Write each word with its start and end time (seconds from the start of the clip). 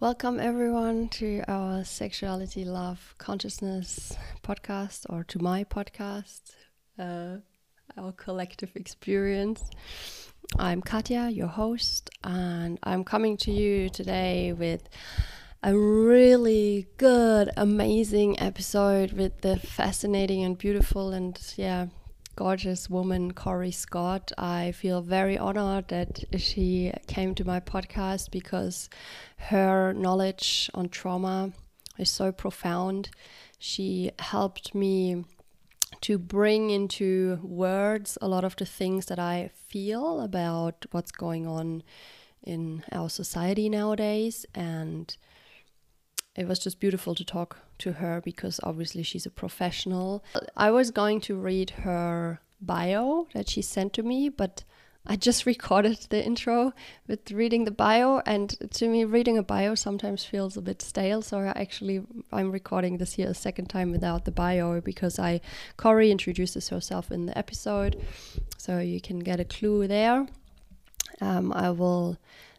Welcome, 0.00 0.38
everyone, 0.38 1.08
to 1.18 1.42
our 1.48 1.82
Sexuality, 1.82 2.64
Love, 2.64 3.16
Consciousness 3.18 4.16
podcast, 4.44 5.06
or 5.10 5.24
to 5.24 5.42
my 5.42 5.64
podcast, 5.64 6.52
uh, 7.00 7.38
our 7.96 8.12
collective 8.12 8.76
experience. 8.76 9.68
I'm 10.56 10.82
Katya, 10.82 11.30
your 11.30 11.48
host, 11.48 12.10
and 12.22 12.78
I'm 12.84 13.02
coming 13.02 13.36
to 13.38 13.50
you 13.50 13.88
today 13.88 14.52
with 14.52 14.88
a 15.64 15.76
really 15.76 16.86
good, 16.96 17.50
amazing 17.56 18.38
episode 18.38 19.14
with 19.14 19.40
the 19.40 19.56
fascinating 19.56 20.44
and 20.44 20.56
beautiful 20.56 21.10
and, 21.10 21.36
yeah, 21.56 21.86
gorgeous 22.38 22.88
woman, 22.88 23.32
Corey 23.32 23.72
Scott. 23.72 24.30
I 24.38 24.70
feel 24.70 25.02
very 25.02 25.36
honored 25.36 25.88
that 25.88 26.22
she 26.36 26.92
came 27.08 27.34
to 27.34 27.44
my 27.44 27.58
podcast 27.58 28.30
because 28.30 28.88
her 29.50 29.92
knowledge 29.92 30.70
on 30.72 30.88
trauma 30.88 31.50
is 31.98 32.08
so 32.08 32.30
profound. 32.30 33.10
She 33.58 34.12
helped 34.20 34.72
me 34.72 35.24
to 36.02 36.16
bring 36.16 36.70
into 36.70 37.40
words 37.42 38.16
a 38.22 38.28
lot 38.28 38.44
of 38.44 38.54
the 38.54 38.66
things 38.66 39.06
that 39.06 39.18
I 39.18 39.50
feel 39.66 40.20
about 40.20 40.86
what's 40.92 41.10
going 41.10 41.44
on 41.44 41.82
in 42.44 42.84
our 42.92 43.10
society 43.10 43.68
nowadays. 43.68 44.46
And 44.54 45.16
it 46.38 46.46
was 46.46 46.60
just 46.60 46.78
beautiful 46.78 47.16
to 47.16 47.24
talk 47.24 47.58
to 47.78 47.94
her 47.94 48.20
because 48.24 48.60
obviously 48.62 49.02
she's 49.02 49.26
a 49.26 49.30
professional. 49.30 50.22
I 50.56 50.70
was 50.70 50.92
going 50.92 51.20
to 51.22 51.34
read 51.34 51.70
her 51.82 52.40
bio 52.60 53.26
that 53.34 53.48
she 53.48 53.60
sent 53.60 53.92
to 53.94 54.04
me, 54.04 54.28
but 54.28 54.62
I 55.04 55.16
just 55.16 55.46
recorded 55.52 55.98
the 56.10 56.24
intro 56.24 56.74
with 57.08 57.32
reading 57.32 57.64
the 57.64 57.72
bio, 57.72 58.22
and 58.24 58.56
to 58.70 58.86
me, 58.86 59.04
reading 59.04 59.36
a 59.36 59.42
bio 59.42 59.74
sometimes 59.74 60.24
feels 60.24 60.56
a 60.56 60.62
bit 60.62 60.80
stale. 60.80 61.22
So 61.22 61.38
I 61.38 61.48
actually 61.56 62.02
I'm 62.30 62.52
recording 62.52 62.98
this 62.98 63.14
here 63.14 63.28
a 63.28 63.34
second 63.34 63.66
time 63.66 63.90
without 63.90 64.24
the 64.24 64.30
bio 64.30 64.80
because 64.80 65.18
I 65.18 65.40
Corey 65.76 66.12
introduces 66.12 66.68
herself 66.68 67.10
in 67.10 67.26
the 67.26 67.36
episode, 67.36 68.00
so 68.58 68.78
you 68.78 69.00
can 69.00 69.18
get 69.18 69.40
a 69.40 69.44
clue 69.44 69.88
there. 69.88 70.28
Um, 71.20 71.52
I 71.52 71.70
will 71.70 72.16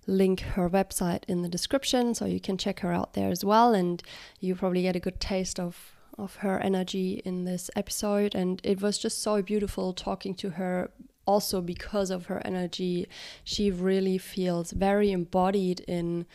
link 0.10 0.42
her 0.42 0.70
website 0.70 1.24
in 1.28 1.42
the 1.42 1.50
description 1.50 2.14
so 2.14 2.26
you 2.26 2.40
can 2.40 2.58
check 2.58 2.80
her 2.82 2.92
out 2.92 3.14
there 3.14 3.30
as 3.30 3.46
well 3.46 3.74
and 3.74 4.04
you 4.40 4.56
probably 4.56 4.82
get 4.82 4.96
a 4.96 5.00
good 5.00 5.20
taste 5.20 5.60
of 5.60 5.96
of 6.20 6.36
her 6.38 6.60
energy 6.60 7.22
in 7.26 7.46
this 7.46 7.72
episode. 7.76 8.36
And 8.36 8.62
it 8.64 8.82
was 8.82 8.98
just 8.98 9.24
so 9.24 9.42
beautiful 9.42 9.94
talking 9.94 10.36
to 10.36 10.52
her 10.52 10.92
also 11.26 11.62
because 11.62 12.12
of 12.12 12.26
her 12.26 12.42
energy. 12.46 13.08
She 13.44 13.72
really 13.72 14.18
feels 14.18 14.72
very 14.72 15.12
embodied 15.12 15.80
in 15.82 16.26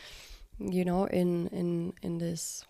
you 0.57 0.85
know 0.85 1.05
in 1.05 1.47
in 1.47 1.93
in 2.01 2.17
this 2.17 2.65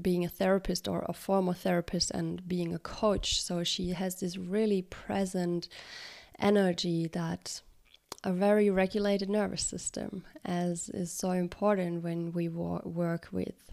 being 0.00 0.24
a 0.24 0.28
therapist 0.28 0.88
or 0.88 1.04
a 1.08 1.12
former 1.12 1.54
therapist 1.54 2.10
and 2.10 2.46
being 2.46 2.74
a 2.74 2.78
coach. 2.78 3.42
So 3.42 3.64
she 3.64 3.90
has 3.90 4.20
this 4.20 4.36
really 4.36 4.82
present 4.82 5.68
energy 6.38 7.06
that 7.08 7.62
a 8.26 8.32
very 8.32 8.68
regulated 8.70 9.30
nervous 9.30 9.62
system, 9.62 10.24
as 10.44 10.88
is 10.88 11.12
so 11.12 11.30
important 11.30 12.02
when 12.02 12.32
we 12.32 12.48
wo- 12.48 12.82
work 12.84 13.28
with, 13.30 13.70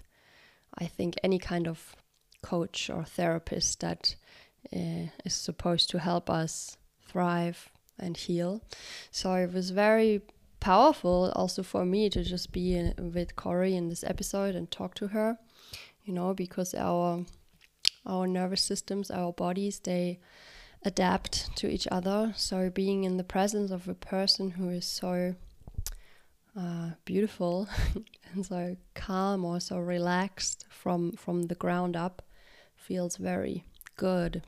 I 0.78 0.86
think, 0.86 1.16
any 1.24 1.40
kind 1.40 1.68
of 1.68 1.96
coach 2.44 2.88
or 2.88 3.04
therapist 3.04 3.80
that 3.80 4.16
uh, 4.72 5.10
is 5.26 5.34
supposed 5.34 5.90
to 5.90 5.98
help 5.98 6.30
us 6.30 6.78
thrive 7.02 7.72
and 7.98 8.16
heal. 8.16 8.62
So 9.10 9.34
it 9.34 9.52
was 9.52 9.72
very 9.72 10.22
powerful 10.60 11.34
also 11.36 11.64
for 11.64 11.84
me 11.84 12.12
to 12.12 12.24
just 12.24 12.52
be 12.52 12.76
in, 12.76 12.94
with 13.16 13.36
Corey 13.36 13.76
in 13.76 13.90
this 13.90 14.04
episode 14.04 14.54
and 14.54 14.70
talk 14.70 14.94
to 14.96 15.08
her, 15.08 15.40
you 16.06 16.14
know, 16.14 16.36
because 16.36 16.76
our 16.76 17.26
our 18.06 18.28
nervous 18.28 18.62
systems, 18.62 19.10
our 19.10 19.34
bodies, 19.34 19.80
they 19.80 20.20
adapt 20.86 21.56
to 21.58 21.70
each 21.70 21.88
other. 21.92 22.34
So 22.36 22.70
being 22.70 23.04
in 23.04 23.18
the 23.18 23.24
presence 23.24 23.72
of 23.72 23.88
a 23.88 23.94
person 23.94 24.52
who 24.52 24.70
is 24.70 24.86
so 24.86 25.36
uh, 26.58 26.92
beautiful 27.06 27.68
and 28.34 28.46
so 28.46 28.78
calm 28.94 29.44
or 29.44 29.60
so 29.60 29.78
relaxed 29.80 30.66
from 30.70 31.14
from 31.14 31.44
the 31.44 31.56
ground 31.56 31.96
up 31.96 32.22
feels 32.76 33.18
very 33.18 33.66
good. 33.98 34.44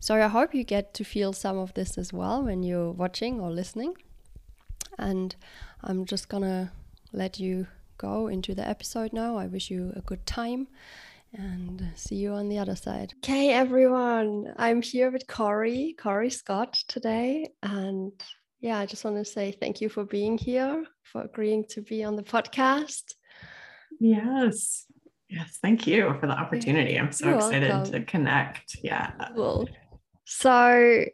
So 0.00 0.16
I 0.16 0.28
hope 0.28 0.54
you 0.54 0.64
get 0.64 0.94
to 0.94 1.04
feel 1.04 1.32
some 1.32 1.58
of 1.58 1.74
this 1.74 1.96
as 1.96 2.12
well 2.12 2.42
when 2.42 2.62
you're 2.62 2.90
watching 2.90 3.40
or 3.40 3.50
listening. 3.50 3.94
And 4.98 5.36
I'm 5.82 6.04
just 6.04 6.28
gonna 6.28 6.72
let 7.12 7.38
you 7.38 7.66
go 7.96 8.26
into 8.26 8.54
the 8.54 8.66
episode 8.66 9.12
now. 9.12 9.36
I 9.36 9.46
wish 9.46 9.70
you 9.70 9.92
a 9.94 10.00
good 10.00 10.26
time 10.26 10.68
and 11.32 11.92
see 11.94 12.16
you 12.16 12.32
on 12.32 12.48
the 12.48 12.58
other 12.58 12.76
side. 12.76 13.12
Okay, 13.18 13.52
everyone, 13.52 14.52
I'm 14.56 14.82
here 14.82 15.10
with 15.10 15.26
Corey, 15.26 15.94
Corey 15.98 16.30
Scott 16.30 16.74
today. 16.88 17.48
And 17.62 18.12
yeah, 18.60 18.78
I 18.78 18.86
just 18.86 19.04
want 19.04 19.16
to 19.16 19.24
say 19.24 19.52
thank 19.52 19.80
you 19.80 19.88
for 19.88 20.04
being 20.04 20.36
here, 20.36 20.84
for 21.04 21.22
agreeing 21.22 21.64
to 21.70 21.82
be 21.82 22.04
on 22.04 22.16
the 22.16 22.22
podcast. 22.22 23.14
Yes. 24.00 24.86
Yes. 25.28 25.58
Thank 25.62 25.86
you 25.86 26.14
for 26.20 26.26
the 26.26 26.32
opportunity. 26.32 26.98
I'm 26.98 27.12
so 27.12 27.26
You're 27.26 27.36
excited 27.36 27.70
welcome. 27.70 27.92
to 27.92 28.04
connect. 28.04 28.76
Yeah. 28.82 29.12
Cool. 29.34 29.68
So, 30.24 31.04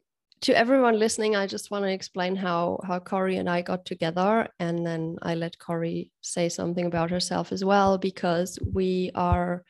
to 0.43 0.56
everyone 0.56 0.98
listening, 0.98 1.34
I 1.34 1.47
just 1.47 1.71
want 1.71 1.84
to 1.84 1.91
explain 1.91 2.37
how 2.37 2.78
how 2.87 2.98
Corey 2.98 3.37
and 3.37 3.48
I 3.48 3.62
got 3.62 3.87
together, 3.87 4.48
and 4.59 4.87
then 4.87 5.16
I 5.22 5.34
let 5.34 5.59
Corey 5.59 6.12
say 6.21 6.48
something 6.48 6.87
about 6.87 7.10
herself 7.10 7.53
as 7.53 7.65
well 7.65 7.98
because 7.98 8.59
we 8.72 9.10
are 9.15 9.65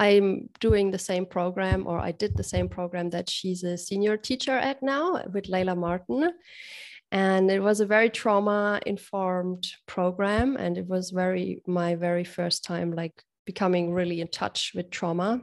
I'm 0.00 0.48
doing 0.60 0.90
the 0.90 0.98
same 0.98 1.26
program, 1.26 1.86
or 1.86 1.98
I 1.98 2.12
did 2.12 2.34
the 2.34 2.42
same 2.42 2.70
program 2.70 3.10
that 3.10 3.28
she's 3.28 3.62
a 3.64 3.76
senior 3.76 4.16
teacher 4.16 4.56
at 4.56 4.82
now 4.82 5.22
with 5.34 5.44
Layla 5.44 5.76
Martin. 5.76 6.32
And 7.12 7.50
it 7.50 7.60
was 7.60 7.80
a 7.80 7.86
very 7.86 8.08
trauma 8.08 8.80
informed 8.86 9.66
program. 9.86 10.56
And 10.56 10.78
it 10.78 10.86
was 10.88 11.10
very, 11.10 11.62
my 11.66 11.96
very 11.96 12.24
first 12.24 12.64
time 12.64 12.92
like 12.92 13.22
becoming 13.44 13.92
really 13.92 14.22
in 14.22 14.28
touch 14.28 14.72
with 14.74 14.90
trauma. 14.90 15.42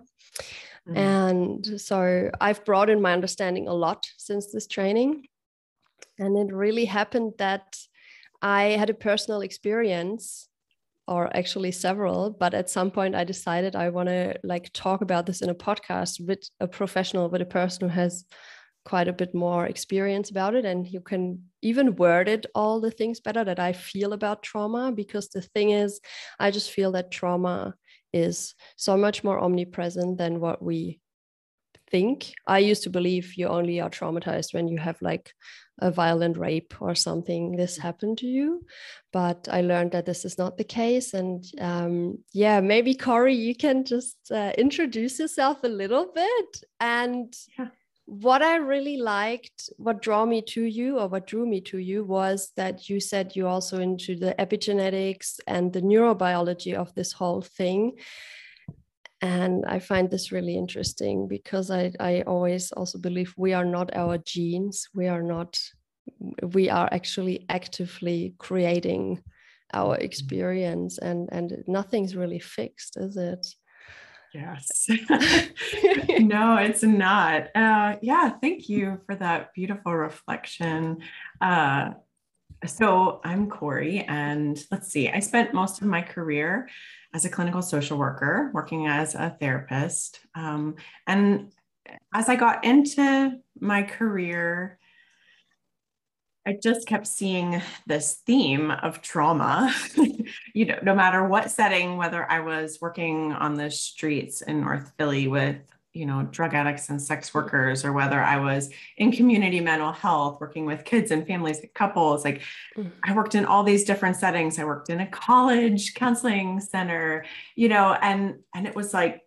Mm. 0.90 0.98
And 0.98 1.80
so 1.80 2.32
I've 2.42 2.66
broadened 2.66 3.04
my 3.04 3.14
understanding 3.14 3.68
a 3.68 3.74
lot 3.76 4.08
since 4.18 4.52
this 4.52 4.66
training. 4.66 5.28
And 6.18 6.36
it 6.36 6.52
really 6.52 6.86
happened 6.86 7.34
that 7.38 7.78
I 8.42 8.64
had 8.80 8.90
a 8.90 8.96
personal 8.96 9.42
experience 9.42 10.50
or 11.08 11.36
actually 11.36 11.72
several 11.72 12.30
but 12.30 12.54
at 12.54 12.70
some 12.70 12.92
point 12.92 13.16
i 13.16 13.24
decided 13.24 13.76
i 13.76 13.90
want 13.90 14.10
to 14.10 14.38
like 14.44 14.72
talk 14.74 15.02
about 15.02 15.26
this 15.26 15.42
in 15.42 15.50
a 15.50 15.56
podcast 15.56 16.26
with 16.26 16.40
a 16.60 16.68
professional 16.68 17.30
with 17.30 17.42
a 17.42 17.46
person 17.46 17.90
who 17.90 17.96
has 17.96 18.26
quite 18.86 19.08
a 19.08 19.14
bit 19.14 19.36
more 19.36 19.66
experience 19.66 20.30
about 20.30 20.56
it 20.56 20.64
and 20.64 20.88
you 20.88 21.02
can 21.02 21.44
even 21.62 21.96
word 21.96 22.30
it 22.30 22.46
all 22.56 22.80
the 22.80 22.92
things 22.92 23.20
better 23.20 23.44
that 23.44 23.60
i 23.60 23.74
feel 23.74 24.14
about 24.14 24.44
trauma 24.44 24.92
because 24.92 25.28
the 25.30 25.42
thing 25.42 25.72
is 25.72 26.00
i 26.40 26.50
just 26.50 26.72
feel 26.72 26.92
that 26.94 27.12
trauma 27.12 27.74
is 28.14 28.56
so 28.78 28.96
much 28.96 29.24
more 29.24 29.40
omnipresent 29.40 30.18
than 30.18 30.40
what 30.40 30.62
we 30.62 31.00
think. 31.90 32.34
I 32.46 32.60
used 32.60 32.84
to 32.84 32.90
believe 32.90 33.36
you 33.36 33.48
only 33.48 33.80
are 33.80 33.90
traumatized 33.90 34.54
when 34.54 34.68
you 34.68 34.78
have 34.78 35.02
like 35.02 35.34
a 35.80 35.92
violent 35.92 36.38
rape 36.38 36.74
or 36.80 36.96
something 36.96 37.56
this 37.56 37.78
happened 37.78 38.18
to 38.20 38.28
you. 38.28 38.66
But 39.14 39.48
i 39.52 39.62
learned 39.62 39.92
that 39.92 40.06
this 40.06 40.26
is 40.26 40.38
not 40.38 40.58
the 40.58 40.64
case. 40.64 41.14
And 41.14 41.44
um, 41.60 42.20
yeah 42.34 42.60
maybe 42.60 42.94
corey 42.96 43.36
you 43.36 43.56
can 43.56 43.86
just 43.86 44.18
uh, 44.32 44.54
introduce 44.58 45.20
yourself 45.20 45.64
a 45.64 45.70
little 45.70 46.12
bit. 46.14 46.64
And 46.80 47.34
yeah. 47.58 47.68
what 48.06 48.42
i 48.42 48.56
really 48.56 48.98
liked 48.98 49.70
what 49.78 50.02
drew 50.02 50.26
me 50.26 50.42
to 50.42 50.64
you 50.64 50.98
or 50.98 51.08
what 51.10 51.28
drew 51.28 51.46
me 51.46 51.60
to 51.62 51.78
you 51.78 52.06
was 52.06 52.52
that 52.56 52.90
you 52.90 53.00
said 53.00 53.36
you're 53.36 53.50
also 53.50 53.80
into 53.80 54.16
the 54.16 54.34
epigenetics 54.40 55.40
and 55.46 55.74
the 55.74 55.82
neurobiology 55.82 56.74
of 56.74 56.94
this 56.96 57.12
whole 57.12 57.42
thing 57.42 57.98
and 59.22 59.66
I 59.66 59.80
find 59.80 60.10
this 60.10 60.32
really 60.32 60.56
interesting 60.56 61.28
because 61.28 61.72
I, 61.72 61.92
I 62.00 62.22
always 62.22 62.72
also 62.72 63.00
believe 63.00 63.34
we 63.36 63.54
are 63.54 63.66
not 63.66 63.96
our 63.96 64.20
genes. 64.20 64.88
We 64.94 65.08
are 65.08 65.24
not, 65.24 65.60
we 66.54 66.70
are 66.70 66.88
actually 66.92 67.46
actively 67.50 68.36
creating 68.38 69.24
our 69.74 69.96
mm-hmm. 69.96 70.06
experience 70.06 71.00
and, 71.00 71.30
and 71.32 71.64
nothing's 71.68 72.16
really 72.16 72.40
fixed, 72.40 72.98
is 72.98 73.18
it? 73.18 73.48
Yes. 74.34 74.88
no, 76.20 76.58
it's 76.58 76.84
not. 76.84 77.48
Uh, 77.56 77.96
yeah, 78.02 78.30
thank 78.30 78.70
you 78.70 79.02
for 79.08 79.16
that 79.16 79.52
beautiful 79.56 79.96
reflection. 79.96 80.98
Uh, 81.42 81.92
so 82.66 83.22
I'm 83.24 83.50
Corey, 83.50 84.04
and 84.08 84.58
let's 84.72 84.92
see, 84.92 85.10
I 85.10 85.20
spent 85.20 85.54
most 85.54 85.82
of 85.82 85.88
my 85.88 86.02
career 86.02 86.68
as 87.14 87.26
a 87.26 87.30
clinical 87.30 87.62
social 87.62 87.98
worker, 87.98 88.52
working 88.54 88.88
as 88.88 89.16
a 89.16 89.36
therapist. 89.40 90.20
Um, 90.36 90.76
and 91.06 91.52
as 92.14 92.30
I 92.30 92.36
got 92.36 92.64
into 92.64 93.40
my 93.60 93.84
career, 93.84 94.78
I 96.46 96.58
just 96.62 96.88
kept 96.88 97.08
seeing 97.08 97.62
this 97.86 98.22
theme 98.26 98.72
of 98.72 99.02
trauma 99.02 99.74
you 100.54 100.66
know, 100.66 100.80
no 100.82 100.96
matter 100.96 101.28
what 101.28 101.52
setting, 101.52 101.98
whether 101.98 102.30
I 102.30 102.40
was 102.40 102.80
working 102.82 103.34
on 103.34 103.56
the 103.56 103.70
streets 103.70 104.42
in 104.42 104.62
North 104.62 104.92
Philly 104.98 105.28
with 105.28 105.58
you 105.98 106.06
know 106.06 106.24
drug 106.32 106.54
addicts 106.54 106.90
and 106.90 107.02
sex 107.02 107.34
workers 107.34 107.84
or 107.84 107.92
whether 107.92 108.22
i 108.22 108.38
was 108.38 108.70
in 108.98 109.12
community 109.12 109.60
mental 109.60 109.92
health 109.92 110.40
working 110.40 110.66
with 110.66 110.86
kids 110.86 111.10
and 111.12 111.26
families 111.26 111.60
and 111.60 111.74
couples 111.74 112.24
like 112.24 112.42
mm. 112.78 112.90
i 113.04 113.14
worked 113.14 113.36
in 113.36 113.46
all 113.46 113.64
these 113.64 113.84
different 113.84 114.16
settings 114.16 114.60
i 114.60 114.64
worked 114.64 114.90
in 114.90 115.00
a 115.00 115.08
college 115.08 115.94
counseling 115.96 116.60
center 116.60 117.26
you 117.56 117.68
know 117.68 117.94
and 118.02 118.36
and 118.54 118.68
it 118.68 118.76
was 118.76 118.94
like 118.94 119.22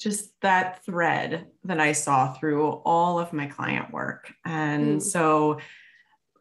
just 0.00 0.30
that 0.40 0.84
thread 0.84 1.46
that 1.64 1.78
i 1.78 1.92
saw 1.92 2.32
through 2.32 2.66
all 2.66 3.18
of 3.18 3.32
my 3.32 3.46
client 3.46 3.92
work 3.92 4.32
and 4.44 4.98
mm. 4.98 5.02
so 5.02 5.58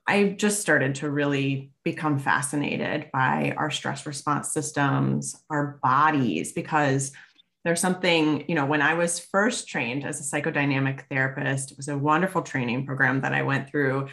i 0.07 0.29
just 0.29 0.61
started 0.61 0.95
to 0.95 1.09
really 1.09 1.71
become 1.83 2.17
fascinated 2.17 3.09
by 3.11 3.53
our 3.57 3.69
stress 3.69 4.05
response 4.05 4.53
systems 4.53 5.35
our 5.49 5.79
bodies 5.83 6.53
because 6.53 7.11
there's 7.65 7.81
something, 7.81 8.45
you 8.47 8.55
know, 8.55 8.65
when 8.65 8.81
I 8.81 8.93
was 8.93 9.19
first 9.19 9.67
trained 9.67 10.05
as 10.05 10.19
a 10.19 10.23
psychodynamic 10.23 11.01
therapist, 11.09 11.71
it 11.71 11.77
was 11.77 11.89
a 11.89 11.97
wonderful 11.97 12.41
training 12.41 12.85
program 12.85 13.21
that 13.21 13.33
I 13.33 13.41
went 13.41 13.69
through, 13.69 14.07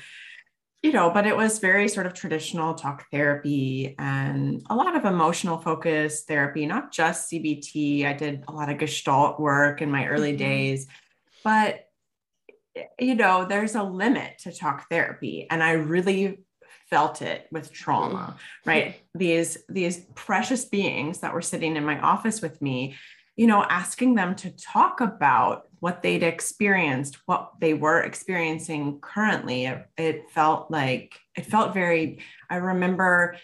you 0.82 0.92
know, 0.92 1.10
but 1.10 1.26
it 1.26 1.36
was 1.36 1.58
very 1.58 1.88
sort 1.88 2.06
of 2.06 2.14
traditional 2.14 2.74
talk 2.74 3.06
therapy 3.12 3.94
and 3.98 4.62
a 4.68 4.74
lot 4.74 4.96
of 4.96 5.04
emotional 5.04 5.58
focus 5.58 6.24
therapy, 6.24 6.66
not 6.66 6.92
just 6.92 7.30
CBT. 7.30 8.04
I 8.04 8.14
did 8.14 8.44
a 8.48 8.52
lot 8.52 8.68
of 8.68 8.78
gestalt 8.78 9.38
work 9.38 9.80
in 9.80 9.90
my 9.90 10.06
early 10.06 10.30
mm-hmm. 10.30 10.38
days, 10.38 10.86
but 11.44 11.88
you 12.98 13.14
know, 13.14 13.46
there's 13.46 13.74
a 13.74 13.82
limit 13.82 14.38
to 14.40 14.52
talk 14.52 14.88
therapy. 14.90 15.46
And 15.48 15.62
I 15.62 15.72
really 15.72 16.40
felt 16.90 17.22
it 17.22 17.46
with 17.50 17.72
trauma 17.72 18.36
mm-hmm. 18.36 18.70
right 18.70 19.00
these 19.12 19.58
these 19.68 20.06
precious 20.14 20.64
beings 20.66 21.18
that 21.18 21.34
were 21.34 21.42
sitting 21.42 21.74
in 21.74 21.84
my 21.84 21.98
office 21.98 22.40
with 22.40 22.62
me 22.62 22.94
you 23.36 23.46
know, 23.46 23.62
asking 23.68 24.14
them 24.14 24.34
to 24.34 24.50
talk 24.56 25.00
about 25.00 25.68
what 25.80 26.02
they'd 26.02 26.22
experienced, 26.22 27.18
what 27.26 27.52
they 27.60 27.74
were 27.74 28.00
experiencing 28.00 28.98
currently. 29.00 29.66
It, 29.66 29.86
it, 29.98 30.30
felt 30.30 30.70
like, 30.70 31.20
it 31.36 31.44
felt 31.44 31.74
very, 31.74 32.20
I 32.48 32.56
remember 32.56 33.36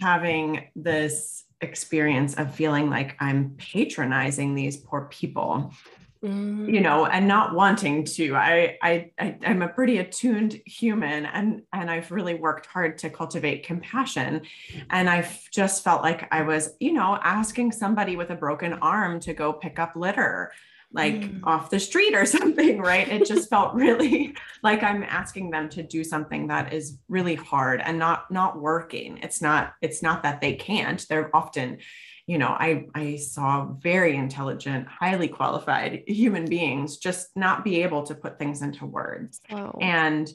having 0.00 0.68
this 0.76 1.44
experience 1.60 2.34
of 2.34 2.54
feeling 2.54 2.88
like 2.88 3.16
I'm 3.20 3.56
patronizing 3.58 4.54
these 4.54 4.76
poor 4.76 5.08
people. 5.10 5.72
You 6.22 6.80
know 6.80 7.04
and 7.06 7.26
not 7.26 7.52
wanting 7.52 8.04
to 8.04 8.36
I, 8.36 8.78
I 8.80 9.10
i 9.18 9.36
i'm 9.44 9.60
a 9.60 9.68
pretty 9.68 9.98
attuned 9.98 10.60
human 10.66 11.26
and 11.26 11.62
and 11.72 11.90
i've 11.90 12.12
really 12.12 12.34
worked 12.34 12.66
hard 12.66 12.98
to 12.98 13.10
cultivate 13.10 13.64
compassion 13.64 14.42
and 14.90 15.10
i've 15.10 15.50
just 15.50 15.82
felt 15.82 16.02
like 16.02 16.32
i 16.32 16.42
was 16.42 16.76
you 16.78 16.92
know 16.92 17.18
asking 17.22 17.72
somebody 17.72 18.14
with 18.14 18.30
a 18.30 18.36
broken 18.36 18.74
arm 18.74 19.18
to 19.20 19.34
go 19.34 19.52
pick 19.52 19.80
up 19.80 19.96
litter 19.96 20.52
like 20.94 21.14
mm. 21.14 21.40
off 21.44 21.70
the 21.70 21.80
street 21.80 22.14
or 22.14 22.26
something, 22.38 22.78
right? 22.78 23.08
It 23.08 23.26
just 23.26 23.48
felt 23.48 23.74
really 23.74 24.36
like 24.62 24.82
I'm 24.82 25.02
asking 25.02 25.50
them 25.50 25.70
to 25.70 25.82
do 25.82 26.04
something 26.04 26.48
that 26.48 26.72
is 26.72 26.98
really 27.08 27.34
hard 27.34 27.80
and 27.80 27.98
not 27.98 28.30
not 28.30 28.60
working. 28.60 29.18
It's 29.22 29.40
not 29.40 29.72
it's 29.80 30.02
not 30.02 30.22
that 30.22 30.42
they 30.42 30.52
can't. 30.54 31.04
They're 31.08 31.34
often 31.34 31.78
you 32.26 32.38
know 32.38 32.48
i 32.48 32.86
i 32.94 33.16
saw 33.16 33.66
very 33.80 34.16
intelligent 34.16 34.86
highly 34.86 35.28
qualified 35.28 36.02
human 36.06 36.44
beings 36.44 36.96
just 36.96 37.28
not 37.36 37.64
be 37.64 37.82
able 37.82 38.02
to 38.04 38.14
put 38.14 38.38
things 38.38 38.62
into 38.62 38.86
words. 38.86 39.40
Oh. 39.50 39.76
and 39.80 40.32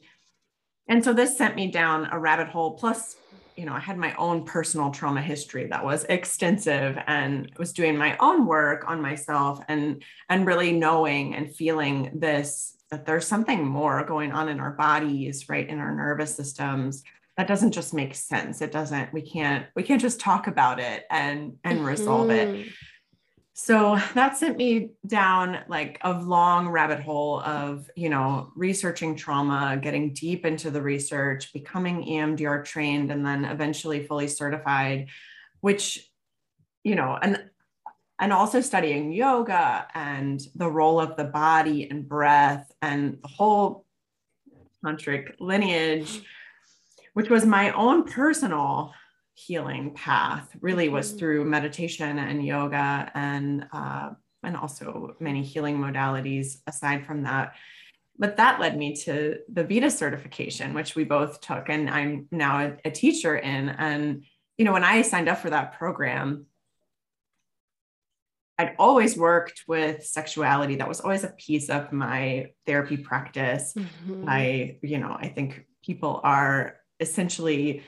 and 0.89 1.03
so 1.03 1.13
this 1.13 1.37
sent 1.37 1.55
me 1.55 1.69
down 1.69 2.07
a 2.11 2.17
rabbit 2.17 2.47
hole. 2.47 2.71
Plus 2.71 3.17
you 3.57 3.65
know 3.65 3.73
i 3.73 3.79
had 3.79 3.97
my 3.97 4.13
own 4.15 4.45
personal 4.45 4.91
trauma 4.91 5.21
history 5.21 5.65
that 5.67 5.83
was 5.83 6.05
extensive 6.05 6.97
and 7.07 7.51
was 7.57 7.73
doing 7.73 7.97
my 7.97 8.15
own 8.19 8.45
work 8.45 8.87
on 8.87 9.01
myself 9.01 9.59
and 9.67 10.03
and 10.29 10.45
really 10.45 10.71
knowing 10.71 11.33
and 11.33 11.53
feeling 11.55 12.11
this 12.13 12.77
that 12.91 13.05
there's 13.05 13.27
something 13.27 13.65
more 13.65 14.03
going 14.05 14.31
on 14.31 14.47
in 14.47 14.59
our 14.59 14.71
bodies 14.71 15.49
right 15.49 15.67
in 15.67 15.79
our 15.79 15.93
nervous 15.93 16.35
systems 16.35 17.03
that 17.37 17.47
doesn't 17.47 17.71
just 17.71 17.93
make 17.93 18.15
sense 18.15 18.61
it 18.61 18.71
doesn't 18.71 19.13
we 19.13 19.21
can't 19.21 19.67
we 19.75 19.83
can't 19.83 20.01
just 20.01 20.19
talk 20.19 20.47
about 20.47 20.79
it 20.79 21.05
and 21.09 21.57
and 21.63 21.79
mm-hmm. 21.79 21.87
resolve 21.87 22.29
it 22.29 22.47
mm-hmm. 22.47 22.69
so 23.53 23.97
that 24.15 24.35
sent 24.35 24.57
me 24.57 24.89
down 25.05 25.59
like 25.67 25.99
a 26.01 26.13
long 26.13 26.67
rabbit 26.67 26.99
hole 26.99 27.39
of 27.41 27.89
you 27.95 28.09
know 28.09 28.51
researching 28.55 29.15
trauma 29.15 29.77
getting 29.81 30.13
deep 30.13 30.45
into 30.45 30.71
the 30.71 30.81
research 30.81 31.53
becoming 31.53 32.03
emdr 32.05 32.65
trained 32.65 33.11
and 33.11 33.25
then 33.25 33.45
eventually 33.45 34.05
fully 34.05 34.27
certified 34.27 35.07
which 35.61 36.09
you 36.83 36.95
know 36.95 37.17
and 37.21 37.41
and 38.19 38.33
also 38.33 38.61
studying 38.61 39.11
yoga 39.11 39.87
and 39.93 40.41
the 40.55 40.69
role 40.69 40.99
of 40.99 41.15
the 41.17 41.23
body 41.23 41.87
and 41.87 42.09
breath 42.09 42.71
and 42.81 43.19
the 43.21 43.27
whole 43.27 43.85
tantric 44.83 45.35
lineage 45.39 46.23
which 47.17 47.31
was 47.31 47.47
my 47.47 47.71
own 47.71 48.03
personal 48.03 48.93
healing 49.33 49.91
path 49.95 50.55
really 50.61 50.87
was 50.87 51.09
mm-hmm. 51.09 51.17
through 51.17 51.45
meditation 51.45 52.19
and 52.19 52.45
yoga 52.45 53.11
and 53.15 53.65
uh, 53.71 54.11
and 54.43 54.55
also 54.55 55.15
many 55.19 55.41
healing 55.41 55.79
modalities 55.79 56.57
aside 56.67 57.07
from 57.07 57.23
that 57.23 57.55
but 58.19 58.37
that 58.37 58.59
led 58.59 58.77
me 58.77 58.95
to 58.95 59.39
the 59.51 59.63
vita 59.63 59.89
certification 59.89 60.75
which 60.75 60.95
we 60.95 61.03
both 61.03 61.41
took 61.41 61.69
and 61.69 61.89
i'm 61.89 62.27
now 62.29 62.59
a, 62.59 62.77
a 62.85 62.91
teacher 62.91 63.35
in 63.35 63.69
and 63.69 64.23
you 64.59 64.63
know 64.63 64.73
when 64.73 64.83
i 64.83 65.01
signed 65.01 65.27
up 65.27 65.39
for 65.39 65.49
that 65.49 65.73
program 65.73 66.45
I'd 68.59 68.75
always 68.79 69.15
worked 69.15 69.65
with 69.67 70.03
sexuality. 70.03 70.77
That 70.77 70.87
was 70.87 70.99
always 70.99 71.23
a 71.23 71.27
piece 71.27 71.69
of 71.69 71.93
my 71.93 72.47
therapy 72.65 72.97
practice. 72.97 73.75
Mm-hmm. 73.77 74.25
I, 74.27 74.77
you 74.81 74.97
know, 74.97 75.15
I 75.15 75.27
think 75.27 75.67
people 75.83 76.19
are 76.23 76.77
essentially 76.99 77.83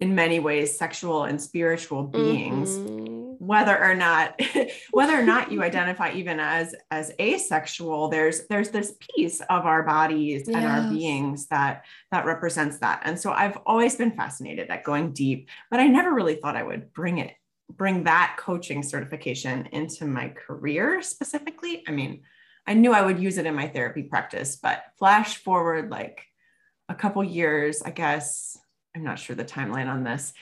in 0.00 0.14
many 0.14 0.40
ways 0.40 0.76
sexual 0.76 1.24
and 1.24 1.40
spiritual 1.40 2.02
beings 2.02 2.70
mm-hmm. 2.70 3.34
whether 3.38 3.76
or 3.82 3.94
not 3.94 4.38
whether 4.90 5.18
or 5.18 5.22
not 5.22 5.52
you 5.52 5.62
identify 5.62 6.12
even 6.12 6.40
as 6.40 6.74
as 6.90 7.12
asexual 7.20 8.08
there's 8.08 8.46
there's 8.48 8.70
this 8.70 8.94
piece 8.98 9.40
of 9.42 9.66
our 9.66 9.82
bodies 9.82 10.44
yes. 10.46 10.56
and 10.56 10.66
our 10.66 10.90
beings 10.90 11.46
that 11.46 11.84
that 12.10 12.26
represents 12.26 12.78
that 12.78 13.00
and 13.04 13.18
so 13.18 13.32
i've 13.32 13.56
always 13.66 13.94
been 13.94 14.10
fascinated 14.10 14.68
at 14.68 14.84
going 14.84 15.12
deep 15.12 15.48
but 15.70 15.80
i 15.80 15.86
never 15.86 16.12
really 16.12 16.36
thought 16.36 16.56
i 16.56 16.62
would 16.62 16.92
bring 16.92 17.18
it 17.18 17.32
bring 17.70 18.04
that 18.04 18.36
coaching 18.38 18.82
certification 18.82 19.66
into 19.72 20.04
my 20.04 20.28
career 20.28 21.00
specifically 21.02 21.84
i 21.86 21.92
mean 21.92 22.20
i 22.66 22.74
knew 22.74 22.92
i 22.92 23.02
would 23.02 23.20
use 23.20 23.38
it 23.38 23.46
in 23.46 23.54
my 23.54 23.68
therapy 23.68 24.02
practice 24.02 24.56
but 24.56 24.82
flash 24.98 25.36
forward 25.36 25.90
like 25.90 26.26
a 26.88 26.94
couple 26.94 27.24
years, 27.24 27.82
I 27.82 27.90
guess, 27.90 28.58
I'm 28.94 29.02
not 29.02 29.18
sure 29.18 29.34
the 29.36 29.44
timeline 29.44 29.88
on 29.88 30.04
this. 30.04 30.32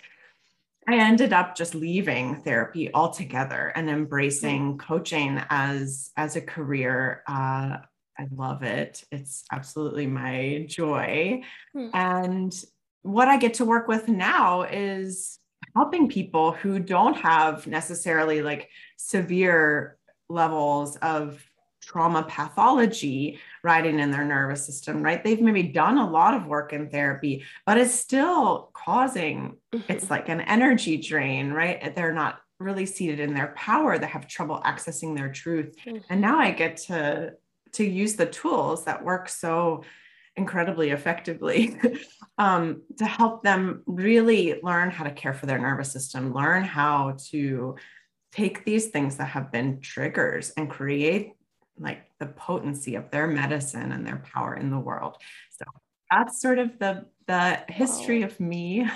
I 0.88 0.96
ended 0.96 1.32
up 1.32 1.54
just 1.54 1.74
leaving 1.74 2.36
therapy 2.42 2.92
altogether 2.92 3.72
and 3.76 3.88
embracing 3.88 4.78
coaching 4.78 5.40
as 5.48 6.10
as 6.16 6.34
a 6.34 6.40
career. 6.40 7.22
Uh, 7.28 7.78
I 8.18 8.26
love 8.34 8.62
it. 8.62 9.04
It's 9.12 9.44
absolutely 9.52 10.06
my 10.06 10.66
joy. 10.68 11.42
Hmm. 11.72 11.88
And 11.94 12.64
what 13.02 13.28
I 13.28 13.36
get 13.36 13.54
to 13.54 13.64
work 13.64 13.86
with 13.86 14.08
now 14.08 14.62
is 14.62 15.38
helping 15.74 16.08
people 16.08 16.52
who 16.52 16.78
don't 16.78 17.16
have 17.16 17.66
necessarily 17.66 18.42
like 18.42 18.68
severe 18.96 19.98
levels 20.28 20.96
of 20.96 21.42
trauma 21.80 22.24
pathology 22.24 23.38
riding 23.64 24.00
in 24.00 24.10
their 24.10 24.24
nervous 24.24 24.66
system, 24.66 25.02
right? 25.02 25.22
They've 25.22 25.40
maybe 25.40 25.62
done 25.62 25.98
a 25.98 26.10
lot 26.10 26.34
of 26.34 26.46
work 26.46 26.72
in 26.72 26.90
therapy, 26.90 27.44
but 27.64 27.78
it's 27.78 27.94
still 27.94 28.70
causing 28.72 29.56
mm-hmm. 29.72 29.92
it's 29.92 30.10
like 30.10 30.28
an 30.28 30.40
energy 30.40 30.96
drain, 30.96 31.52
right? 31.52 31.94
They're 31.94 32.12
not 32.12 32.40
really 32.58 32.86
seated 32.86 33.20
in 33.20 33.34
their 33.34 33.54
power, 33.56 33.98
they 33.98 34.06
have 34.06 34.28
trouble 34.28 34.60
accessing 34.64 35.16
their 35.16 35.30
truth. 35.30 35.74
Mm-hmm. 35.86 35.98
And 36.10 36.20
now 36.20 36.38
I 36.38 36.50
get 36.50 36.76
to 36.88 37.34
to 37.72 37.84
use 37.84 38.16
the 38.16 38.26
tools 38.26 38.84
that 38.84 39.02
work 39.02 39.28
so 39.28 39.82
incredibly 40.36 40.90
effectively 40.90 41.78
um, 42.38 42.82
to 42.98 43.06
help 43.06 43.42
them 43.42 43.82
really 43.86 44.60
learn 44.62 44.90
how 44.90 45.04
to 45.04 45.10
care 45.10 45.32
for 45.32 45.46
their 45.46 45.58
nervous 45.58 45.90
system, 45.90 46.34
learn 46.34 46.64
how 46.64 47.16
to 47.30 47.76
take 48.32 48.64
these 48.64 48.88
things 48.88 49.16
that 49.16 49.26
have 49.26 49.52
been 49.52 49.80
triggers 49.80 50.52
and 50.56 50.70
create 50.70 51.32
like 51.78 52.04
the 52.18 52.26
potency 52.26 52.94
of 52.94 53.10
their 53.10 53.26
medicine 53.26 53.92
and 53.92 54.06
their 54.06 54.22
power 54.32 54.54
in 54.54 54.70
the 54.70 54.78
world. 54.78 55.16
So 55.50 55.64
that's 56.10 56.40
sort 56.40 56.58
of 56.58 56.78
the 56.78 57.06
the 57.26 57.60
history 57.68 58.20
wow. 58.20 58.26
of 58.26 58.40
me 58.40 58.86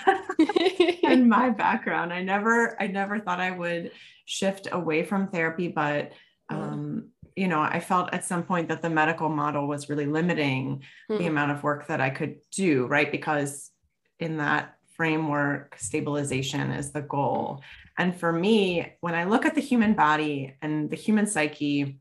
and 1.04 1.28
my 1.28 1.50
background. 1.50 2.12
I 2.12 2.22
never 2.22 2.80
I 2.80 2.86
never 2.86 3.18
thought 3.18 3.40
I 3.40 3.50
would 3.50 3.92
shift 4.24 4.68
away 4.70 5.04
from 5.04 5.28
therapy, 5.28 5.68
but 5.68 6.12
um, 6.48 7.10
you 7.34 7.48
know, 7.48 7.60
I 7.60 7.80
felt 7.80 8.12
at 8.12 8.24
some 8.24 8.42
point 8.42 8.68
that 8.68 8.82
the 8.82 8.90
medical 8.90 9.28
model 9.28 9.66
was 9.66 9.88
really 9.88 10.06
limiting 10.06 10.82
mm-hmm. 11.10 11.18
the 11.18 11.26
amount 11.26 11.52
of 11.52 11.62
work 11.62 11.86
that 11.88 12.00
I 12.00 12.10
could 12.10 12.36
do, 12.50 12.86
right? 12.86 13.10
Because 13.10 13.70
in 14.18 14.38
that 14.38 14.76
framework 14.96 15.76
stabilization 15.78 16.70
is 16.70 16.92
the 16.92 17.02
goal. 17.02 17.62
And 17.98 18.18
for 18.18 18.32
me, 18.32 18.94
when 19.00 19.14
I 19.14 19.24
look 19.24 19.44
at 19.44 19.54
the 19.54 19.60
human 19.60 19.94
body 19.94 20.56
and 20.62 20.88
the 20.88 20.96
human 20.96 21.26
psyche, 21.26 21.98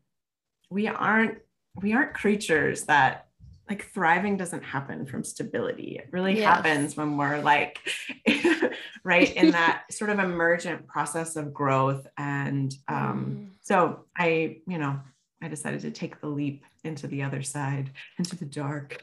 we 0.70 0.88
aren't 0.88 1.38
we 1.82 1.92
aren't 1.92 2.14
creatures 2.14 2.84
that 2.84 3.26
like 3.68 3.86
thriving 3.92 4.36
doesn't 4.36 4.62
happen 4.62 5.06
from 5.06 5.24
stability. 5.24 5.98
It 5.98 6.08
really 6.12 6.38
yes. 6.38 6.44
happens 6.44 6.96
when 6.96 7.16
we're 7.16 7.40
like 7.40 7.80
right 9.04 9.34
in 9.34 9.50
that 9.50 9.84
sort 9.90 10.10
of 10.10 10.20
emergent 10.20 10.86
process 10.86 11.36
of 11.36 11.52
growth. 11.52 12.06
And 12.16 12.72
um, 12.86 13.26
mm. 13.26 13.48
so 13.62 14.04
I, 14.16 14.58
you 14.68 14.78
know, 14.78 15.00
I 15.42 15.48
decided 15.48 15.80
to 15.80 15.90
take 15.90 16.20
the 16.20 16.28
leap 16.28 16.64
into 16.84 17.08
the 17.08 17.24
other 17.24 17.42
side, 17.42 17.90
into 18.18 18.36
the 18.36 18.44
dark. 18.44 19.02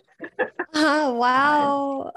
oh, 0.74 1.13
wow. 1.20 2.12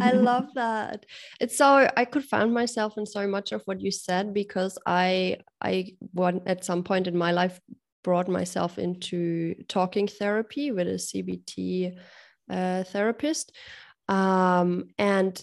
I 0.00 0.12
love 0.12 0.46
that. 0.54 1.04
It's 1.40 1.58
so 1.58 1.88
I 1.96 2.04
could 2.04 2.24
find 2.24 2.54
myself 2.54 2.96
in 2.96 3.06
so 3.06 3.26
much 3.26 3.50
of 3.50 3.62
what 3.64 3.80
you 3.80 3.90
said 3.90 4.32
because 4.32 4.78
I 4.86 5.38
I 5.60 5.96
one 6.12 6.42
at 6.46 6.64
some 6.64 6.84
point 6.84 7.08
in 7.08 7.16
my 7.16 7.32
life 7.32 7.60
brought 8.06 8.28
myself 8.28 8.78
into 8.78 9.56
talking 9.66 10.06
therapy 10.06 10.70
with 10.70 10.86
a 10.86 11.00
CBT 11.08 11.98
uh, 12.48 12.84
therapist. 12.84 13.50
Um, 14.06 14.90
and 14.96 15.34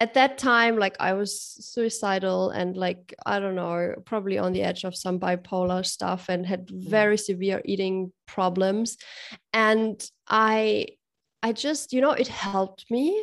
at 0.00 0.14
that 0.14 0.38
time, 0.38 0.78
like 0.78 0.96
I 0.98 1.12
was 1.12 1.38
suicidal 1.38 2.48
and 2.48 2.78
like, 2.78 3.14
I 3.26 3.40
don't 3.40 3.56
know, 3.56 3.94
probably 4.06 4.38
on 4.38 4.54
the 4.54 4.62
edge 4.62 4.84
of 4.84 4.96
some 4.96 5.20
bipolar 5.20 5.84
stuff 5.84 6.30
and 6.30 6.46
had 6.46 6.68
mm. 6.68 6.88
very 6.88 7.18
severe 7.18 7.60
eating 7.66 8.10
problems. 8.26 8.96
And 9.52 10.02
I, 10.26 10.86
I 11.42 11.52
just, 11.52 11.92
you 11.92 12.00
know, 12.00 12.12
it 12.12 12.28
helped 12.28 12.90
me 12.90 13.22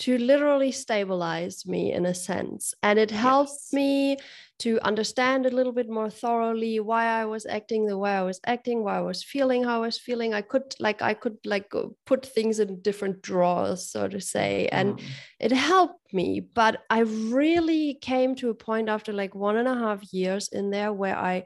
to 0.00 0.18
literally 0.18 0.72
stabilize 0.72 1.64
me 1.64 1.90
in 1.90 2.04
a 2.04 2.14
sense. 2.14 2.74
And 2.82 2.98
it 2.98 3.10
helped 3.10 3.58
yes. 3.64 3.72
me 3.72 4.18
to 4.58 4.78
understand 4.82 5.44
a 5.44 5.50
little 5.50 5.72
bit 5.72 5.88
more 5.88 6.08
thoroughly 6.08 6.78
why 6.78 7.06
I 7.06 7.24
was 7.24 7.46
acting 7.46 7.86
the 7.86 7.98
way 7.98 8.12
I 8.12 8.22
was 8.22 8.40
acting, 8.46 8.84
why 8.84 8.98
I 8.98 9.00
was 9.00 9.22
feeling 9.22 9.64
how 9.64 9.78
I 9.82 9.86
was 9.86 9.98
feeling. 9.98 10.34
I 10.34 10.42
could 10.42 10.74
like 10.78 11.02
I 11.02 11.14
could 11.14 11.38
like 11.44 11.72
put 12.06 12.24
things 12.24 12.60
in 12.60 12.80
different 12.80 13.22
drawers, 13.22 13.90
so 13.90 14.06
to 14.08 14.20
say, 14.20 14.68
and 14.70 14.98
mm. 14.98 15.04
it 15.40 15.52
helped 15.52 16.14
me. 16.14 16.40
But 16.40 16.82
I 16.90 17.00
really 17.00 17.94
came 17.94 18.34
to 18.36 18.50
a 18.50 18.54
point 18.54 18.88
after 18.88 19.12
like 19.12 19.34
one 19.34 19.56
and 19.56 19.68
a 19.68 19.74
half 19.74 20.12
years 20.12 20.48
in 20.48 20.70
there 20.70 20.92
where 20.92 21.16
I 21.16 21.44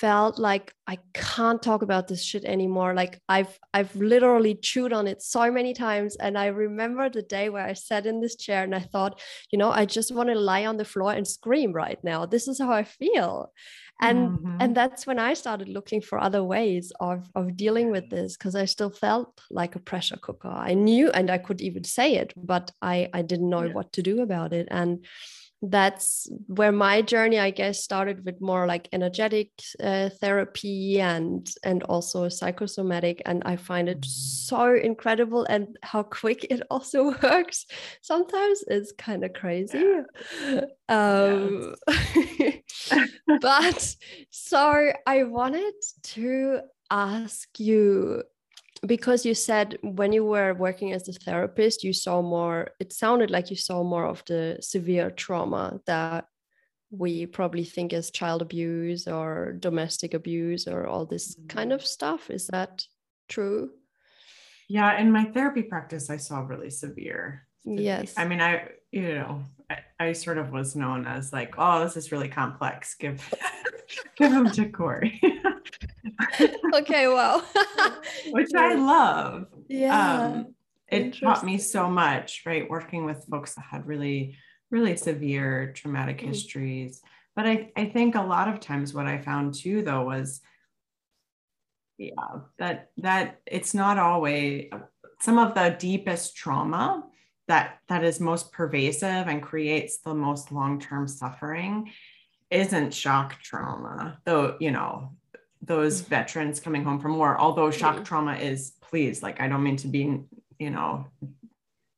felt 0.00 0.38
like 0.38 0.72
I 0.86 0.98
can't 1.14 1.62
talk 1.62 1.82
about 1.82 2.08
this 2.08 2.22
shit 2.24 2.44
anymore. 2.44 2.94
Like 2.94 3.20
I've 3.28 3.58
I've 3.74 3.94
literally 3.94 4.54
chewed 4.54 4.92
on 4.92 5.06
it 5.06 5.22
so 5.22 5.50
many 5.50 5.74
times. 5.74 6.16
And 6.16 6.38
I 6.38 6.46
remember 6.46 7.08
the 7.08 7.22
day 7.22 7.50
where 7.50 7.66
I 7.66 7.74
sat 7.74 8.06
in 8.06 8.20
this 8.20 8.36
chair 8.36 8.64
and 8.64 8.74
I 8.74 8.80
thought, 8.80 9.20
you 9.50 9.58
know, 9.58 9.70
I 9.70 9.84
just 9.84 10.14
want 10.14 10.30
to 10.30 10.34
lie 10.34 10.66
on 10.66 10.78
the 10.78 10.84
floor 10.84 11.12
and 11.12 11.26
scream 11.26 11.72
right 11.72 11.98
now. 12.02 12.26
This 12.26 12.48
is 12.48 12.58
how 12.58 12.72
I 12.72 12.84
feel. 12.84 13.52
And 14.00 14.38
mm-hmm. 14.38 14.56
and 14.60 14.74
that's 14.74 15.06
when 15.06 15.18
I 15.18 15.34
started 15.34 15.68
looking 15.68 16.00
for 16.00 16.18
other 16.18 16.42
ways 16.42 16.92
of 16.98 17.28
of 17.34 17.56
dealing 17.56 17.90
with 17.90 18.08
this 18.08 18.36
because 18.36 18.56
I 18.56 18.64
still 18.64 18.90
felt 18.90 19.40
like 19.50 19.76
a 19.76 19.84
pressure 19.90 20.16
cooker. 20.16 20.48
I 20.48 20.74
knew 20.74 21.10
and 21.10 21.30
I 21.30 21.38
could 21.38 21.60
even 21.60 21.84
say 21.84 22.16
it, 22.16 22.32
but 22.36 22.72
I 22.80 23.10
I 23.12 23.22
didn't 23.22 23.50
know 23.50 23.64
yeah. 23.64 23.74
what 23.74 23.92
to 23.92 24.02
do 24.02 24.22
about 24.22 24.52
it. 24.52 24.66
And 24.70 25.04
that's 25.62 26.28
where 26.48 26.72
my 26.72 27.00
journey 27.00 27.38
i 27.38 27.50
guess 27.50 27.82
started 27.82 28.24
with 28.24 28.40
more 28.40 28.66
like 28.66 28.88
energetic 28.92 29.48
uh, 29.80 30.08
therapy 30.20 31.00
and 31.00 31.48
and 31.62 31.84
also 31.84 32.28
psychosomatic 32.28 33.22
and 33.26 33.42
i 33.46 33.54
find 33.54 33.88
it 33.88 34.04
so 34.04 34.74
incredible 34.74 35.44
and 35.44 35.76
how 35.82 36.02
quick 36.22 36.46
it 36.50 36.62
also 36.70 37.14
works. 37.22 37.66
Sometimes 38.00 38.64
it's 38.66 38.92
kind 38.92 39.24
of 39.24 39.32
crazy. 39.32 39.82
Yeah. 40.44 40.60
um 40.88 41.74
but 43.40 43.96
so 44.30 44.92
i 45.06 45.22
wanted 45.22 45.74
to 46.02 46.60
ask 46.90 47.48
you 47.58 48.22
because 48.86 49.24
you 49.24 49.34
said 49.34 49.78
when 49.82 50.12
you 50.12 50.24
were 50.24 50.54
working 50.54 50.92
as 50.92 51.08
a 51.08 51.12
therapist 51.12 51.84
you 51.84 51.92
saw 51.92 52.20
more 52.20 52.70
it 52.80 52.92
sounded 52.92 53.30
like 53.30 53.50
you 53.50 53.56
saw 53.56 53.82
more 53.82 54.06
of 54.06 54.24
the 54.26 54.58
severe 54.60 55.10
trauma 55.10 55.80
that 55.86 56.24
we 56.92 57.24
probably 57.24 57.64
think 57.64 57.92
as 57.92 58.10
child 58.10 58.42
abuse 58.42 59.08
or 59.08 59.56
domestic 59.58 60.12
abuse 60.12 60.68
or 60.68 60.86
all 60.86 61.06
this 61.06 61.36
kind 61.48 61.72
of 61.72 61.84
stuff. 61.84 62.30
Is 62.30 62.46
that 62.48 62.84
true? 63.28 63.70
Yeah 64.68 65.00
in 65.00 65.10
my 65.10 65.24
therapy 65.24 65.62
practice 65.62 66.08
i 66.08 66.16
saw 66.16 66.40
really 66.40 66.70
severe 66.70 67.46
yes. 67.64 68.14
I 68.16 68.26
mean 68.26 68.40
i 68.40 68.68
you 68.90 69.14
know 69.14 69.44
I, 69.68 69.78
I 70.00 70.12
sort 70.12 70.38
of 70.38 70.50
was 70.50 70.76
known 70.76 71.06
as 71.06 71.32
like 71.32 71.54
oh 71.58 71.82
this 71.84 71.96
is 71.96 72.12
really 72.12 72.28
complex. 72.28 72.94
Give 72.94 73.20
give 74.16 74.30
them 74.30 74.50
to 74.52 74.70
corey 74.70 75.20
okay, 76.72 77.08
well, 77.08 77.44
Which 78.30 78.50
I 78.56 78.74
love. 78.74 79.46
Yeah. 79.68 80.22
Um, 80.22 80.54
it 80.88 81.18
taught 81.18 81.44
me 81.44 81.58
so 81.58 81.88
much, 81.88 82.42
right? 82.44 82.68
Working 82.68 83.04
with 83.04 83.24
folks 83.30 83.54
that 83.54 83.64
had 83.70 83.86
really, 83.86 84.36
really 84.70 84.96
severe 84.96 85.72
traumatic 85.72 86.18
mm-hmm. 86.18 86.28
histories. 86.28 87.00
But 87.34 87.46
I, 87.46 87.72
I 87.76 87.86
think 87.86 88.14
a 88.14 88.22
lot 88.22 88.48
of 88.48 88.60
times 88.60 88.92
what 88.92 89.06
I 89.06 89.18
found 89.18 89.54
too, 89.54 89.82
though, 89.82 90.04
was 90.04 90.42
yeah, 91.98 92.40
that 92.58 92.90
that 92.98 93.40
it's 93.46 93.74
not 93.74 93.98
always 93.98 94.70
some 95.20 95.38
of 95.38 95.54
the 95.54 95.76
deepest 95.78 96.36
trauma 96.36 97.04
that 97.48 97.78
that 97.88 98.04
is 98.04 98.20
most 98.20 98.52
pervasive 98.52 99.28
and 99.28 99.42
creates 99.42 99.98
the 99.98 100.14
most 100.14 100.52
long-term 100.52 101.06
suffering 101.06 101.90
isn't 102.50 102.92
shock 102.92 103.40
trauma 103.40 104.18
though 104.24 104.56
you 104.58 104.70
know 104.70 105.12
those 105.62 106.00
mm-hmm. 106.00 106.10
veterans 106.10 106.60
coming 106.60 106.84
home 106.84 107.00
from 107.00 107.16
war 107.16 107.38
although 107.38 107.70
shock 107.70 107.96
mm-hmm. 107.96 108.04
trauma 108.04 108.34
is 108.34 108.72
please 108.80 109.22
like 109.22 109.40
i 109.40 109.48
don't 109.48 109.62
mean 109.62 109.76
to 109.76 109.88
be 109.88 110.20
you 110.58 110.70
know 110.70 111.06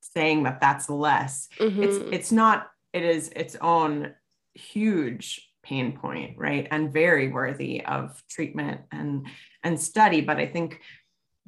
saying 0.00 0.44
that 0.44 0.60
that's 0.60 0.88
less 0.88 1.48
mm-hmm. 1.58 1.82
it's 1.82 1.96
it's 2.12 2.32
not 2.32 2.70
it 2.92 3.02
is 3.02 3.28
its 3.30 3.56
own 3.60 4.14
huge 4.54 5.50
pain 5.62 5.92
point 5.92 6.36
right 6.36 6.68
and 6.70 6.92
very 6.92 7.28
worthy 7.28 7.84
of 7.84 8.22
treatment 8.28 8.82
and 8.92 9.26
and 9.62 9.80
study 9.80 10.20
but 10.20 10.36
i 10.36 10.46
think 10.46 10.80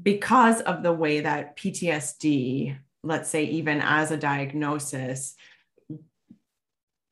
because 0.02 0.60
of 0.62 0.82
the 0.82 0.92
way 0.92 1.20
that 1.20 1.56
ptsd 1.56 2.76
let's 3.02 3.28
say 3.28 3.44
even 3.44 3.80
as 3.80 4.10
a 4.10 4.16
diagnosis 4.16 5.36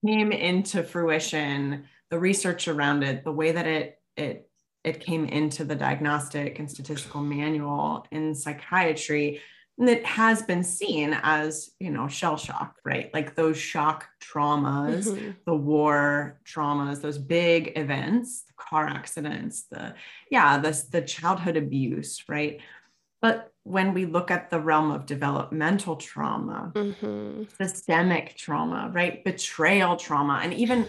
came 0.05 0.33
into 0.33 0.83
fruition 0.83 1.85
the 2.11 2.19
research 2.19 2.69
around 2.69 3.03
it 3.03 3.23
the 3.23 3.33
way 3.33 3.53
that 3.53 3.67
it 3.67 3.99
it 4.17 4.49
it 4.85 5.00
came 5.00 5.25
into 5.25 5.64
the 5.64 5.75
diagnostic 5.75 6.59
and 6.59 6.71
statistical 6.71 7.23
manual 7.23 8.07
in 8.11 8.35
psychiatry 8.35 9.41
and 9.79 9.88
it 9.88 10.05
has 10.05 10.43
been 10.43 10.62
seen 10.62 11.19
as 11.23 11.71
you 11.81 11.91
know 11.91 12.07
shell 12.07 12.37
shock 12.37 12.76
right 12.85 13.12
like 13.12 13.35
those 13.35 13.57
shock 13.57 14.07
traumas 14.23 15.09
mm-hmm. 15.09 15.31
the 15.47 15.55
war 15.55 16.41
traumas 16.45 17.00
those 17.00 17.19
big 17.19 17.73
events 17.76 18.45
the 18.47 18.53
car 18.57 18.87
accidents 18.87 19.64
the 19.71 19.95
yeah 20.31 20.59
the, 20.59 20.85
the 20.93 21.03
childhood 21.03 21.57
abuse 21.57 22.23
right 22.29 22.61
but 23.21 23.53
when 23.62 23.95
we 23.95 24.05
look 24.05 24.31
at 24.31 24.50
the 24.50 24.61
realm 24.61 24.91
of 24.91 25.07
developmental 25.07 25.97
trauma 25.97 26.71
mm-hmm. 26.75 27.43
systemic 27.59 28.37
trauma 28.37 28.91
right 28.93 29.25
betrayal 29.25 29.97
trauma 29.97 30.41
and 30.43 30.55
even 30.55 30.87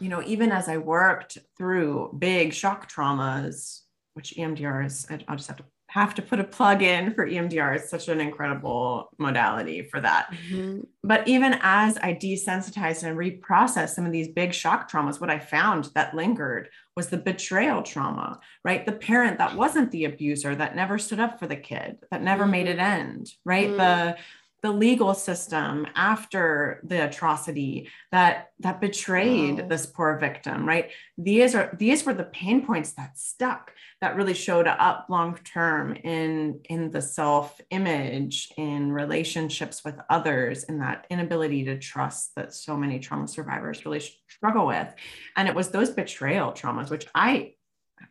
you 0.00 0.08
know, 0.08 0.22
even 0.22 0.52
as 0.52 0.68
I 0.68 0.78
worked 0.78 1.38
through 1.56 2.16
big 2.18 2.52
shock 2.52 2.90
traumas, 2.90 3.80
which 4.14 4.34
EMDR 4.36 4.86
is, 4.86 5.06
I'll 5.28 5.36
just 5.36 5.48
have 5.48 5.56
to 5.58 5.64
have 5.94 6.12
to 6.12 6.22
put 6.22 6.40
a 6.40 6.44
plug 6.44 6.82
in 6.82 7.14
for 7.14 7.24
EMDR. 7.24 7.76
It's 7.76 7.88
such 7.88 8.08
an 8.08 8.20
incredible 8.20 9.10
modality 9.16 9.82
for 9.82 10.00
that. 10.00 10.32
Mm-hmm. 10.32 10.80
But 11.04 11.28
even 11.28 11.56
as 11.62 11.96
I 11.98 12.14
desensitized 12.14 13.04
and 13.04 13.16
reprocessed 13.16 13.90
some 13.90 14.04
of 14.04 14.10
these 14.10 14.26
big 14.26 14.52
shock 14.52 14.90
traumas, 14.90 15.20
what 15.20 15.30
I 15.30 15.38
found 15.38 15.90
that 15.94 16.12
lingered 16.12 16.68
was 16.96 17.10
the 17.10 17.16
betrayal 17.16 17.82
trauma, 17.84 18.40
right? 18.64 18.84
The 18.84 18.90
parent 18.90 19.38
that 19.38 19.54
wasn't 19.54 19.92
the 19.92 20.06
abuser, 20.06 20.56
that 20.56 20.74
never 20.74 20.98
stood 20.98 21.20
up 21.20 21.38
for 21.38 21.46
the 21.46 21.54
kid, 21.54 21.98
that 22.10 22.22
never 22.22 22.42
mm-hmm. 22.42 22.50
made 22.50 22.66
it 22.66 22.80
end, 22.80 23.30
right? 23.44 23.68
Mm-hmm. 23.68 23.76
The 23.76 24.16
the 24.64 24.72
legal 24.72 25.12
system 25.12 25.86
after 25.94 26.80
the 26.84 27.04
atrocity 27.04 27.86
that 28.10 28.48
that 28.60 28.80
betrayed 28.80 29.60
wow. 29.60 29.66
this 29.68 29.84
poor 29.84 30.16
victim 30.18 30.66
right 30.66 30.90
these 31.18 31.54
are 31.54 31.76
these 31.78 32.06
were 32.06 32.14
the 32.14 32.24
pain 32.24 32.64
points 32.64 32.92
that 32.92 33.18
stuck 33.18 33.72
that 34.00 34.16
really 34.16 34.32
showed 34.32 34.66
up 34.66 35.04
long 35.10 35.36
term 35.44 35.92
in 35.92 36.58
in 36.70 36.90
the 36.90 37.02
self 37.02 37.60
image 37.68 38.48
in 38.56 38.90
relationships 38.90 39.84
with 39.84 39.96
others 40.08 40.64
in 40.64 40.78
that 40.78 41.06
inability 41.10 41.62
to 41.64 41.78
trust 41.78 42.34
that 42.34 42.54
so 42.54 42.74
many 42.74 42.98
trauma 42.98 43.28
survivors 43.28 43.84
really 43.84 44.02
struggle 44.28 44.66
with 44.66 44.88
and 45.36 45.46
it 45.46 45.54
was 45.54 45.68
those 45.68 45.90
betrayal 45.90 46.52
traumas 46.52 46.88
which 46.88 47.06
i 47.14 47.52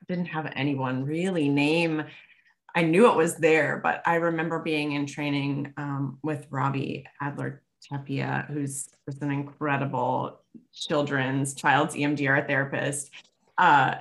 didn't 0.07 0.27
have 0.27 0.51
anyone 0.55 1.03
really 1.03 1.49
name 1.49 2.03
I 2.75 2.83
knew 2.83 3.09
it 3.09 3.15
was 3.15 3.35
there, 3.35 3.79
but 3.81 4.01
I 4.05 4.15
remember 4.15 4.59
being 4.59 4.93
in 4.93 5.05
training 5.05 5.73
um, 5.77 6.17
with 6.23 6.47
Robbie 6.49 7.05
Adler 7.21 7.61
Tapia, 7.87 8.45
who's 8.49 8.89
just 9.07 9.21
an 9.21 9.31
incredible 9.31 10.39
children's 10.73 11.53
child's 11.53 11.95
EMDR 11.95 12.47
therapist, 12.47 13.11
uh, 13.57 13.95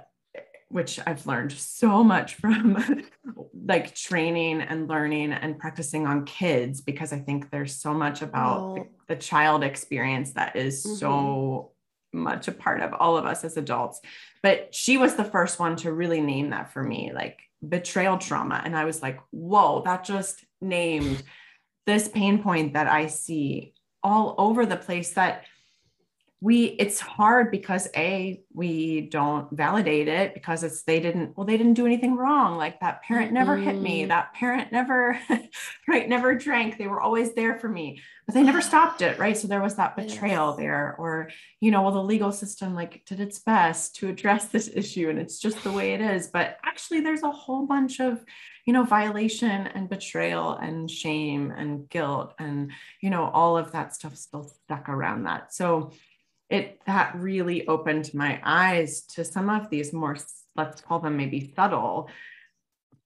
which 0.68 0.98
I've 1.06 1.26
learned 1.26 1.52
so 1.52 2.02
much 2.02 2.36
from 2.36 3.04
like 3.66 3.94
training 3.94 4.62
and 4.62 4.88
learning 4.88 5.32
and 5.32 5.58
practicing 5.58 6.06
on 6.06 6.24
kids 6.24 6.80
because 6.80 7.12
I 7.12 7.18
think 7.18 7.50
there's 7.50 7.76
so 7.76 7.92
much 7.92 8.22
about 8.22 8.60
oh. 8.60 8.74
the, 8.74 9.14
the, 9.14 9.20
child 9.20 9.62
experience 9.62 10.32
that 10.32 10.56
is 10.56 10.84
mm-hmm. 10.84 10.94
so 10.96 11.72
much 12.12 12.48
a 12.48 12.52
part 12.52 12.80
of 12.80 12.94
all 12.94 13.18
of 13.18 13.26
us 13.26 13.44
as 13.44 13.58
adults. 13.58 14.00
But 14.42 14.74
she 14.74 14.96
was 14.96 15.14
the 15.14 15.24
first 15.24 15.58
one 15.58 15.76
to 15.76 15.92
really 15.92 16.20
name 16.20 16.50
that 16.50 16.72
for 16.72 16.82
me, 16.82 17.12
like 17.14 17.40
betrayal 17.66 18.18
trauma. 18.18 18.60
And 18.64 18.76
I 18.76 18.84
was 18.84 19.02
like, 19.02 19.18
whoa, 19.30 19.82
that 19.84 20.04
just 20.04 20.44
named 20.60 21.22
this 21.86 22.08
pain 22.08 22.42
point 22.42 22.74
that 22.74 22.88
I 22.88 23.06
see 23.06 23.74
all 24.02 24.34
over 24.38 24.66
the 24.66 24.76
place 24.76 25.12
that 25.12 25.44
we 26.42 26.64
it's 26.64 26.98
hard 26.98 27.52
because 27.52 27.88
a 27.94 28.42
we 28.52 29.02
don't 29.02 29.48
validate 29.52 30.08
it 30.08 30.34
because 30.34 30.64
it's 30.64 30.82
they 30.82 30.98
didn't 30.98 31.36
well 31.36 31.46
they 31.46 31.56
didn't 31.56 31.74
do 31.74 31.86
anything 31.86 32.16
wrong 32.16 32.56
like 32.56 32.80
that 32.80 33.00
parent 33.02 33.32
never 33.32 33.56
mm-hmm. 33.56 33.66
hit 33.66 33.80
me 33.80 34.00
mm-hmm. 34.00 34.08
that 34.08 34.34
parent 34.34 34.72
never 34.72 35.16
right 35.88 36.08
never 36.08 36.34
drank 36.34 36.76
they 36.76 36.88
were 36.88 37.00
always 37.00 37.32
there 37.34 37.56
for 37.60 37.68
me 37.68 38.02
but 38.26 38.34
they 38.34 38.42
never 38.42 38.60
stopped 38.60 39.02
it 39.02 39.16
right 39.20 39.36
so 39.36 39.46
there 39.46 39.62
was 39.62 39.76
that 39.76 39.94
betrayal 39.94 40.48
yes. 40.48 40.58
there 40.58 40.96
or 40.98 41.30
you 41.60 41.70
know 41.70 41.82
well 41.82 41.92
the 41.92 42.02
legal 42.02 42.32
system 42.32 42.74
like 42.74 43.04
did 43.06 43.20
its 43.20 43.38
best 43.38 43.94
to 43.94 44.08
address 44.08 44.46
this 44.46 44.68
issue 44.74 45.08
and 45.10 45.20
it's 45.20 45.38
just 45.38 45.62
the 45.62 45.70
way 45.70 45.94
it 45.94 46.00
is 46.00 46.26
but 46.26 46.58
actually 46.64 47.00
there's 47.00 47.22
a 47.22 47.30
whole 47.30 47.66
bunch 47.66 48.00
of 48.00 48.24
you 48.66 48.72
know 48.72 48.82
violation 48.82 49.68
and 49.68 49.88
betrayal 49.88 50.54
and 50.54 50.90
shame 50.90 51.52
and 51.52 51.88
guilt 51.88 52.34
and 52.40 52.72
you 53.00 53.10
know 53.10 53.30
all 53.32 53.56
of 53.56 53.70
that 53.70 53.94
stuff 53.94 54.16
still 54.16 54.42
stuck 54.64 54.88
around 54.88 55.22
that 55.22 55.54
so 55.54 55.92
it 56.52 56.80
that 56.86 57.14
really 57.16 57.66
opened 57.66 58.12
my 58.12 58.40
eyes 58.44 59.02
to 59.02 59.24
some 59.24 59.48
of 59.48 59.70
these 59.70 59.92
more 59.92 60.16
let's 60.54 60.80
call 60.82 61.00
them 61.00 61.16
maybe 61.16 61.52
subtle 61.56 62.08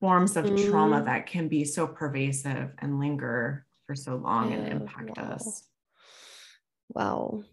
forms 0.00 0.36
of 0.36 0.44
mm. 0.44 0.68
trauma 0.68 1.02
that 1.02 1.26
can 1.26 1.48
be 1.48 1.64
so 1.64 1.86
pervasive 1.86 2.70
and 2.78 2.98
linger 2.98 3.64
for 3.86 3.94
so 3.94 4.16
long 4.16 4.50
yeah, 4.50 4.58
and 4.58 4.72
impact 4.72 5.16
wow. 5.16 5.24
us 5.32 5.62
wow 6.88 7.44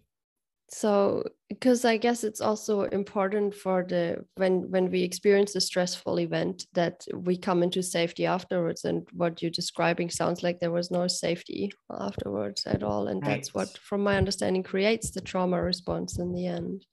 so 0.74 1.24
because 1.50 1.86
i 1.86 1.98
guess 1.98 2.24
it's 2.24 2.42
also 2.42 2.82
important 2.84 3.54
for 3.54 3.84
the 3.84 4.26
when 4.36 4.70
when 4.72 4.90
we 4.90 5.04
experience 5.04 5.56
a 5.56 5.62
stressful 5.62 6.20
event 6.20 6.66
that 6.74 7.06
we 7.14 7.38
come 7.38 7.62
into 7.62 7.84
safety 7.84 8.26
afterwards 8.26 8.84
and 8.84 9.08
what 9.14 9.42
you're 9.42 9.52
describing 9.52 10.10
sounds 10.10 10.42
like 10.42 10.60
there 10.60 10.72
was 10.72 10.90
no 10.90 11.08
safety 11.08 11.72
afterwards 12.00 12.66
at 12.66 12.82
all 12.82 13.08
and 13.08 13.22
right. 13.22 13.36
that's 13.36 13.54
what 13.54 13.78
from 13.78 14.02
my 14.02 14.18
understanding 14.18 14.64
creates 14.64 15.12
the 15.12 15.22
trauma 15.22 15.62
response 15.62 16.18
in 16.18 16.34
the 16.34 16.48
end 16.48 16.86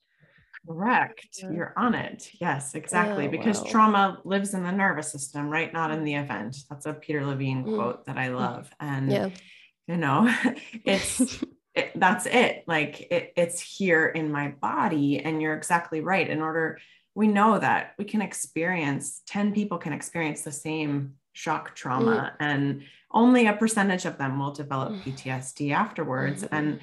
correct 0.67 1.39
yeah. 1.41 1.49
you're 1.49 1.73
on 1.75 1.95
it 1.95 2.29
yes 2.39 2.75
exactly 2.75 3.23
yeah, 3.23 3.31
because 3.31 3.61
wow. 3.61 3.71
trauma 3.71 4.17
lives 4.25 4.53
in 4.53 4.63
the 4.63 4.71
nervous 4.71 5.11
system 5.11 5.49
right 5.49 5.73
not 5.73 5.89
in 5.89 6.03
the 6.03 6.13
event 6.13 6.55
that's 6.69 6.85
a 6.85 6.93
peter 6.93 7.25
levine 7.25 7.65
mm. 7.65 7.75
quote 7.75 8.05
that 8.05 8.17
i 8.17 8.27
mm. 8.27 8.35
love 8.35 8.69
and 8.79 9.11
yeah. 9.11 9.29
you 9.87 9.97
know 9.97 10.31
it's 10.85 11.43
it, 11.73 11.91
that's 11.95 12.25
it 12.25 12.63
like 12.67 13.07
it, 13.11 13.33
it's 13.35 13.61
here 13.61 14.05
in 14.05 14.31
my 14.31 14.49
body 14.49 15.19
and 15.19 15.41
you're 15.41 15.55
exactly 15.55 16.01
right 16.01 16.29
in 16.29 16.41
order 16.41 16.79
we 17.13 17.27
know 17.27 17.59
that 17.59 17.93
we 17.97 18.05
can 18.05 18.21
experience 18.21 19.21
10 19.27 19.53
people 19.53 19.77
can 19.77 19.93
experience 19.93 20.41
the 20.41 20.51
same 20.51 21.13
shock 21.33 21.75
trauma 21.75 22.33
mm. 22.33 22.45
and 22.45 22.83
only 23.11 23.47
a 23.47 23.53
percentage 23.53 24.05
of 24.05 24.17
them 24.17 24.37
will 24.39 24.51
develop 24.51 24.91
mm. 24.91 25.03
ptsd 25.03 25.71
afterwards 25.71 26.43
mm-hmm. 26.43 26.55
and 26.55 26.79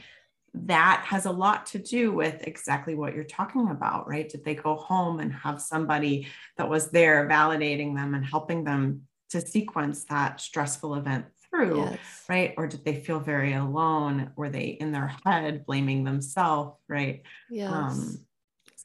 that 0.54 1.04
has 1.04 1.26
a 1.26 1.30
lot 1.30 1.66
to 1.66 1.78
do 1.78 2.10
with 2.10 2.46
exactly 2.46 2.94
what 2.94 3.14
you're 3.14 3.24
talking 3.24 3.68
about 3.68 4.08
right 4.08 4.30
did 4.30 4.42
they 4.44 4.54
go 4.54 4.74
home 4.74 5.20
and 5.20 5.32
have 5.32 5.60
somebody 5.60 6.26
that 6.56 6.68
was 6.68 6.90
there 6.90 7.28
validating 7.28 7.94
them 7.94 8.14
and 8.14 8.24
helping 8.24 8.64
them 8.64 9.02
to 9.28 9.42
sequence 9.42 10.04
that 10.04 10.40
stressful 10.40 10.94
event 10.94 11.26
through, 11.50 11.78
yes. 11.78 12.24
right? 12.28 12.54
Or 12.56 12.66
did 12.66 12.84
they 12.84 13.00
feel 13.00 13.20
very 13.20 13.54
alone? 13.54 14.32
Were 14.36 14.50
they 14.50 14.76
in 14.80 14.92
their 14.92 15.14
head 15.24 15.64
blaming 15.66 16.04
themselves, 16.04 16.76
right? 16.88 17.22
Yes. 17.50 17.72
Um, 17.72 18.26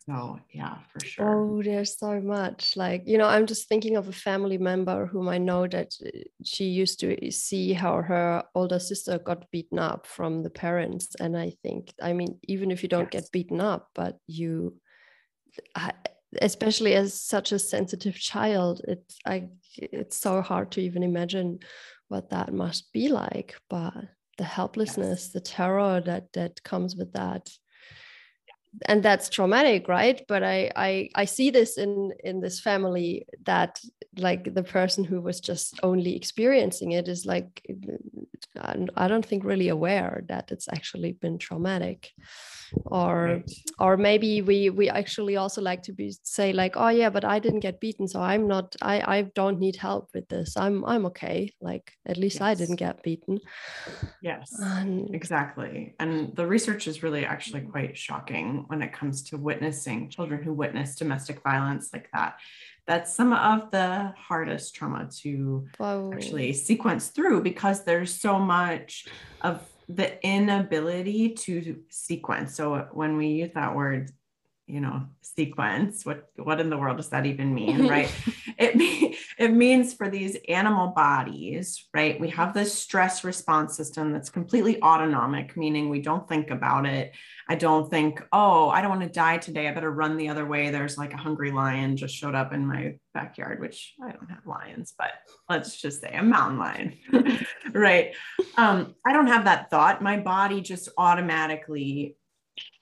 so 0.08 0.40
yeah, 0.52 0.80
for 0.92 1.00
sure. 1.00 1.30
Oh, 1.30 1.64
there's 1.64 1.98
so 1.98 2.20
much. 2.20 2.76
Like, 2.76 3.04
you 3.06 3.18
know, 3.18 3.28
I'm 3.28 3.46
just 3.46 3.70
thinking 3.70 3.96
of 3.96 4.10
a 4.10 4.14
family 4.14 4.58
member 4.58 5.06
whom 5.06 5.30
I 5.30 5.38
know 5.38 5.66
that 5.68 5.94
uh, 6.06 6.10
she 6.44 6.66
used 6.66 7.00
to 7.02 7.32
see 7.32 7.74
how 7.74 8.02
her 8.02 8.44
older 8.54 8.80
sister 8.80 9.18
got 9.20 9.50
beaten 9.52 9.80
up 9.80 10.06
from 10.06 10.44
the 10.44 10.50
parents. 10.50 11.16
And 11.20 11.38
I 11.38 11.54
think, 11.64 11.94
I 12.02 12.14
mean, 12.14 12.38
even 12.44 12.70
if 12.70 12.84
you 12.84 12.90
don't 12.90 13.14
yes. 13.14 13.24
get 13.24 13.32
beaten 13.32 13.62
up, 13.62 13.90
but 13.96 14.18
you 14.28 14.76
I, 15.76 15.94
especially 16.42 16.96
as 16.96 17.14
such 17.14 17.52
a 17.52 17.60
sensitive 17.60 18.16
child 18.16 18.82
it's 18.88 19.18
i 19.26 19.48
it's 19.78 20.18
so 20.18 20.42
hard 20.42 20.72
to 20.72 20.82
even 20.82 21.04
imagine 21.04 21.60
what 22.08 22.30
that 22.30 22.54
must 22.54 22.92
be 22.94 23.10
like 23.10 23.56
but 23.70 23.94
the 24.38 24.44
helplessness 24.44 25.26
yes. 25.26 25.30
the 25.30 25.40
terror 25.40 26.02
that 26.06 26.32
that 26.34 26.64
comes 26.64 26.96
with 26.96 27.14
that. 27.14 27.50
And 28.86 29.04
that's 29.04 29.30
traumatic 29.30 29.88
right? 29.88 30.24
But 30.28 30.44
I, 30.44 30.72
I 30.76 31.10
i 31.16 31.26
see 31.26 31.52
this 31.52 31.78
in 31.78 32.12
in 32.24 32.42
this 32.42 32.60
family 32.60 33.28
that 33.46 33.80
like 34.18 34.54
the 34.54 34.64
person 34.64 35.04
who 35.04 35.22
was 35.22 35.40
just 35.40 35.80
only 35.84 36.16
experiencing 36.16 36.92
it 36.92 37.08
is 37.08 37.26
like 37.26 37.66
i 38.96 39.08
don't 39.08 39.26
think 39.26 39.44
really 39.44 39.70
aware 39.70 40.24
that 40.28 40.52
it's 40.52 40.68
actually 40.68 41.14
been 41.14 41.40
traumatic 41.40 42.12
or 42.86 43.26
right. 43.26 43.52
or 43.80 43.98
maybe 43.98 44.42
we 44.42 44.70
we 44.70 44.90
actually 44.90 45.36
also 45.36 45.62
like 45.62 45.84
to 45.84 45.94
be 45.94 46.14
say 46.24 46.54
like 46.54 46.74
oh 46.76 46.90
yeah 46.90 47.10
but 47.10 47.26
i 47.26 47.40
didn't 47.40 47.60
get 47.60 47.80
beaten 47.80 48.08
so 48.08 48.20
i'm 48.20 48.48
not 48.48 48.76
i 48.82 49.18
i 49.18 49.22
don't 49.36 49.60
need 49.60 49.76
help 49.76 50.10
with 50.14 50.28
this 50.30 50.56
i'm 50.58 50.84
i'm 50.86 51.06
okay 51.06 51.52
like 51.62 51.92
at 52.06 52.18
least 52.18 52.36
yes. 52.36 52.42
i 52.42 52.54
didn't 52.54 52.76
get 52.76 53.02
beaten 53.04 53.40
yes 54.22 54.54
and, 54.60 55.14
exactly 55.14 55.96
and 56.00 56.36
the 56.36 56.46
research 56.46 56.88
is 56.88 57.04
really 57.04 57.26
actually 57.26 57.62
quite 57.62 57.98
shocking 57.98 58.66
when 58.68 58.82
it 58.82 58.94
comes 58.94 59.24
to 59.24 59.38
witnessing 59.38 60.10
children 60.10 60.42
who 60.44 60.54
witness 60.54 60.96
domestic 60.96 61.42
violence 61.44 61.90
like 61.94 62.10
that 62.14 62.38
that's 62.86 63.16
some 63.16 63.32
of 63.32 63.72
the 63.72 64.14
hardest 64.18 64.76
trauma 64.76 65.08
to 65.22 65.66
wow. 65.80 66.12
actually 66.14 66.52
sequence 66.52 67.08
through 67.08 67.42
because 67.42 67.86
there's 67.86 68.14
so 68.14 68.38
much 68.38 69.06
of 69.42 69.62
the 69.96 70.26
inability 70.26 71.30
to 71.30 71.82
sequence. 71.90 72.56
So 72.56 72.88
when 72.92 73.18
we 73.18 73.28
use 73.28 73.52
that 73.54 73.76
word, 73.76 74.12
you 74.74 74.82
know, 74.82 75.04
sequence, 75.22 76.04
what 76.04 76.30
what 76.36 76.60
in 76.60 76.72
the 76.72 76.78
world 76.78 76.98
does 76.98 77.10
that 77.10 77.28
even 77.28 77.54
mean, 77.54 77.88
right? 77.96 78.12
it 78.58 78.76
me- 78.76 79.16
it 79.38 79.54
means 79.54 79.94
for 79.94 80.10
these 80.10 80.36
animal 80.50 80.88
bodies, 80.88 81.88
right? 81.94 82.20
We 82.20 82.30
have 82.30 82.56
this 82.56 82.74
stress 82.74 83.24
response 83.24 83.78
system 83.78 84.12
that's 84.12 84.32
completely 84.32 84.82
autonomic, 84.82 85.56
meaning 85.56 85.90
we 85.90 86.02
don't 86.02 86.28
think 86.28 86.50
about 86.50 86.88
it. 86.88 87.14
I 87.48 87.54
don't 87.54 87.88
think, 87.88 88.20
oh, 88.32 88.70
I 88.70 88.82
don't 88.82 88.90
want 88.90 89.04
to 89.04 89.10
die 89.10 89.38
today. 89.38 89.68
I 89.68 89.74
better 89.74 89.92
run 89.92 90.18
the 90.18 90.30
other 90.30 90.46
way. 90.46 90.72
There's 90.72 90.98
like 90.98 91.14
a 91.14 91.18
hungry 91.18 91.52
lion 91.52 91.96
just 91.96 92.16
showed 92.16 92.34
up 92.34 92.52
in 92.52 92.66
my 92.66 92.96
backyard, 93.14 93.60
which 93.60 93.94
I 94.04 94.12
don't 94.12 94.30
have 94.30 94.48
lions, 94.48 94.96
but 94.98 95.12
let's 95.50 95.80
just 95.80 96.02
say 96.02 96.14
a 96.14 96.24
mountain 96.24 96.58
lion, 96.58 96.98
right? 97.74 98.16
Um, 98.58 98.96
I 99.06 99.14
don't 99.14 99.28
have 99.28 99.46
that 99.46 99.70
thought. 99.70 100.02
My 100.02 100.18
body 100.18 100.62
just 100.62 100.90
automatically 100.98 102.18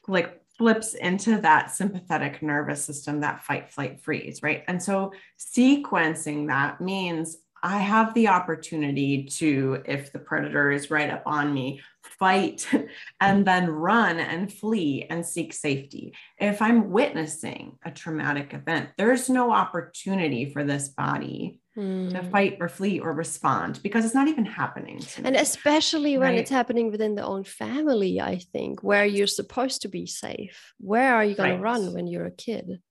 like 0.07 0.40
flips 0.61 0.93
into 0.93 1.41
that 1.41 1.71
sympathetic 1.71 2.43
nervous 2.43 2.85
system, 2.85 3.21
that 3.21 3.43
fight, 3.43 3.71
flight, 3.71 3.99
freeze, 3.99 4.43
right? 4.43 4.63
And 4.67 4.81
so 4.81 5.11
sequencing 5.39 6.49
that 6.49 6.79
means 6.79 7.37
I 7.63 7.79
have 7.79 8.13
the 8.13 8.27
opportunity 8.27 9.23
to, 9.23 9.81
if 9.85 10.13
the 10.13 10.19
predator 10.19 10.71
is 10.71 10.91
right 10.91 11.09
up 11.09 11.23
on 11.25 11.51
me, 11.51 11.81
fight 12.03 12.67
and 13.19 13.43
then 13.43 13.71
run 13.71 14.19
and 14.19 14.53
flee 14.53 15.07
and 15.09 15.25
seek 15.25 15.51
safety. 15.51 16.13
If 16.37 16.61
I'm 16.61 16.91
witnessing 16.91 17.79
a 17.83 17.89
traumatic 17.89 18.53
event, 18.53 18.89
there's 18.99 19.31
no 19.31 19.51
opportunity 19.51 20.51
for 20.51 20.63
this 20.63 20.89
body 20.89 21.59
mm. 21.77 22.11
to 22.11 22.23
fight 22.29 22.57
or 22.59 22.69
flee 22.69 22.99
or 22.99 23.13
respond 23.13 23.79
because 23.83 24.05
it's 24.05 24.15
not 24.15 24.27
even 24.27 24.45
happening. 24.45 25.01
And 25.23 25.35
especially 25.35 26.17
when 26.17 26.31
right? 26.31 26.39
it's 26.39 26.49
happening 26.49 26.91
within 26.91 27.15
the 27.15 27.23
own 27.23 27.43
family, 27.43 28.19
I 28.19 28.37
think, 28.37 28.83
where 28.83 29.05
you're 29.05 29.27
supposed 29.27 29.83
to 29.83 29.87
be 29.87 30.05
safe. 30.05 30.73
Where 30.79 31.15
are 31.15 31.23
you 31.23 31.35
going 31.35 31.51
right. 31.51 31.57
to 31.57 31.63
run 31.63 31.93
when 31.93 32.07
you're 32.07 32.25
a 32.25 32.31
kid? 32.31 32.81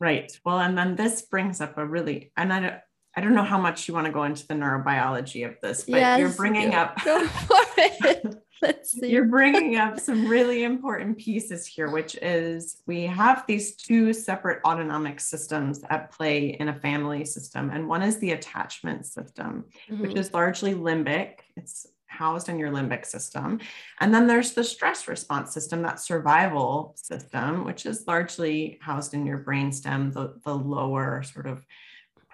Right. 0.00 0.30
Well, 0.44 0.60
and 0.60 0.76
then 0.76 0.96
this 0.96 1.22
brings 1.22 1.60
up 1.60 1.78
a 1.78 1.86
really, 1.86 2.32
and 2.36 2.52
I 2.52 2.60
don't, 2.60 2.76
I 3.16 3.20
don't 3.20 3.34
know 3.34 3.44
how 3.44 3.58
much 3.58 3.86
you 3.86 3.94
want 3.94 4.06
to 4.06 4.12
go 4.12 4.24
into 4.24 4.46
the 4.46 4.54
neurobiology 4.54 5.46
of 5.48 5.56
this, 5.62 5.84
but 5.84 6.00
yes, 6.00 6.18
you're 6.18 6.30
bringing 6.30 6.74
up. 6.74 6.98
Let's 8.66 8.92
see. 8.92 9.10
You're 9.10 9.26
bringing 9.26 9.76
up 9.84 10.00
some 10.00 10.26
really 10.26 10.64
important 10.64 11.18
pieces 11.18 11.66
here, 11.66 11.90
which 11.90 12.16
is 12.22 12.82
we 12.86 13.02
have 13.02 13.44
these 13.46 13.76
two 13.76 14.12
separate 14.14 14.60
autonomic 14.64 15.20
systems 15.20 15.82
at 15.90 16.10
play 16.10 16.56
in 16.58 16.68
a 16.68 16.74
family 16.74 17.24
system, 17.24 17.70
and 17.70 17.86
one 17.86 18.02
is 18.02 18.18
the 18.18 18.32
attachment 18.32 19.04
system, 19.04 19.66
mm-hmm. 19.90 20.00
which 20.00 20.16
is 20.16 20.32
largely 20.32 20.74
limbic. 20.74 21.40
It's 21.56 21.88
housed 22.06 22.48
in 22.48 22.58
your 22.58 22.70
limbic 22.70 23.04
system. 23.04 23.60
And 24.00 24.14
then 24.14 24.26
there's 24.26 24.52
the 24.52 24.64
stress 24.64 25.08
response 25.08 25.52
system, 25.52 25.82
that 25.82 26.00
survival 26.00 26.94
system, 26.96 27.64
which 27.64 27.86
is 27.86 28.06
largely 28.06 28.78
housed 28.80 29.14
in 29.14 29.26
your 29.26 29.38
brainstem, 29.38 30.12
the, 30.12 30.34
the 30.44 30.54
lower 30.54 31.22
sort 31.24 31.46
of 31.46 31.66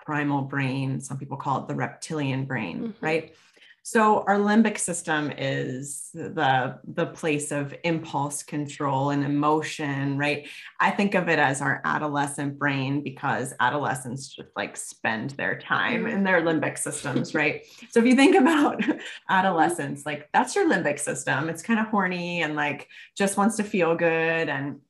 primal 0.04 0.42
brain. 0.42 1.00
Some 1.00 1.18
people 1.18 1.38
call 1.38 1.62
it 1.62 1.68
the 1.68 1.74
reptilian 1.74 2.44
brain, 2.44 2.78
mm-hmm. 2.80 3.04
right? 3.04 3.34
So 3.82 4.24
our 4.26 4.36
limbic 4.36 4.78
system 4.78 5.32
is 5.36 6.10
the 6.12 6.78
the 6.84 7.06
place 7.06 7.50
of 7.50 7.74
impulse 7.82 8.42
control 8.42 9.10
and 9.10 9.24
emotion, 9.24 10.18
right? 10.18 10.46
I 10.78 10.90
think 10.90 11.14
of 11.14 11.28
it 11.28 11.38
as 11.38 11.62
our 11.62 11.80
adolescent 11.84 12.58
brain 12.58 13.02
because 13.02 13.54
adolescents 13.58 14.28
just 14.28 14.50
like 14.54 14.76
spend 14.76 15.30
their 15.30 15.58
time 15.58 16.06
in 16.06 16.24
their 16.24 16.42
limbic 16.42 16.78
systems, 16.78 17.34
right? 17.34 17.64
so 17.90 18.00
if 18.00 18.06
you 18.06 18.14
think 18.14 18.36
about 18.40 18.84
adolescence, 19.30 20.04
like 20.04 20.28
that's 20.32 20.54
your 20.54 20.68
limbic 20.70 20.98
system. 20.98 21.48
It's 21.48 21.62
kind 21.62 21.80
of 21.80 21.86
horny 21.86 22.42
and 22.42 22.54
like 22.54 22.86
just 23.16 23.38
wants 23.38 23.56
to 23.56 23.64
feel 23.64 23.96
good 23.96 24.48
and 24.48 24.80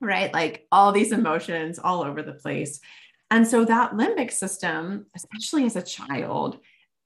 right, 0.00 0.32
like 0.32 0.66
all 0.70 0.92
these 0.92 1.12
emotions 1.12 1.78
all 1.78 2.02
over 2.02 2.22
the 2.22 2.34
place. 2.34 2.80
And 3.30 3.46
so 3.46 3.64
that 3.64 3.92
limbic 3.92 4.30
system, 4.30 5.06
especially 5.16 5.64
as 5.64 5.74
a 5.74 5.82
child, 5.82 6.60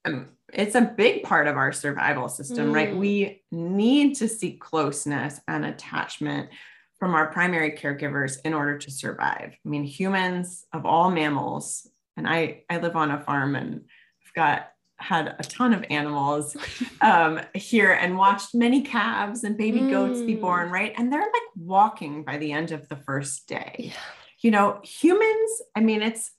um, 0.05 0.29
it's 0.53 0.75
a 0.75 0.81
big 0.81 1.23
part 1.23 1.47
of 1.47 1.57
our 1.57 1.73
survival 1.73 2.29
system, 2.29 2.71
mm. 2.71 2.75
right? 2.75 2.97
We 2.97 3.43
need 3.51 4.17
to 4.17 4.29
seek 4.29 4.61
closeness 4.61 5.41
and 5.49 5.65
attachment 5.65 6.51
from 6.99 7.15
our 7.15 7.29
primary 7.29 7.73
caregivers 7.73 8.39
in 8.45 8.53
order 8.53 8.79
to 8.79 8.91
survive. 8.91 9.57
I 9.65 9.69
mean, 9.69 9.85
humans 9.85 10.67
of 10.73 10.85
all 10.85 11.11
mammals, 11.11 11.87
and 12.17 12.29
I, 12.29 12.65
I 12.69 12.79
live 12.79 12.97
on 12.97 13.11
a 13.11 13.21
farm 13.21 13.57
and 13.57 13.85
I've 14.27 14.35
got 14.35 14.69
had 14.99 15.35
a 15.39 15.43
ton 15.43 15.73
of 15.73 15.83
animals 15.89 16.57
um, 17.01 17.41
here 17.55 17.93
and 17.93 18.19
watched 18.19 18.55
many 18.55 18.83
calves 18.83 19.45
and 19.45 19.57
baby 19.57 19.81
mm. 19.81 19.91
goats 19.91 20.21
be 20.21 20.37
mm. 20.37 20.43
born, 20.43 20.71
right? 20.71 20.93
And 20.97 21.11
they're 21.11 21.21
like 21.21 21.31
walking 21.57 22.23
by 22.23 22.37
the 22.37 22.53
end 22.53 22.71
of 22.71 22.87
the 22.89 22.97
first 22.97 23.49
day. 23.49 23.75
Yeah. 23.79 23.93
You 24.43 24.51
know, 24.51 24.81
humans, 24.83 25.63
I 25.75 25.81
mean, 25.81 26.03
it's 26.03 26.31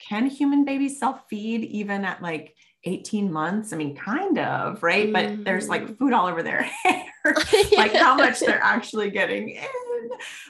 can 0.00 0.26
human 0.26 0.64
babies 0.64 0.98
self 0.98 1.20
feed 1.28 1.62
even 1.62 2.04
at 2.04 2.22
like 2.22 2.54
18 2.84 3.30
months. 3.30 3.72
I 3.72 3.76
mean, 3.76 3.94
kind 3.94 4.38
of, 4.38 4.82
right? 4.82 5.08
Mm. 5.08 5.12
But 5.12 5.44
there's 5.44 5.68
like 5.68 5.82
mm. 5.82 5.98
food 5.98 6.12
all 6.12 6.26
over 6.26 6.42
their 6.42 6.62
hair, 6.84 7.04
like 7.76 7.94
how 7.94 8.16
much 8.16 8.40
they're 8.40 8.62
actually 8.62 9.10
getting 9.10 9.50
in. 9.50 9.64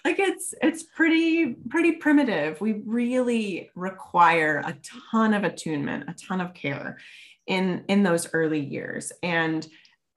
Like 0.04 0.18
it's 0.18 0.54
it's 0.62 0.82
pretty 0.82 1.54
pretty 1.68 1.92
primitive. 1.92 2.60
We 2.60 2.82
really 2.86 3.70
require 3.74 4.62
a 4.64 4.76
ton 5.10 5.34
of 5.34 5.44
attunement, 5.44 6.04
a 6.08 6.14
ton 6.14 6.40
of 6.40 6.54
care 6.54 6.98
in 7.46 7.84
in 7.88 8.02
those 8.02 8.32
early 8.32 8.60
years. 8.60 9.12
And 9.22 9.66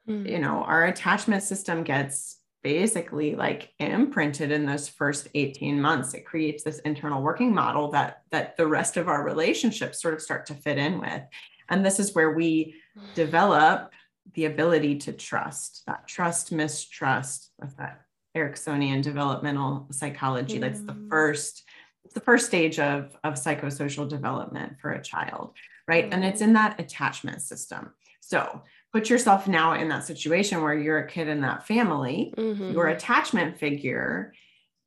mm. 0.08 0.30
you 0.30 0.39
know, 0.39 0.63
our 0.63 0.86
attachment 0.86 1.43
system 1.43 1.84
gets 1.84 2.39
basically 2.63 3.36
like 3.36 3.73
imprinted 3.80 4.49
in 4.49 4.65
those 4.65 4.88
first 4.88 5.28
18 5.36 5.82
months 5.82 6.13
it 6.13 6.26
creates 6.26 6.63
this 6.63 6.80
internal 6.80 7.21
working 7.21 7.54
model 7.54 7.91
that 7.91 8.21
that 8.32 8.56
the 8.56 8.65
rest 8.65 8.95
of 8.95 9.10
our 9.10 9.26
relationships 9.26 10.02
sort 10.02 10.13
of 10.13 10.21
start 10.21 10.45
to 10.45 10.54
fit 10.54 10.78
in 10.78 10.97
with 10.97 11.21
and 11.69 11.86
this 11.86 11.99
is 11.99 12.13
where 12.13 12.32
we 12.32 12.76
develop 13.15 13.91
the 14.36 14.45
ability 14.45 14.97
to 14.97 15.13
trust 15.13 15.84
that 15.86 16.08
trust, 16.08 16.52
mistrust, 16.52 17.52
of 17.62 17.76
that 17.78 18.02
Eriksonian 18.36 19.02
developmental 19.02 19.88
psychology. 19.91 20.58
That's 20.58 20.82
the 20.82 20.93
mm. 20.93 21.10
first, 21.10 21.63
the 22.13 22.19
first 22.19 22.47
stage 22.47 22.80
of, 22.80 23.15
of 23.23 23.36
psychosocial 23.36 24.08
development 24.08 24.80
for 24.82 24.91
a 24.91 25.02
child, 25.02 25.52
right? 25.88 26.08
And 26.12 26.23
it's 26.23 26.41
mm. 26.41 26.45
in 26.45 26.54
that 26.54 26.80
attachment 26.80 27.41
system. 27.41 27.93
So 28.21 28.62
put 28.91 29.10
yourself 29.10 29.47
now 29.47 29.73
in 29.73 29.89
that 29.89 30.06
situation 30.06 30.62
where 30.62 30.73
you're 30.73 30.99
a 30.99 31.08
kid 31.08 31.28
in 31.28 31.41
that 31.41 31.67
family, 31.67 32.34
mm-hmm. 32.38 32.71
your 32.71 32.88
attachment 32.88 33.58
figure 33.58 34.34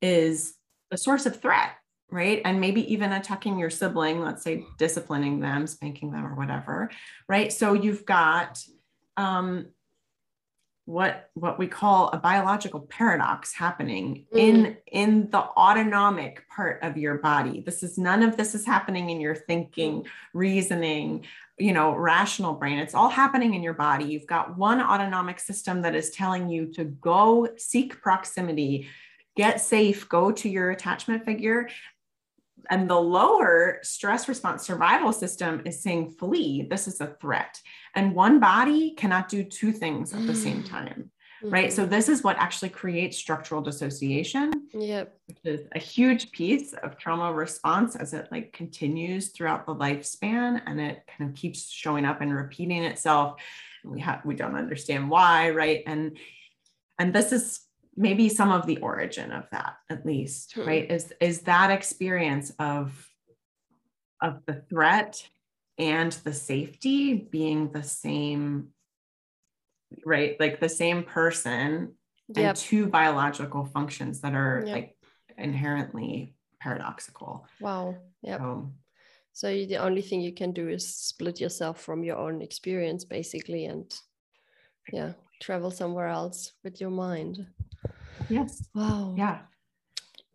is 0.01 0.55
the 0.91 0.97
source 0.97 1.27
of 1.27 1.41
threat 1.41 1.71
right? 2.11 2.41
And 2.45 2.61
maybe 2.61 2.93
even 2.93 3.13
attacking 3.13 3.59
your 3.59 3.71
sibling, 3.71 4.21
let's 4.21 4.43
say 4.43 4.65
disciplining 4.79 5.41
them, 5.41 5.67
spanking 5.67 6.13
them, 6.13 6.25
or 6.25 6.35
whatever, 6.35 6.91
right? 7.29 7.53
So 7.53 7.73
you've 7.73 8.07
got 8.07 8.63
um, 9.17 9.67
what 10.87 11.31
what 11.35 11.59
we 11.59 11.67
call 11.67 12.09
a 12.11 12.17
biological 12.17 12.81
paradox 12.81 13.53
happening 13.53 14.25
mm. 14.33 14.39
in 14.39 14.77
in 14.87 15.31
the 15.31 15.39
autonomic 15.41 16.49
part 16.49 16.81
of 16.83 16.97
your 16.97 17.17
body. 17.17 17.61
This 17.61 17.83
is 17.83 17.99
none 17.99 18.23
of 18.23 18.37
this 18.37 18.55
is 18.55 18.65
happening 18.65 19.11
in 19.11 19.21
your 19.21 19.35
thinking, 19.35 20.07
reasoning, 20.33 21.27
you 21.59 21.73
know, 21.73 21.93
rational 21.93 22.55
brain. 22.55 22.79
It's 22.79 22.95
all 22.95 23.09
happening 23.09 23.55
in 23.55 23.65
your 23.65 23.75
body. 23.75 24.05
You've 24.05 24.29
got 24.29 24.57
one 24.57 24.81
autonomic 24.81 25.41
system 25.41 25.83
that 25.83 25.97
is 25.97 26.11
telling 26.11 26.49
you 26.49 26.73
to 26.75 26.85
go 26.85 27.49
seek 27.57 28.01
proximity, 28.01 28.89
get 29.37 29.61
safe, 29.61 30.09
go 30.09 30.31
to 30.31 30.49
your 30.49 30.71
attachment 30.71 31.25
figure 31.25 31.69
and 32.71 32.89
the 32.89 33.01
lower 33.01 33.79
stress 33.83 34.29
response 34.29 34.67
survival 34.67 35.13
system 35.13 35.63
is 35.65 35.83
saying 35.83 36.11
flee 36.19 36.67
this 36.69 36.89
is 36.89 37.01
a 37.01 37.17
threat. 37.21 37.61
And 37.95 38.15
one 38.15 38.41
body 38.41 38.93
cannot 38.93 39.29
do 39.29 39.43
two 39.43 39.73
things 39.73 40.13
at 40.13 40.27
the 40.27 40.35
same 40.35 40.63
mm. 40.63 40.69
time 40.69 41.11
mm-hmm. 41.43 41.53
right? 41.53 41.73
So 41.73 41.87
this 41.87 42.09
is 42.09 42.23
what 42.23 42.37
actually 42.39 42.71
creates 42.71 43.17
structural 43.17 43.61
dissociation 43.63 44.69
yep. 44.73 45.17
which 45.27 45.39
is 45.45 45.67
a 45.75 45.79
huge 45.79 46.31
piece 46.33 46.73
of 46.75 46.99
trauma 46.99 47.33
response 47.33 47.97
as 47.97 48.13
it 48.13 48.29
like 48.31 48.53
continues 48.53 49.29
throughout 49.29 49.67
the 49.67 49.75
lifespan 49.75 50.61
and 50.67 50.81
it 50.81 51.03
kind 51.07 51.31
of 51.31 51.37
keeps 51.37 51.71
showing 51.71 52.05
up 52.05 52.21
and 52.21 52.35
repeating 52.35 52.85
itself. 52.85 53.41
We 53.85 54.01
have 54.01 54.25
we 54.25 54.35
don't 54.35 54.57
understand 54.57 55.09
why 55.09 55.51
right? 55.51 55.83
And 55.87 56.19
and 56.99 57.15
this 57.15 57.33
is 57.33 57.61
maybe 57.97 58.29
some 58.29 58.53
of 58.53 58.67
the 58.67 58.79
origin 58.79 59.33
of 59.33 59.45
that 59.51 59.77
at 59.91 60.05
least 60.05 60.55
hmm. 60.55 60.67
right 60.67 60.91
is 60.91 61.13
is 61.21 61.43
that 61.43 61.71
experience 61.71 62.53
of 62.59 63.09
of 64.21 64.45
the 64.47 64.63
threat 64.69 65.27
and 65.79 66.13
the 66.25 66.33
safety 66.33 67.15
being 67.15 67.71
the 67.73 67.83
same 67.83 68.69
right 70.05 70.39
like 70.41 70.61
the 70.61 70.69
same 70.69 71.03
person 71.03 71.93
yep. 72.29 72.49
and 72.49 72.57
two 72.57 72.87
biological 72.87 73.65
functions 73.65 74.21
that 74.21 74.35
are 74.35 74.63
yep. 74.67 74.75
like 74.75 74.97
inherently 75.39 76.35
paradoxical 76.61 77.47
wow 77.61 77.95
yeah 78.23 78.39
so, 78.39 78.73
so 79.33 79.49
you, 79.49 79.67
the 79.67 79.77
only 79.77 80.03
thing 80.03 80.21
you 80.21 80.33
can 80.33 80.53
do 80.53 80.69
is 80.69 80.89
split 80.89 81.41
yourself 81.41 81.81
from 81.81 82.03
your 82.03 82.17
own 82.17 82.41
experience 82.43 83.05
basically 83.05 83.67
and 83.67 83.95
yeah 84.93 85.13
travel 85.41 85.71
somewhere 85.71 86.09
else 86.09 86.53
with 86.65 86.81
your 86.81 86.91
mind 86.91 87.47
Yes. 88.29 88.69
Wow. 88.75 89.15
Yeah. 89.17 89.39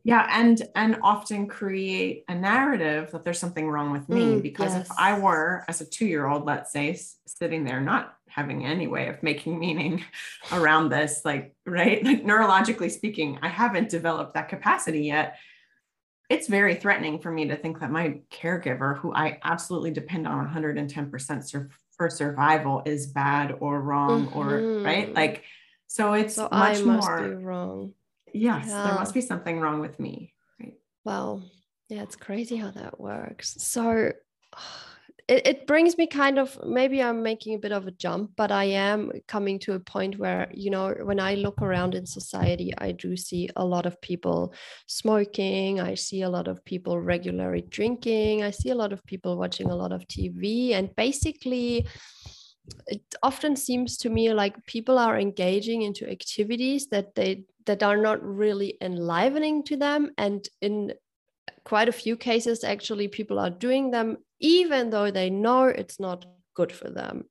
Yeah, 0.04 0.28
and 0.32 0.62
and 0.76 0.98
often 1.04 1.48
create 1.48 2.26
a 2.28 2.34
narrative 2.34 3.12
that 3.12 3.24
there's 3.24 3.38
something 3.38 3.70
wrong 3.70 3.92
with 3.92 4.10
me 4.10 4.22
mm, 4.22 4.42
because 4.42 4.74
yes. 4.74 4.90
if 4.90 4.98
I 4.98 5.20
were 5.20 5.64
as 5.68 5.80
a 5.82 5.86
2-year-old 5.86 6.46
let's 6.46 6.72
say 6.72 7.00
sitting 7.28 7.66
there 7.66 7.80
not 7.80 8.16
having 8.28 8.66
any 8.66 8.88
way 8.88 9.10
of 9.10 9.22
making 9.22 9.60
meaning 9.60 10.04
around 10.52 10.90
this 10.90 11.22
like 11.24 11.54
right 11.68 12.04
like 12.04 12.24
neurologically 12.24 12.90
speaking 12.90 13.38
I 13.44 13.50
haven't 13.50 13.90
developed 13.90 14.34
that 14.34 14.50
capacity 14.50 15.04
yet 15.04 15.38
it's 16.30 16.48
very 16.48 16.76
threatening 16.76 17.20
for 17.20 17.30
me 17.30 17.50
to 17.50 17.58
think 17.58 17.82
that 17.82 17.92
my 17.92 18.22
caregiver 18.32 18.98
who 18.98 19.14
I 19.14 19.38
absolutely 19.44 19.92
depend 19.92 20.28
on 20.28 20.48
110% 20.48 21.44
sur- 21.44 21.70
for 21.96 22.10
survival 22.10 22.82
is 22.86 23.08
bad 23.08 23.56
or 23.60 23.82
wrong 23.82 24.28
mm-hmm. 24.28 24.38
or 24.40 24.82
right 24.82 25.08
mm-hmm. 25.08 25.16
like 25.16 25.44
so 25.92 26.14
it's 26.14 26.36
so 26.36 26.44
much 26.44 26.78
I 26.78 26.82
must 26.84 27.10
more 27.10 27.28
be 27.28 27.36
wrong. 27.36 27.94
Yes, 28.34 28.68
yeah. 28.70 28.84
there 28.86 28.96
must 28.96 29.14
be 29.14 29.20
something 29.20 29.60
wrong 29.60 29.82
with 29.82 30.00
me. 30.00 30.34
Right. 30.58 30.76
Well, 31.04 31.44
yeah, 31.90 32.04
it's 32.04 32.16
crazy 32.16 32.56
how 32.56 32.72
that 32.72 32.98
works. 32.98 33.62
So 33.62 34.14
it, 35.28 35.46
it 35.46 35.68
brings 35.68 35.98
me 35.98 36.08
kind 36.08 36.40
of 36.40 36.58
maybe 36.66 37.04
I'm 37.04 37.22
making 37.22 37.56
a 37.56 37.60
bit 37.60 37.74
of 37.74 37.88
a 37.88 37.92
jump, 37.92 38.32
but 38.38 38.54
I 38.54 38.64
am 38.64 39.12
coming 39.28 39.60
to 39.60 39.74
a 39.74 39.82
point 39.82 40.18
where, 40.18 40.48
you 40.54 40.70
know, 40.70 40.96
when 41.04 41.20
I 41.20 41.36
look 41.36 41.62
around 41.62 41.94
in 41.94 42.06
society, 42.06 42.72
I 42.78 42.94
do 42.94 43.18
see 43.18 43.50
a 43.58 43.66
lot 43.66 43.86
of 43.86 44.00
people 44.00 44.54
smoking. 44.88 45.82
I 45.82 45.96
see 45.96 46.22
a 46.22 46.30
lot 46.30 46.48
of 46.48 46.64
people 46.64 47.02
regularly 47.02 47.66
drinking. 47.70 48.44
I 48.44 48.52
see 48.52 48.70
a 48.70 48.76
lot 48.76 48.94
of 48.94 49.06
people 49.06 49.38
watching 49.38 49.70
a 49.70 49.76
lot 49.76 49.92
of 49.92 50.08
TV. 50.08 50.72
And 50.72 50.96
basically, 50.96 51.86
it 52.88 53.02
often 53.24 53.56
seems 53.56 53.98
to 53.98 54.10
me 54.10 54.34
like 54.34 54.66
people 54.66 54.98
are 54.98 55.20
engaging 55.20 55.82
into 55.82 56.10
activities 56.10 56.88
that 56.88 57.16
they 57.16 57.44
that 57.66 57.84
are 57.84 57.98
not 57.98 58.24
really 58.24 58.78
enlivening 58.82 59.64
to 59.64 59.78
them. 59.78 60.12
And 60.18 60.48
in 60.62 60.94
quite 61.64 61.90
a 61.90 61.94
few 61.94 62.16
cases 62.16 62.64
actually 62.64 63.08
people 63.08 63.38
are 63.40 63.50
doing 63.50 63.92
them 63.92 64.18
even 64.40 64.90
though 64.90 65.12
they 65.12 65.30
know 65.30 65.66
it's 65.66 66.00
not 66.00 66.26
good 66.56 66.72
for 66.72 66.90
them. 66.90 67.26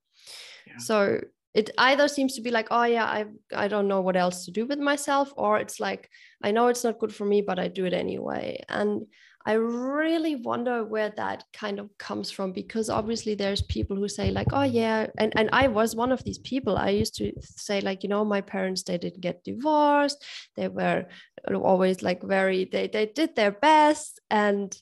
Yeah. 0.66 0.78
so 0.78 1.20
it 1.52 1.70
either 1.78 2.06
seems 2.06 2.36
to 2.36 2.42
be 2.42 2.50
like 2.52 2.68
oh 2.70 2.84
yeah 2.84 3.04
i 3.04 3.24
i 3.52 3.66
don't 3.66 3.88
know 3.88 4.02
what 4.02 4.16
else 4.16 4.44
to 4.44 4.52
do 4.52 4.66
with 4.66 4.78
myself 4.78 5.32
or 5.36 5.58
it's 5.58 5.80
like 5.80 6.08
i 6.44 6.52
know 6.52 6.68
it's 6.68 6.84
not 6.84 7.00
good 7.00 7.12
for 7.12 7.24
me 7.24 7.42
but 7.42 7.58
i 7.58 7.66
do 7.68 7.84
it 7.86 7.92
anyway. 7.92 8.62
And 8.68 9.06
i 9.46 9.52
really 9.52 10.36
wonder 10.36 10.84
where 10.84 11.10
that 11.16 11.44
kind 11.52 11.78
of 11.78 11.88
comes 11.98 12.30
from 12.30 12.52
because 12.52 12.90
obviously 12.90 13.34
there's 13.34 13.62
people 13.62 13.96
who 13.96 14.08
say 14.08 14.30
like 14.30 14.48
oh 14.52 14.62
yeah 14.62 15.06
and 15.18 15.32
and 15.36 15.48
i 15.52 15.66
was 15.68 15.96
one 15.96 16.12
of 16.12 16.22
these 16.24 16.38
people. 16.38 16.76
I 16.76 16.90
used 16.90 17.16
to 17.16 17.32
say 17.40 17.80
like 17.80 18.02
you 18.02 18.08
know 18.08 18.24
my 18.24 18.40
parents 18.40 18.82
they 18.82 18.98
didn't 18.98 19.20
get 19.20 19.44
divorced. 19.44 20.24
They 20.56 20.68
were 20.68 21.06
always 21.54 22.02
like 22.02 22.22
very 22.22 22.64
they 22.64 22.88
they 22.88 23.06
did 23.06 23.34
their 23.34 23.52
best. 23.52 24.20
And 24.30 24.76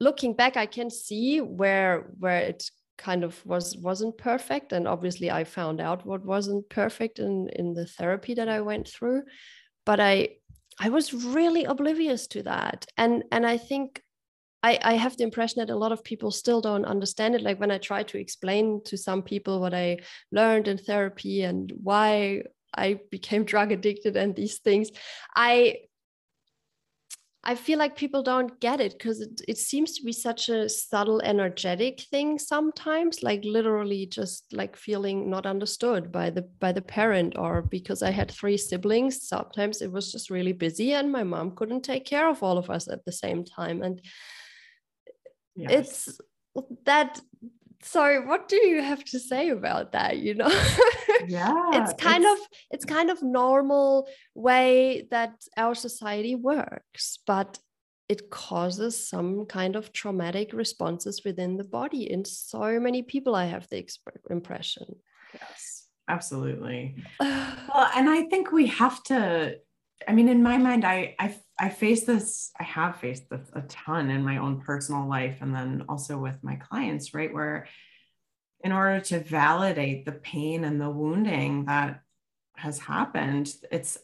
looking 0.00 0.34
back 0.34 0.56
i 0.56 0.66
can 0.66 0.90
see 0.90 1.40
where 1.40 2.10
where 2.18 2.38
it 2.38 2.70
kind 2.98 3.24
of 3.24 3.44
was 3.46 3.76
wasn't 3.76 4.18
perfect. 4.18 4.72
And 4.72 4.86
obviously 4.86 5.30
i 5.30 5.44
found 5.44 5.80
out 5.80 6.06
what 6.06 6.24
wasn't 6.24 6.68
perfect 6.68 7.18
in 7.18 7.48
in 7.48 7.74
the 7.74 7.86
therapy 7.86 8.34
that 8.34 8.48
i 8.48 8.60
went 8.60 8.88
through. 8.88 9.22
But 9.86 10.00
i 10.00 10.28
i 10.80 10.88
was 10.88 11.12
really 11.12 11.64
oblivious 11.64 12.26
to 12.26 12.42
that 12.42 12.86
and 12.96 13.24
and 13.30 13.46
i 13.46 13.56
think 13.56 14.02
I, 14.62 14.78
I 14.82 14.94
have 14.94 15.16
the 15.16 15.24
impression 15.24 15.58
that 15.58 15.72
a 15.72 15.76
lot 15.76 15.92
of 15.92 16.04
people 16.04 16.30
still 16.30 16.60
don't 16.60 16.84
understand 16.84 17.34
it. 17.34 17.42
Like 17.42 17.58
when 17.58 17.72
I 17.72 17.78
try 17.78 18.04
to 18.04 18.18
explain 18.18 18.80
to 18.84 18.96
some 18.96 19.22
people 19.22 19.60
what 19.60 19.74
I 19.74 19.98
learned 20.30 20.68
in 20.68 20.78
therapy 20.78 21.42
and 21.42 21.72
why 21.82 22.44
I 22.72 23.00
became 23.10 23.44
drug 23.52 23.72
addicted 23.72 24.16
and 24.16 24.36
these 24.36 24.58
things, 24.58 24.90
I 25.34 25.78
I 27.44 27.56
feel 27.56 27.76
like 27.76 27.96
people 27.96 28.22
don't 28.22 28.60
get 28.60 28.80
it 28.80 28.92
because 28.92 29.20
it, 29.20 29.40
it 29.48 29.58
seems 29.58 29.96
to 29.96 30.04
be 30.04 30.12
such 30.12 30.48
a 30.48 30.68
subtle, 30.68 31.20
energetic 31.22 32.02
thing 32.02 32.38
sometimes, 32.38 33.24
like 33.24 33.44
literally 33.44 34.06
just 34.06 34.52
like 34.52 34.76
feeling 34.76 35.28
not 35.28 35.44
understood 35.44 36.12
by 36.12 36.30
the 36.30 36.42
by 36.60 36.70
the 36.70 36.82
parent, 36.82 37.36
or 37.36 37.62
because 37.62 38.00
I 38.00 38.10
had 38.10 38.30
three 38.30 38.56
siblings, 38.56 39.26
sometimes 39.26 39.82
it 39.82 39.90
was 39.90 40.12
just 40.12 40.30
really 40.30 40.52
busy 40.52 40.92
and 40.92 41.10
my 41.10 41.24
mom 41.24 41.56
couldn't 41.56 41.82
take 41.82 42.04
care 42.04 42.28
of 42.28 42.44
all 42.44 42.58
of 42.58 42.70
us 42.70 42.86
at 42.86 43.04
the 43.04 43.12
same 43.12 43.44
time. 43.44 43.82
And 43.82 44.00
yes. 45.56 45.72
it's 45.72 46.20
that 46.84 47.20
sorry 47.82 48.24
what 48.24 48.48
do 48.48 48.56
you 48.56 48.82
have 48.82 49.04
to 49.04 49.18
say 49.18 49.50
about 49.50 49.92
that 49.92 50.18
you 50.18 50.34
know? 50.34 50.50
Yeah 51.26 51.52
it's 51.72 51.92
kind 52.02 52.24
it's... 52.24 52.40
of 52.40 52.48
it's 52.70 52.84
kind 52.84 53.10
of 53.10 53.22
normal 53.22 54.08
way 54.34 55.06
that 55.10 55.34
our 55.56 55.74
society 55.74 56.34
works 56.34 57.18
but 57.26 57.58
it 58.08 58.30
causes 58.30 59.08
some 59.08 59.46
kind 59.46 59.74
of 59.74 59.92
traumatic 59.92 60.52
responses 60.52 61.22
within 61.24 61.56
the 61.56 61.64
body 61.64 62.10
in 62.10 62.24
so 62.24 62.78
many 62.78 63.02
people 63.02 63.34
i 63.34 63.46
have 63.46 63.68
the 63.68 63.82
exp- 63.82 64.30
impression. 64.30 64.86
Yes 65.34 65.88
absolutely. 66.08 66.96
Well 67.20 67.90
and 67.96 68.08
i 68.10 68.22
think 68.24 68.52
we 68.52 68.66
have 68.66 69.02
to 69.04 69.56
i 70.08 70.12
mean 70.12 70.28
in 70.28 70.42
my 70.42 70.56
mind 70.58 70.84
i 70.84 71.14
i 71.18 71.34
I 71.62 71.68
face 71.68 72.02
this, 72.02 72.50
I 72.58 72.64
have 72.64 72.96
faced 72.96 73.30
this 73.30 73.48
a 73.52 73.60
ton 73.62 74.10
in 74.10 74.24
my 74.24 74.38
own 74.38 74.60
personal 74.60 75.08
life 75.08 75.36
and 75.42 75.54
then 75.54 75.84
also 75.88 76.18
with 76.18 76.42
my 76.42 76.56
clients, 76.56 77.14
right? 77.14 77.32
Where 77.32 77.68
in 78.64 78.72
order 78.72 78.98
to 78.98 79.20
validate 79.20 80.04
the 80.04 80.10
pain 80.10 80.64
and 80.64 80.80
the 80.80 80.90
wounding 80.90 81.66
that 81.66 82.02
has 82.56 82.80
happened, 82.80 83.54
it's 83.70 83.96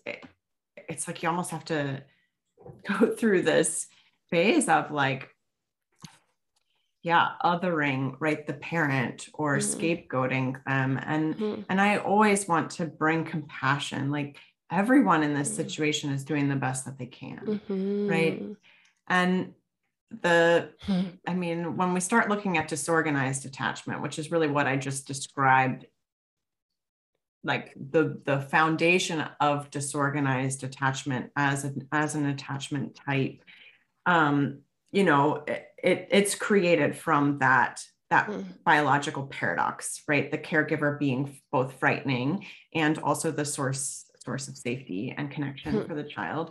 it's 0.77 1.09
like 1.09 1.21
you 1.21 1.29
almost 1.29 1.51
have 1.51 1.65
to 1.65 2.05
go 2.89 3.11
through 3.11 3.43
this 3.43 3.89
phase 4.31 4.69
of 4.69 4.93
like, 4.93 5.29
yeah, 7.03 7.31
othering, 7.43 8.15
right, 8.21 8.47
the 8.47 8.55
parent 8.55 9.29
or 9.35 9.57
mm-hmm. 9.57 9.81
scapegoating 9.81 10.65
them. 10.65 11.01
And 11.05 11.35
mm-hmm. 11.35 11.63
and 11.69 11.81
I 11.81 11.97
always 11.97 12.47
want 12.47 12.71
to 12.73 12.87
bring 12.87 13.25
compassion. 13.25 14.13
Like 14.13 14.39
everyone 14.71 15.23
in 15.23 15.35
this 15.35 15.49
mm-hmm. 15.49 15.57
situation 15.57 16.11
is 16.11 16.25
doing 16.25 16.49
the 16.49 16.57
best 16.57 16.85
that 16.85 16.99
they 16.99 17.07
can 17.07 17.39
mm-hmm. 17.39 18.09
right 18.09 18.43
and 19.09 19.53
the 20.23 20.71
hmm. 20.83 21.03
i 21.27 21.35
mean 21.35 21.77
when 21.77 21.93
we 21.93 22.01
start 22.01 22.31
looking 22.31 22.57
at 22.57 22.69
disorganized 22.69 23.45
attachment 23.45 24.01
which 24.01 24.19
is 24.19 24.31
really 24.31 24.49
what 24.49 24.67
i 24.67 24.77
just 24.77 25.07
described 25.07 25.87
like 27.45 27.75
the 27.77 28.21
the 28.25 28.41
foundation 28.41 29.25
of 29.41 29.71
disorganized 29.71 30.65
attachment 30.65 31.31
as 31.37 31.65
an 31.65 31.87
as 31.93 32.15
an 32.15 32.27
attachment 32.27 32.95
type 32.95 33.43
um 34.07 34.61
you 34.93 35.05
know 35.05 35.45
it, 35.47 35.67
it 35.83 36.09
it's 36.11 36.35
created 36.35 36.97
from 36.97 37.39
that 37.39 37.83
that 38.11 38.29
mm. 38.29 38.45
biological 38.65 39.27
paradox 39.27 40.03
right 40.09 40.31
the 40.31 40.39
caregiver 40.39 40.99
being 40.99 41.39
both 41.53 41.75
frightening 41.75 42.45
and 42.75 42.99
also 42.99 43.31
the 43.31 43.45
source 43.45 44.08
source 44.29 44.47
of 44.49 44.59
safety 44.59 45.15
and 45.17 45.31
connection 45.31 45.73
hmm. 45.73 45.87
for 45.87 45.95
the 45.95 46.05
child. 46.05 46.51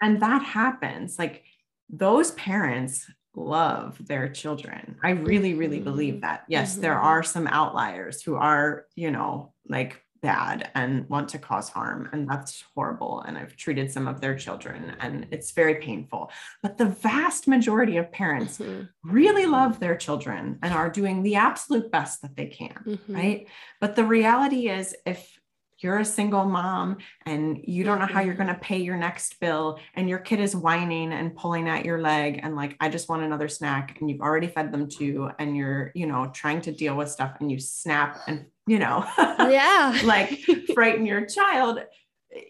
And 0.00 0.22
that 0.22 0.42
happens. 0.42 1.18
Like 1.18 1.42
those 1.90 2.30
parents 2.32 3.10
love 3.34 3.96
their 4.06 4.28
children. 4.28 4.96
I 5.02 5.10
really, 5.10 5.54
really 5.54 5.80
believe 5.80 6.14
mm-hmm. 6.14 6.20
that. 6.20 6.44
Yes, 6.48 6.72
mm-hmm. 6.72 6.82
there 6.82 6.98
are 6.98 7.24
some 7.24 7.48
outliers 7.48 8.22
who 8.22 8.36
are, 8.36 8.86
you 8.94 9.10
know, 9.10 9.52
like 9.68 10.00
bad 10.22 10.70
and 10.76 11.08
want 11.08 11.28
to 11.30 11.38
cause 11.38 11.68
harm. 11.68 12.08
And 12.12 12.28
that's 12.28 12.62
horrible. 12.76 13.24
And 13.26 13.36
I've 13.36 13.56
treated 13.56 13.90
some 13.90 14.06
of 14.06 14.20
their 14.20 14.36
children 14.36 14.94
and 15.00 15.26
it's 15.32 15.50
very 15.50 15.76
painful. 15.76 16.30
But 16.62 16.78
the 16.78 16.86
vast 16.86 17.48
majority 17.48 17.96
of 17.96 18.12
parents 18.12 18.58
mm-hmm. 18.58 18.84
really 19.02 19.46
love 19.46 19.80
their 19.80 19.96
children 19.96 20.60
and 20.62 20.72
are 20.72 20.88
doing 20.88 21.24
the 21.24 21.34
absolute 21.34 21.90
best 21.90 22.22
that 22.22 22.36
they 22.36 22.46
can. 22.46 22.78
Mm-hmm. 22.86 23.16
Right. 23.16 23.48
But 23.80 23.96
the 23.96 24.04
reality 24.04 24.68
is, 24.68 24.94
if 25.04 25.40
you're 25.82 25.98
a 25.98 26.04
single 26.04 26.44
mom 26.44 26.98
and 27.26 27.60
you 27.64 27.84
don't 27.84 27.98
know 27.98 28.06
how 28.06 28.20
you're 28.20 28.34
mm-hmm. 28.34 28.44
going 28.44 28.54
to 28.54 28.60
pay 28.60 28.78
your 28.78 28.96
next 28.96 29.38
bill 29.40 29.78
and 29.94 30.08
your 30.08 30.18
kid 30.18 30.40
is 30.40 30.54
whining 30.54 31.12
and 31.12 31.34
pulling 31.36 31.68
at 31.68 31.84
your 31.84 32.00
leg 32.00 32.40
and 32.42 32.56
like 32.56 32.76
i 32.80 32.88
just 32.88 33.08
want 33.08 33.22
another 33.22 33.48
snack 33.48 33.98
and 34.00 34.10
you've 34.10 34.20
already 34.20 34.46
fed 34.46 34.72
them 34.72 34.88
two 34.88 35.30
and 35.38 35.56
you're 35.56 35.90
you 35.94 36.06
know 36.06 36.30
trying 36.32 36.60
to 36.60 36.72
deal 36.72 36.96
with 36.96 37.10
stuff 37.10 37.36
and 37.40 37.50
you 37.50 37.58
snap 37.58 38.20
and 38.26 38.46
you 38.66 38.78
know 38.78 39.04
yeah 39.18 39.98
like 40.04 40.40
frighten 40.74 41.04
your 41.04 41.26
child 41.26 41.80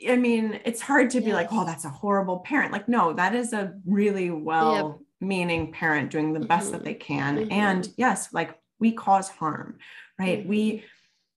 i 0.09 0.16
mean 0.16 0.61
it's 0.64 0.81
hard 0.81 1.11
to 1.11 1.21
be 1.21 1.33
like 1.33 1.49
oh 1.51 1.64
that's 1.64 1.85
a 1.85 1.90
horrible 1.90 2.40
parent 2.40 2.73
like 2.73 2.88
no 2.88 3.12
that 3.12 3.35
is 3.35 3.53
a 3.53 3.75
really 3.87 4.31
well 4.31 5.01
meaning 5.21 5.73
parent 5.73 6.11
doing 6.11 6.33
the 6.33 6.40
best 6.40 6.66
mm-hmm. 6.66 6.73
that 6.73 6.85
they 6.85 6.95
can 6.95 7.38
mm-hmm. 7.38 7.53
and 7.53 7.88
yes 7.97 8.33
like 8.33 8.59
we 8.79 8.92
cause 8.92 9.29
harm 9.29 9.79
right 10.18 10.40
mm-hmm. 10.40 10.49
we 10.49 10.85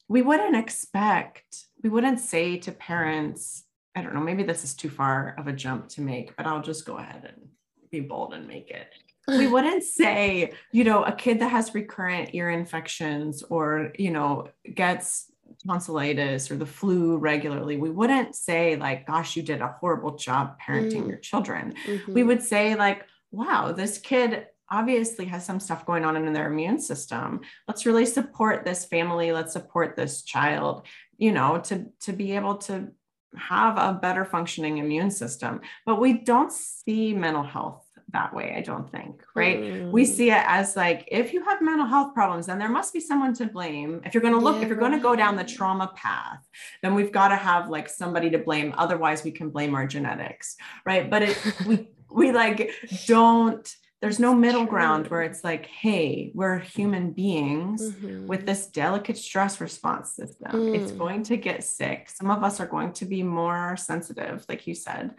we 0.07 0.21
wouldn't 0.21 0.55
expect 0.55 1.65
we 1.85 1.91
wouldn't 1.91 2.19
say 2.19 2.57
to 2.57 2.71
parents, 2.71 3.63
I 3.95 4.01
don't 4.01 4.15
know, 4.15 4.19
maybe 4.19 4.41
this 4.41 4.63
is 4.63 4.73
too 4.73 4.89
far 4.89 5.35
of 5.37 5.45
a 5.45 5.53
jump 5.53 5.87
to 5.89 6.01
make, 6.01 6.35
but 6.35 6.47
I'll 6.47 6.63
just 6.63 6.83
go 6.83 6.97
ahead 6.97 7.31
and 7.31 7.47
be 7.91 7.99
bold 7.99 8.33
and 8.33 8.47
make 8.47 8.71
it. 8.71 8.87
We 9.27 9.45
wouldn't 9.45 9.83
say, 9.83 10.53
you 10.71 10.83
know, 10.83 11.03
a 11.03 11.11
kid 11.11 11.41
that 11.41 11.49
has 11.49 11.75
recurrent 11.75 12.33
ear 12.33 12.49
infections 12.49 13.43
or, 13.43 13.91
you 13.99 14.09
know, 14.09 14.47
gets 14.73 15.31
tonsillitis 15.63 16.49
or 16.49 16.55
the 16.55 16.65
flu 16.65 17.17
regularly, 17.17 17.77
we 17.77 17.91
wouldn't 17.91 18.35
say, 18.35 18.75
like, 18.77 19.05
gosh, 19.05 19.35
you 19.35 19.43
did 19.43 19.61
a 19.61 19.75
horrible 19.79 20.15
job 20.15 20.57
parenting 20.59 21.03
mm. 21.03 21.09
your 21.09 21.17
children. 21.17 21.75
Mm-hmm. 21.85 22.13
We 22.15 22.23
would 22.23 22.41
say, 22.41 22.73
like, 22.73 23.05
wow, 23.29 23.73
this 23.73 23.99
kid 23.99 24.47
obviously 24.71 25.25
has 25.25 25.45
some 25.45 25.59
stuff 25.59 25.85
going 25.85 26.03
on 26.05 26.15
in 26.15 26.33
their 26.33 26.51
immune 26.51 26.79
system. 26.79 27.41
Let's 27.67 27.85
really 27.85 28.05
support 28.05 28.65
this 28.65 28.85
family. 28.85 29.31
Let's 29.31 29.53
support 29.53 29.95
this 29.95 30.23
child 30.23 30.87
you 31.17 31.31
know 31.31 31.59
to 31.65 31.85
to 32.01 32.13
be 32.13 32.35
able 32.35 32.57
to 32.57 32.89
have 33.37 33.77
a 33.77 33.97
better 33.99 34.23
functioning 34.23 34.77
immune 34.77 35.11
system. 35.11 35.61
But 35.85 35.99
we 35.99 36.13
don't 36.13 36.51
see 36.51 37.13
mental 37.13 37.43
health 37.43 37.85
that 38.09 38.33
way 38.33 38.53
i 38.55 38.61
don't 38.61 38.89
think 38.91 39.23
right? 39.35 39.59
Mm. 39.59 39.91
we 39.91 40.05
see 40.05 40.29
it 40.31 40.43
as 40.45 40.75
like 40.75 41.07
if 41.11 41.33
you 41.33 41.43
have 41.43 41.61
mental 41.61 41.85
health 41.85 42.13
problems 42.13 42.45
then 42.45 42.59
there 42.59 42.69
must 42.69 42.93
be 42.93 42.99
someone 42.99 43.33
to 43.33 43.45
blame. 43.47 44.01
If 44.05 44.13
you're 44.13 44.21
going 44.21 44.33
to 44.33 44.39
look 44.39 44.57
yeah, 44.57 44.63
if 44.63 44.67
you're 44.69 44.77
going 44.77 44.93
to 44.93 44.99
go 44.99 45.15
down 45.15 45.35
the 45.35 45.43
trauma 45.43 45.91
path 45.95 46.47
then 46.81 46.93
we've 46.93 47.11
got 47.11 47.29
to 47.29 47.35
have 47.35 47.69
like 47.69 47.89
somebody 47.89 48.29
to 48.29 48.37
blame. 48.37 48.73
Otherwise 48.77 49.23
we 49.23 49.31
can 49.31 49.49
blame 49.49 49.75
our 49.75 49.87
genetics 49.87 50.55
right? 50.85 51.09
But 51.09 51.23
it 51.23 51.37
we 51.67 51.89
we 52.09 52.31
like 52.31 52.71
don't 53.07 53.67
there's 54.05 54.19
no 54.19 54.35
middle 54.35 54.65
ground 54.65 55.07
where 55.07 55.23
it's 55.23 55.43
like 55.43 55.65
hey 55.65 56.31
we're 56.35 56.59
human 56.59 57.11
beings 57.11 57.81
mm-hmm. 57.89 58.27
with 58.27 58.45
this 58.45 58.67
delicate 58.67 59.17
stress 59.17 59.59
response 59.59 60.13
system 60.13 60.51
mm. 60.51 60.79
it's 60.79 60.91
going 60.91 61.23
to 61.23 61.35
get 61.35 61.63
sick 61.63 62.07
some 62.07 62.29
of 62.29 62.43
us 62.43 62.59
are 62.59 62.67
going 62.67 62.93
to 62.93 63.05
be 63.05 63.23
more 63.23 63.75
sensitive 63.75 64.45
like 64.47 64.67
you 64.67 64.75
said 64.75 65.09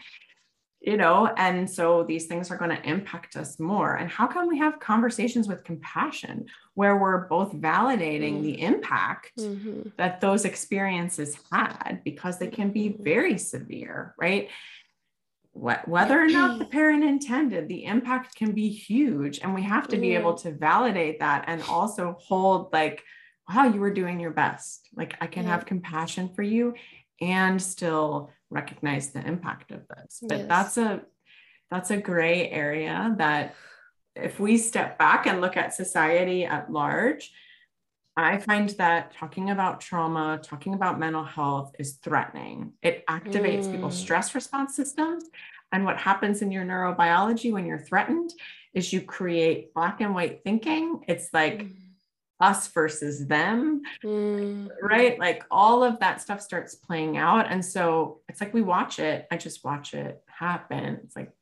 you 0.80 0.96
know 0.96 1.26
and 1.36 1.68
so 1.68 2.04
these 2.04 2.26
things 2.26 2.48
are 2.52 2.56
going 2.56 2.70
to 2.70 2.88
impact 2.88 3.34
us 3.34 3.58
more 3.58 3.96
and 3.96 4.08
how 4.08 4.24
can 4.24 4.46
we 4.46 4.56
have 4.56 4.78
conversations 4.78 5.48
with 5.48 5.64
compassion 5.64 6.46
where 6.74 6.96
we're 6.96 7.26
both 7.26 7.52
validating 7.54 8.34
mm. 8.38 8.42
the 8.42 8.62
impact 8.62 9.32
mm-hmm. 9.36 9.80
that 9.96 10.20
those 10.20 10.44
experiences 10.44 11.36
had 11.50 12.02
because 12.04 12.38
they 12.38 12.46
can 12.46 12.70
be 12.70 12.90
mm-hmm. 12.90 13.02
very 13.02 13.36
severe 13.36 14.14
right 14.16 14.48
whether 15.58 16.20
or 16.20 16.28
not 16.28 16.58
the 16.58 16.64
parent 16.76 17.04
intended, 17.04 17.68
the 17.68 17.84
impact 17.84 18.34
can 18.34 18.52
be 18.52 18.68
huge. 18.68 19.40
And 19.40 19.54
we 19.54 19.62
have 19.62 19.88
to 19.88 19.96
be 19.96 20.14
able 20.14 20.34
mm. 20.34 20.42
to 20.42 20.52
validate 20.52 21.20
that 21.20 21.44
and 21.46 21.62
also 21.62 22.16
hold 22.18 22.72
like 22.72 23.02
wow 23.48 23.66
you 23.66 23.80
were 23.80 23.92
doing 23.92 24.20
your 24.20 24.30
best 24.30 24.88
like 24.96 25.14
i 25.20 25.26
can 25.26 25.44
yeah. 25.44 25.50
have 25.50 25.64
mm. 25.64 25.68
compassion 25.68 26.30
for 26.34 26.42
you 26.42 26.74
and 27.20 27.60
still 27.60 28.30
recognize 28.50 29.10
the 29.10 29.24
impact 29.26 29.70
of 29.70 29.80
this 29.88 30.22
but 30.22 30.38
yes. 30.38 30.48
that's 30.48 30.76
a 30.76 31.02
that's 31.70 31.90
a 31.90 31.96
gray 31.96 32.48
area 32.50 33.14
that 33.18 33.54
if 34.14 34.38
we 34.38 34.56
step 34.56 34.98
back 34.98 35.26
and 35.26 35.40
look 35.40 35.56
at 35.56 35.74
society 35.74 36.44
at 36.44 36.70
large 36.70 37.32
I 38.16 38.38
find 38.38 38.70
that 38.70 39.12
talking 39.12 39.50
about 39.50 39.80
trauma, 39.80 40.40
talking 40.42 40.72
about 40.72 40.98
mental 40.98 41.24
health 41.24 41.74
is 41.78 41.94
threatening. 41.94 42.72
It 42.82 43.04
activates 43.06 43.64
mm. 43.64 43.72
people's 43.72 43.98
stress 43.98 44.34
response 44.34 44.74
systems. 44.74 45.24
And 45.70 45.84
what 45.84 45.98
happens 45.98 46.40
in 46.40 46.50
your 46.50 46.64
neurobiology 46.64 47.52
when 47.52 47.66
you're 47.66 47.78
threatened 47.78 48.32
is 48.72 48.92
you 48.92 49.02
create 49.02 49.74
black 49.74 50.00
and 50.00 50.14
white 50.14 50.42
thinking. 50.44 51.02
It's 51.06 51.28
like 51.34 51.64
mm. 51.64 51.72
us 52.40 52.68
versus 52.68 53.26
them, 53.26 53.82
mm. 54.02 54.68
right? 54.80 55.18
Like 55.18 55.44
all 55.50 55.84
of 55.84 56.00
that 56.00 56.22
stuff 56.22 56.40
starts 56.40 56.74
playing 56.74 57.18
out. 57.18 57.50
And 57.50 57.62
so 57.62 58.20
it's 58.30 58.40
like 58.40 58.54
we 58.54 58.62
watch 58.62 58.98
it. 58.98 59.26
I 59.30 59.36
just 59.36 59.62
watch 59.62 59.92
it 59.92 60.22
happen. 60.26 61.00
It's 61.04 61.16
like, 61.16 61.32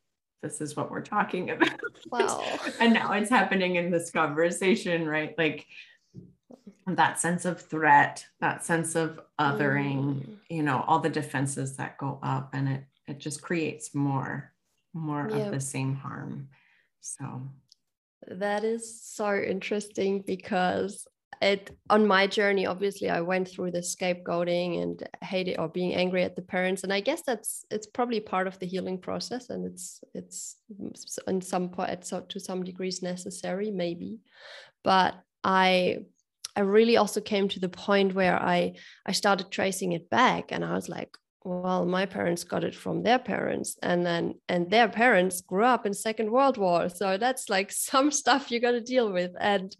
this 0.42 0.60
is 0.60 0.74
what 0.74 0.90
we're 0.90 1.02
talking 1.02 1.50
about. 1.50 1.80
Wow. 2.10 2.44
and 2.80 2.94
now 2.94 3.12
it's 3.12 3.30
happening 3.30 3.76
in 3.76 3.92
this 3.92 4.10
conversation, 4.10 5.06
right? 5.06 5.34
Like, 5.38 5.66
that 6.86 7.20
sense 7.20 7.44
of 7.44 7.60
threat, 7.60 8.26
that 8.40 8.64
sense 8.64 8.94
of 8.94 9.20
othering, 9.40 9.96
mm. 9.96 10.36
you 10.48 10.62
know, 10.62 10.84
all 10.86 11.00
the 11.00 11.10
defenses 11.10 11.76
that 11.76 11.98
go 11.98 12.18
up 12.22 12.50
and 12.52 12.68
it 12.68 12.84
it 13.06 13.18
just 13.18 13.42
creates 13.42 13.94
more 13.94 14.52
more 14.92 15.26
of 15.26 15.50
the 15.50 15.60
same 15.60 15.94
harm. 15.94 16.48
So 17.00 17.42
that 18.28 18.64
is 18.64 19.02
so 19.02 19.36
interesting 19.36 20.22
because 20.26 21.06
it 21.42 21.76
on 21.90 22.06
my 22.06 22.26
journey 22.26 22.64
obviously 22.64 23.10
i 23.10 23.20
went 23.20 23.48
through 23.48 23.70
the 23.70 23.80
scapegoating 23.80 24.82
and 24.82 25.08
hating 25.20 25.58
or 25.58 25.68
being 25.68 25.94
angry 25.94 26.22
at 26.22 26.36
the 26.36 26.42
parents 26.42 26.84
and 26.84 26.92
i 26.92 27.00
guess 27.00 27.22
that's 27.22 27.64
it's 27.70 27.86
probably 27.86 28.20
part 28.20 28.46
of 28.46 28.58
the 28.60 28.66
healing 28.66 28.98
process 28.98 29.50
and 29.50 29.66
it's 29.66 30.00
it's 30.14 30.56
in 31.26 31.40
some 31.40 31.68
point 31.68 32.04
so 32.04 32.20
to 32.20 32.38
some 32.38 32.62
degrees 32.62 33.02
necessary 33.02 33.70
maybe 33.70 34.20
but 34.84 35.14
i 35.42 35.98
I 36.56 36.60
really 36.60 36.96
also 36.96 37.20
came 37.20 37.48
to 37.48 37.60
the 37.60 37.68
point 37.68 38.14
where 38.14 38.40
I 38.40 38.74
I 39.06 39.12
started 39.12 39.50
tracing 39.50 39.92
it 39.92 40.08
back 40.10 40.52
and 40.52 40.64
I 40.64 40.74
was 40.74 40.88
like, 40.88 41.16
well, 41.44 41.84
my 41.84 42.06
parents 42.06 42.44
got 42.44 42.64
it 42.64 42.74
from 42.74 43.02
their 43.02 43.18
parents 43.18 43.76
and 43.82 44.04
then 44.04 44.34
and 44.48 44.70
their 44.70 44.88
parents 44.88 45.40
grew 45.40 45.64
up 45.64 45.84
in 45.84 45.94
Second 45.94 46.30
World 46.30 46.56
War. 46.56 46.88
So 46.88 47.18
that's 47.18 47.48
like 47.48 47.70
some 47.90 48.10
stuff 48.10 48.50
you 48.50 48.60
got 48.60 48.72
to 48.72 48.80
deal 48.80 49.12
with. 49.12 49.32
And 49.38 49.76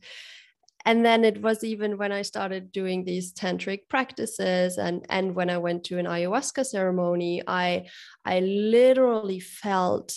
and 0.87 1.05
then 1.05 1.25
it 1.25 1.41
was 1.41 1.65
even 1.65 1.97
when 1.97 2.13
I 2.13 2.23
started 2.23 2.71
doing 2.71 3.05
these 3.05 3.33
tantric 3.33 3.89
practices 3.89 4.77
and 4.77 5.07
and 5.09 5.35
when 5.35 5.49
I 5.49 5.59
went 5.59 5.85
to 5.85 5.99
an 5.99 6.07
ayahuasca 6.07 6.67
ceremony, 6.67 7.43
I 7.47 7.87
I 8.25 8.41
literally 8.41 9.41
felt 9.41 10.15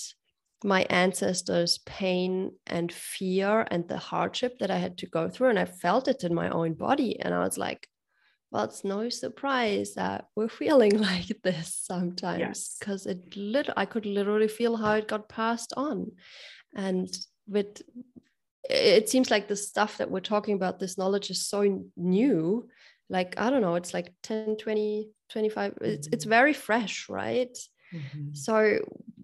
my 0.64 0.82
ancestors' 0.90 1.80
pain 1.86 2.52
and 2.66 2.92
fear 2.92 3.68
and 3.70 3.88
the 3.88 3.98
hardship 3.98 4.60
that 4.60 4.72
I 4.72 4.78
had 4.78 4.98
to 5.00 5.08
go 5.08 5.30
through. 5.30 5.50
And 5.50 5.60
I 5.60 5.66
felt 5.66 6.08
it 6.08 6.24
in 6.24 6.34
my 6.34 6.50
own 6.50 6.74
body. 6.74 7.20
And 7.20 7.34
I 7.34 7.40
was 7.40 7.58
like, 7.58 7.88
well, 8.52 8.64
it's 8.64 8.84
no 8.84 9.10
surprise 9.10 9.94
that 9.96 10.26
we're 10.36 10.50
feeling 10.64 11.00
like 11.00 11.28
this 11.44 11.76
sometimes 11.84 12.78
because 12.80 13.06
yes. 13.06 13.16
it 13.16 13.38
lit- 13.38 13.70
I 13.78 13.86
could 13.86 14.06
literally 14.06 14.48
feel 14.48 14.78
how 14.78 14.94
it 14.94 15.08
got 15.08 15.30
passed 15.30 15.74
on. 15.78 16.12
And 16.76 17.08
with 17.48 17.82
it 18.70 19.10
seems 19.10 19.32
like 19.32 19.48
the 19.48 19.56
stuff 19.56 19.98
that 19.98 20.12
we're 20.12 20.20
talking 20.20 20.56
about, 20.56 20.80
this 20.80 20.98
knowledge 20.98 21.30
is 21.30 21.48
so 21.48 21.84
new. 21.96 22.68
Like, 23.10 23.36
I 23.38 23.50
don't 23.50 23.62
know, 23.62 23.76
it's 23.76 23.94
like 23.94 24.14
10, 24.24 24.58
20, 24.58 25.10
25, 25.30 25.78
it's, 25.82 26.08
it's 26.12 26.26
very 26.26 26.52
fresh, 26.52 27.08
right? 27.08 27.58
Mm-hmm. 27.94 28.34
So 28.34 28.80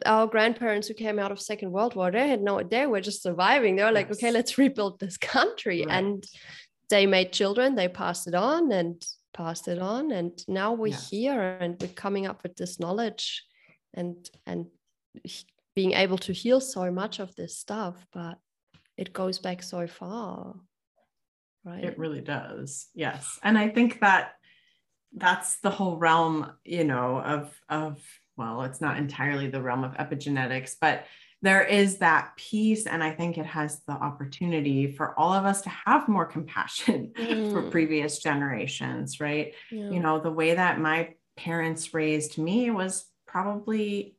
our 0.05 0.27
grandparents 0.27 0.87
who 0.87 0.93
came 0.93 1.19
out 1.19 1.31
of 1.31 1.39
Second 1.39 1.71
World 1.71 1.95
War, 1.95 2.11
they 2.11 2.27
had 2.27 2.41
no, 2.41 2.61
they 2.61 2.85
were 2.85 3.01
just 3.01 3.23
surviving. 3.23 3.75
They 3.75 3.83
were 3.83 3.91
like, 3.91 4.07
yes. 4.07 4.17
okay, 4.17 4.31
let's 4.31 4.57
rebuild 4.57 4.99
this 4.99 5.17
country, 5.17 5.85
right. 5.85 5.97
and 5.97 6.23
they 6.89 7.05
made 7.05 7.31
children. 7.31 7.75
They 7.75 7.87
passed 7.87 8.27
it 8.27 8.35
on 8.35 8.71
and 8.71 9.03
passed 9.33 9.67
it 9.67 9.79
on, 9.79 10.11
and 10.11 10.31
now 10.47 10.73
we're 10.73 10.87
yes. 10.87 11.09
here 11.09 11.41
and 11.59 11.75
we're 11.79 11.87
coming 11.87 12.25
up 12.25 12.43
with 12.43 12.55
this 12.55 12.79
knowledge, 12.79 13.43
and 13.93 14.29
and 14.45 14.67
being 15.75 15.93
able 15.93 16.17
to 16.19 16.33
heal 16.33 16.61
so 16.61 16.91
much 16.91 17.19
of 17.19 17.35
this 17.35 17.57
stuff, 17.57 18.05
but 18.13 18.37
it 18.97 19.11
goes 19.11 19.39
back 19.39 19.63
so 19.63 19.87
far, 19.87 20.55
right? 21.65 21.83
It 21.83 21.97
really 21.97 22.21
does. 22.21 22.87
Yes, 22.93 23.39
and 23.43 23.57
I 23.57 23.69
think 23.69 23.99
that 24.01 24.33
that's 25.15 25.59
the 25.59 25.69
whole 25.69 25.97
realm, 25.97 26.51
you 26.63 26.83
know, 26.83 27.19
of 27.19 27.59
of 27.69 28.01
well, 28.37 28.63
it's 28.63 28.81
not 28.81 28.97
entirely 28.97 29.47
the 29.47 29.61
realm 29.61 29.83
of 29.83 29.93
epigenetics, 29.93 30.75
but 30.79 31.05
there 31.41 31.63
is 31.63 31.97
that 31.97 32.35
piece. 32.37 32.87
And 32.87 33.03
I 33.03 33.11
think 33.11 33.37
it 33.37 33.45
has 33.45 33.81
the 33.85 33.91
opportunity 33.91 34.91
for 34.91 35.17
all 35.19 35.33
of 35.33 35.45
us 35.45 35.61
to 35.63 35.69
have 35.69 36.07
more 36.07 36.25
compassion 36.25 37.11
mm. 37.19 37.51
for 37.51 37.69
previous 37.69 38.19
generations, 38.19 39.19
right? 39.19 39.53
Yeah. 39.69 39.89
You 39.89 39.99
know, 39.99 40.19
the 40.19 40.31
way 40.31 40.55
that 40.55 40.79
my 40.79 41.15
parents 41.35 41.93
raised 41.93 42.37
me 42.37 42.71
was 42.71 43.05
probably 43.27 44.15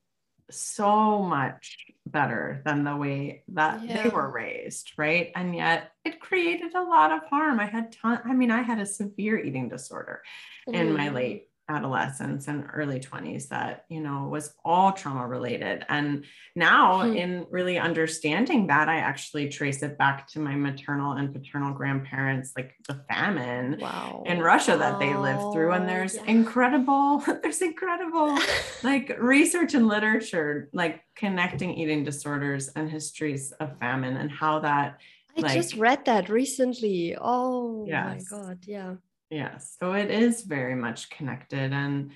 so 0.51 1.23
much 1.23 1.87
better 2.07 2.61
than 2.67 2.85
the 2.85 2.95
way 2.95 3.43
that 3.49 3.83
yeah. 3.83 4.03
they 4.03 4.09
were 4.11 4.31
raised, 4.31 4.93
right? 4.99 5.33
And 5.35 5.57
yet 5.57 5.93
it 6.05 6.21
created 6.21 6.75
a 6.75 6.83
lot 6.83 7.11
of 7.11 7.25
harm. 7.31 7.59
I 7.59 7.67
had 7.67 7.93
ton 7.93 8.21
I 8.25 8.35
mean, 8.35 8.51
I 8.51 8.61
had 8.61 8.79
a 8.79 8.87
severe 8.87 9.39
eating 9.39 9.71
disorder 9.71 10.23
mm. 10.69 10.75
in 10.75 10.93
my 10.93 11.09
mm. 11.09 11.15
late 11.15 11.49
adolescence 11.69 12.47
and 12.47 12.67
early 12.75 13.01
20s 13.01 13.49
that 13.49 13.87
you 13.89 14.01
know 14.01 14.29
was 14.31 14.53
all 14.67 14.93
trauma 14.93 15.27
related 15.27 15.85
and 15.89 16.25
now 16.55 17.03
hmm. 17.03 17.17
in 17.17 17.47
really 17.51 17.79
understanding 17.79 18.67
that 18.67 18.87
i 18.87 18.97
actually 18.97 19.49
trace 19.49 19.83
it 19.83 19.97
back 19.97 20.29
to 20.29 20.39
my 20.39 20.55
maternal 20.55 21.13
and 21.13 21.33
paternal 21.33 21.73
grandparents 21.73 22.53
like 22.55 22.75
the 22.87 22.95
famine 23.09 23.79
wow. 23.81 24.23
in 24.27 24.41
russia 24.41 24.77
that 24.77 24.99
they 24.99 25.15
lived 25.15 25.55
through 25.55 25.73
and 25.73 25.89
there's 25.89 26.17
yeah. 26.17 26.25
incredible 26.27 27.19
there's 27.43 27.63
incredible 27.63 28.39
like 28.83 29.17
research 29.19 29.73
and 29.73 29.89
literature 29.89 30.69
like 30.75 31.01
connecting 31.17 31.73
eating 31.73 32.05
disorders 32.05 32.69
and 32.77 32.91
histories 32.91 33.53
of 33.53 33.79
famine 33.79 34.19
and 34.19 34.31
how 34.31 34.59
that 34.59 34.99
I 35.37 35.41
like, 35.41 35.55
just 35.55 35.75
read 35.75 36.05
that 36.05 36.29
recently. 36.29 37.17
Oh 37.21 37.85
yes. 37.89 38.31
my 38.31 38.39
god, 38.39 38.59
yeah 38.69 38.95
Yes. 39.35 39.75
So 39.81 39.95
it 39.95 40.13
is 40.13 40.43
very 40.43 40.77
much 40.77 41.11
connected. 41.11 41.73
And 41.73 42.13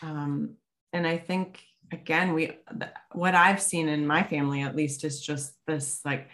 um, 0.00 0.54
and 0.94 1.06
I 1.06 1.18
think 1.18 1.62
again, 1.92 2.32
we 2.32 2.52
what 3.12 3.34
I've 3.34 3.60
seen 3.60 3.88
in 3.90 4.06
my 4.06 4.22
family 4.22 4.62
at 4.62 4.74
least 4.74 5.04
is 5.04 5.20
just 5.20 5.52
this 5.66 6.00
like 6.02 6.28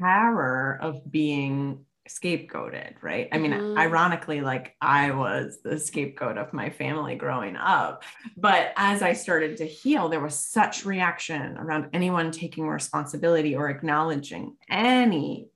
terror 0.00 0.78
of 0.82 1.00
being 1.12 1.84
scapegoated, 2.08 2.94
right? 3.02 3.28
I 3.30 3.38
mean, 3.38 3.52
mm-hmm. 3.52 3.78
ironically, 3.78 4.40
like 4.40 4.74
I 4.80 5.12
was 5.12 5.58
the 5.62 5.78
scapegoat 5.78 6.38
of 6.38 6.52
my 6.52 6.70
family 6.70 7.14
growing 7.14 7.54
up. 7.54 8.02
But 8.36 8.72
as 8.76 9.00
I 9.00 9.12
started 9.12 9.58
to 9.58 9.64
heal, 9.64 10.08
there 10.08 10.20
was 10.20 10.34
such 10.34 10.84
reaction 10.84 11.56
around 11.56 11.90
anyone 11.92 12.32
taking 12.32 12.66
responsibility 12.66 13.54
or 13.54 13.68
acknowledging 13.68 14.56
any 14.68 15.50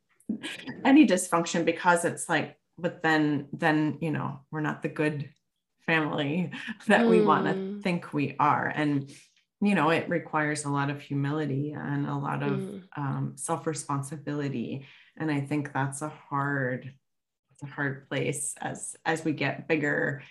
any 0.85 1.09
dysfunction 1.09 1.65
because 1.65 2.05
it's 2.05 2.29
like 2.29 2.57
but 2.81 3.03
then 3.03 3.49
then 3.53 3.99
you 4.01 4.11
know 4.11 4.41
we're 4.51 4.61
not 4.61 4.83
the 4.83 4.89
good 4.89 5.31
family 5.87 6.51
that 6.87 7.03
mm. 7.03 7.11
we 7.11 7.21
want 7.21 7.47
to 7.47 7.53
hmm. 7.53 7.81
think 7.81 8.13
we 8.13 8.37
are 8.39 8.67
and 8.75 9.11
you 9.61 9.75
know 9.75 9.91
it 9.91 10.09
requires 10.09 10.65
a 10.65 10.71
lot 10.71 10.91
of 10.91 11.01
humility 11.01 11.73
and 11.73 12.07
a 12.07 12.15
lot 12.15 12.43
of 12.43 12.53
mm. 12.53 12.83
um, 12.97 13.33
self-responsibility 13.37 14.87
and 15.17 15.31
i 15.31 15.41
think 15.41 15.73
that's 15.73 16.03
a 16.03 16.09
hard 16.09 16.93
it's 17.53 17.63
a 17.63 17.67
hard 17.67 18.09
place 18.09 18.55
as 18.61 18.97
as 19.05 19.25
we 19.25 19.33
get 19.33 19.69
bigger 19.69 20.23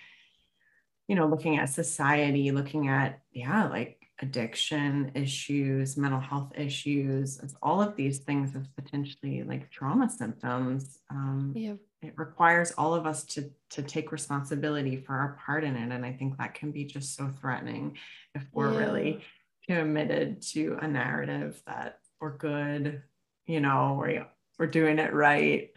you 1.08 1.16
know 1.16 1.26
looking 1.26 1.58
at 1.58 1.68
society 1.68 2.50
looking 2.50 2.88
at 2.88 3.20
yeah 3.32 3.68
like 3.68 3.96
addiction 4.22 5.10
issues 5.14 5.96
mental 5.96 6.20
health 6.20 6.52
issues 6.56 7.40
all 7.62 7.80
of 7.80 7.96
these 7.96 8.18
things 8.18 8.54
as 8.54 8.66
potentially 8.68 9.42
like 9.42 9.70
trauma 9.70 10.08
symptoms 10.08 10.98
um, 11.10 11.52
yeah 11.56 11.74
it 12.02 12.14
requires 12.16 12.72
all 12.72 12.94
of 12.94 13.06
us 13.06 13.24
to 13.24 13.50
to 13.70 13.82
take 13.82 14.12
responsibility 14.12 14.96
for 14.96 15.14
our 15.14 15.38
part 15.44 15.64
in 15.64 15.76
it. 15.76 15.92
And 15.92 16.04
i 16.04 16.12
think 16.12 16.38
that 16.38 16.54
can 16.54 16.70
be 16.70 16.84
just 16.84 17.16
so 17.16 17.28
threatening 17.40 17.96
if 18.34 18.46
we're 18.52 18.72
yeah. 18.72 18.78
really 18.78 19.20
committed 19.68 20.42
to 20.42 20.78
a 20.80 20.88
narrative 20.88 21.62
that 21.66 21.98
we're 22.20 22.36
good 22.36 23.02
you 23.46 23.60
know 23.60 23.96
we're, 23.98 24.26
we're 24.58 24.66
doing 24.66 24.98
it 24.98 25.12
right. 25.14 25.70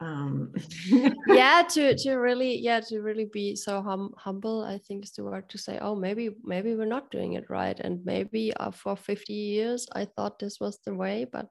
Um 0.00 0.52
yeah 1.26 1.62
to 1.70 1.96
to 1.96 2.14
really 2.14 2.58
yeah 2.58 2.80
to 2.80 3.00
really 3.00 3.26
be 3.26 3.56
so 3.56 3.82
hum- 3.82 4.14
humble 4.16 4.62
i 4.62 4.78
think 4.78 5.04
is 5.04 5.12
the 5.12 5.24
word 5.24 5.48
to 5.50 5.58
say 5.58 5.78
oh 5.80 5.94
maybe 5.94 6.30
maybe 6.44 6.74
we're 6.74 6.86
not 6.86 7.10
doing 7.10 7.34
it 7.34 7.50
right. 7.50 7.78
And 7.78 8.04
maybe 8.04 8.54
uh, 8.54 8.70
for 8.70 8.96
50 8.96 9.32
years 9.32 9.86
i 9.92 10.04
thought 10.04 10.38
this 10.38 10.58
was 10.60 10.78
the 10.84 10.94
way 10.94 11.26
but 11.30 11.48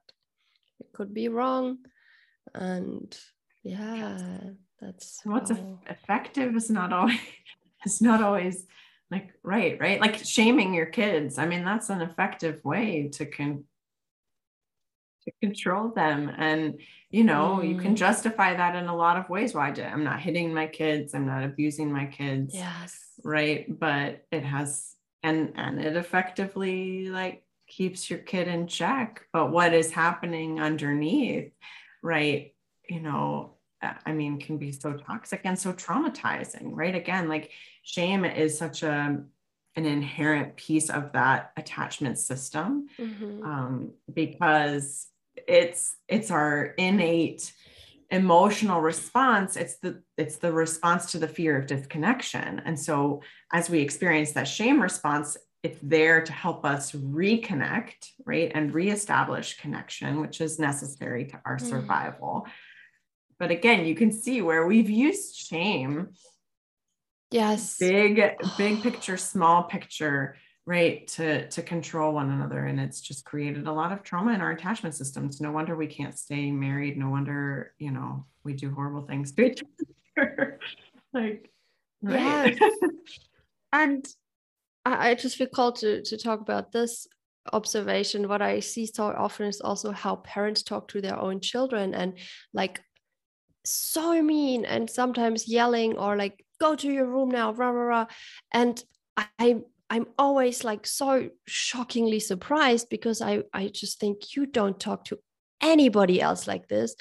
it 0.80 0.92
could 0.92 1.12
be 1.14 1.28
wrong. 1.28 1.78
And 2.54 3.16
yeah 3.62 4.38
that's 4.80 5.20
what's 5.24 5.50
effective 5.88 6.56
is 6.56 6.70
not 6.70 6.92
always 6.92 7.18
it's 7.84 8.00
not 8.00 8.22
always 8.22 8.66
like 9.10 9.32
right 9.42 9.78
right? 9.80 10.00
Like 10.00 10.16
shaming 10.24 10.72
your 10.74 10.86
kids. 10.86 11.38
I 11.38 11.46
mean 11.46 11.64
that's 11.64 11.90
an 11.90 12.00
effective 12.00 12.64
way 12.64 13.10
to 13.14 13.26
con 13.26 13.64
to 15.24 15.32
control 15.42 15.88
them. 15.88 16.30
And 16.36 16.80
you 17.10 17.24
know 17.24 17.58
mm. 17.60 17.68
you 17.68 17.76
can 17.76 17.94
mm. 17.94 17.98
justify 17.98 18.54
that 18.54 18.76
in 18.76 18.86
a 18.86 18.96
lot 18.96 19.16
of 19.16 19.28
ways. 19.28 19.54
Why 19.54 19.70
well, 19.70 19.90
i'm 19.92 20.04
not 20.04 20.20
hitting 20.20 20.54
my 20.54 20.66
kids 20.66 21.14
i'm 21.14 21.26
not 21.26 21.44
abusing 21.44 21.92
my 21.92 22.06
kids 22.06 22.54
yes. 22.54 22.98
right? 23.24 23.66
But 23.68 24.24
it 24.30 24.44
has 24.44 24.94
and 25.22 25.52
and 25.56 25.80
it 25.80 25.96
effectively 25.96 27.08
like 27.08 27.42
keeps 27.66 28.08
your 28.08 28.20
kid 28.20 28.48
in 28.48 28.68
check. 28.68 29.26
But 29.32 29.50
what 29.50 29.74
is 29.74 29.90
happening 29.90 30.60
underneath 30.60 31.52
right 32.02 32.54
you 32.90 33.00
know 33.00 33.54
i 34.04 34.12
mean 34.12 34.38
can 34.38 34.58
be 34.58 34.72
so 34.72 34.92
toxic 34.92 35.40
and 35.44 35.58
so 35.58 35.72
traumatizing 35.72 36.70
right 36.72 36.94
again 36.94 37.28
like 37.28 37.50
shame 37.82 38.24
is 38.24 38.58
such 38.58 38.82
a 38.82 39.22
an 39.76 39.86
inherent 39.86 40.56
piece 40.56 40.90
of 40.90 41.12
that 41.12 41.52
attachment 41.56 42.18
system 42.18 42.88
mm-hmm. 42.98 43.44
um, 43.44 43.92
because 44.12 45.06
it's 45.36 45.96
it's 46.08 46.30
our 46.30 46.74
innate 46.76 47.52
emotional 48.10 48.80
response 48.80 49.56
it's 49.56 49.78
the 49.78 50.02
it's 50.16 50.36
the 50.36 50.52
response 50.52 51.12
to 51.12 51.18
the 51.18 51.28
fear 51.28 51.56
of 51.56 51.66
disconnection 51.66 52.60
and 52.64 52.78
so 52.78 53.22
as 53.52 53.70
we 53.70 53.80
experience 53.80 54.32
that 54.32 54.48
shame 54.48 54.82
response 54.82 55.36
it's 55.62 55.78
there 55.82 56.20
to 56.20 56.32
help 56.32 56.64
us 56.64 56.90
reconnect 56.92 58.10
right 58.26 58.50
and 58.54 58.74
reestablish 58.74 59.56
connection 59.58 60.20
which 60.20 60.40
is 60.40 60.58
necessary 60.58 61.24
to 61.24 61.40
our 61.44 61.56
mm. 61.56 61.68
survival 61.68 62.46
but 63.40 63.50
again 63.50 63.86
you 63.86 63.96
can 63.96 64.12
see 64.12 64.42
where 64.42 64.66
we've 64.66 64.90
used 64.90 65.34
shame. 65.34 66.10
Yes. 67.32 67.78
Big 67.78 68.22
big 68.58 68.82
picture 68.82 69.16
small 69.16 69.64
picture 69.64 70.36
right 70.66 71.08
to 71.08 71.48
to 71.48 71.62
control 71.62 72.12
one 72.12 72.30
another. 72.30 72.66
And 72.66 72.78
it's 72.78 73.00
just 73.00 73.24
created 73.24 73.66
a 73.66 73.72
lot 73.72 73.90
of 73.90 74.04
trauma 74.04 74.32
in 74.34 74.40
our 74.40 74.52
attachment 74.52 74.94
systems. 74.94 75.40
No 75.40 75.50
wonder 75.50 75.74
we 75.74 75.88
can't 75.88 76.16
stay 76.16 76.52
married. 76.52 76.96
No 76.96 77.08
wonder 77.08 77.72
you 77.78 77.90
know 77.90 78.26
we 78.44 78.52
do 78.52 78.72
horrible 78.72 79.02
things 79.02 79.32
to 79.32 79.46
each 79.46 79.64
other. 80.16 80.60
Like 81.12 81.50
right? 82.02 82.56
Yes. 82.60 82.72
and 83.72 84.06
I, 84.84 85.10
I 85.10 85.14
just 85.14 85.36
feel 85.36 85.48
called 85.48 85.76
to 85.76 86.02
to 86.02 86.16
talk 86.16 86.40
about 86.40 86.70
this 86.70 87.08
observation. 87.52 88.28
What 88.28 88.42
i 88.42 88.60
see 88.60 88.86
so 88.86 89.06
often 89.06 89.46
is 89.46 89.60
also 89.60 89.90
how 89.90 90.16
parents 90.16 90.62
talk 90.62 90.86
to 90.88 91.00
their 91.00 91.18
own 91.18 91.40
children 91.40 91.94
and 91.94 92.16
like 92.52 92.80
so 93.70 94.22
mean 94.22 94.64
and 94.64 94.88
sometimes 94.88 95.48
yelling 95.48 95.96
or 95.96 96.16
like 96.16 96.44
go 96.60 96.74
to 96.74 96.90
your 96.90 97.06
room 97.06 97.30
now 97.30 97.52
rah, 97.52 97.70
rah, 97.70 97.82
rah. 97.82 98.06
and 98.52 98.84
i 99.16 99.56
i'm 99.88 100.06
always 100.18 100.64
like 100.64 100.86
so 100.86 101.30
shockingly 101.46 102.20
surprised 102.20 102.88
because 102.88 103.20
i 103.22 103.42
i 103.52 103.68
just 103.68 104.00
think 104.00 104.36
you 104.36 104.46
don't 104.46 104.80
talk 104.80 105.04
to 105.04 105.18
anybody 105.60 106.20
else 106.20 106.46
like 106.46 106.68
this 106.68 106.94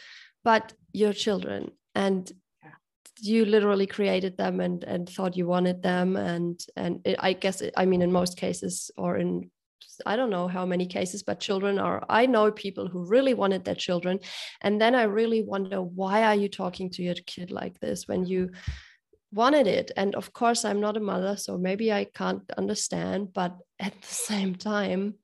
but 0.43 0.73
your 0.93 1.13
children 1.13 1.71
and 1.95 2.31
you 3.21 3.45
literally 3.45 3.85
created 3.85 4.37
them 4.37 4.59
and 4.59 4.83
and 4.83 5.09
thought 5.09 5.35
you 5.35 5.45
wanted 5.45 5.81
them 5.81 6.15
and 6.15 6.59
and 6.75 7.01
it, 7.05 7.15
i 7.19 7.33
guess 7.33 7.61
it, 7.61 7.73
i 7.75 7.85
mean 7.85 8.01
in 8.01 8.11
most 8.11 8.37
cases 8.37 8.91
or 8.97 9.17
in 9.17 9.49
I 10.05 10.15
don't 10.15 10.29
know 10.29 10.47
how 10.47 10.65
many 10.65 10.85
cases, 10.85 11.23
but 11.23 11.39
children 11.39 11.79
are, 11.79 12.03
I 12.09 12.25
know 12.25 12.51
people 12.51 12.87
who 12.87 13.05
really 13.05 13.33
wanted 13.33 13.65
their 13.65 13.75
children. 13.75 14.19
And 14.61 14.79
then 14.79 14.95
I 14.95 15.03
really 15.03 15.43
wonder, 15.43 15.81
why 15.81 16.23
are 16.23 16.35
you 16.35 16.49
talking 16.49 16.89
to 16.91 17.03
your 17.03 17.15
kid 17.25 17.51
like 17.51 17.79
this 17.79 18.07
when 18.07 18.25
you 18.25 18.51
wanted 19.31 19.67
it? 19.67 19.91
And 19.95 20.15
of 20.15 20.33
course, 20.33 20.65
I'm 20.65 20.79
not 20.79 20.97
a 20.97 21.01
mother, 21.01 21.37
so 21.37 21.57
maybe 21.57 21.91
I 21.91 22.05
can't 22.05 22.43
understand. 22.57 23.33
But 23.33 23.57
at 23.79 23.93
the 24.01 24.07
same 24.07 24.55
time, 24.55 25.15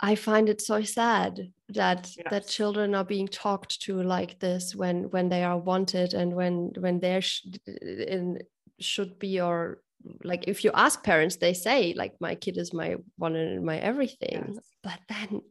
I 0.00 0.16
find 0.16 0.48
it 0.48 0.60
so 0.60 0.82
sad 0.82 1.52
that 1.68 2.10
yes. 2.16 2.26
that 2.30 2.48
children 2.48 2.94
are 2.94 3.04
being 3.04 3.28
talked 3.28 3.80
to 3.82 4.02
like 4.02 4.40
this 4.40 4.74
when 4.74 5.04
when 5.10 5.28
they 5.28 5.44
are 5.44 5.56
wanted 5.56 6.12
and 6.12 6.34
when 6.34 6.72
when 6.76 6.98
they 6.98 7.20
sh- 7.20 7.46
in 7.66 8.40
should 8.80 9.20
be 9.20 9.40
or 9.40 9.80
like 10.24 10.44
if 10.46 10.64
you 10.64 10.70
ask 10.74 11.02
parents 11.02 11.36
they 11.36 11.54
say 11.54 11.94
like 11.96 12.14
my 12.20 12.34
kid 12.34 12.56
is 12.56 12.72
my 12.72 12.96
one 13.16 13.36
and 13.36 13.64
my 13.64 13.78
everything. 13.78 14.54
Yes. 14.54 14.64
but 14.82 14.98
then 15.08 15.42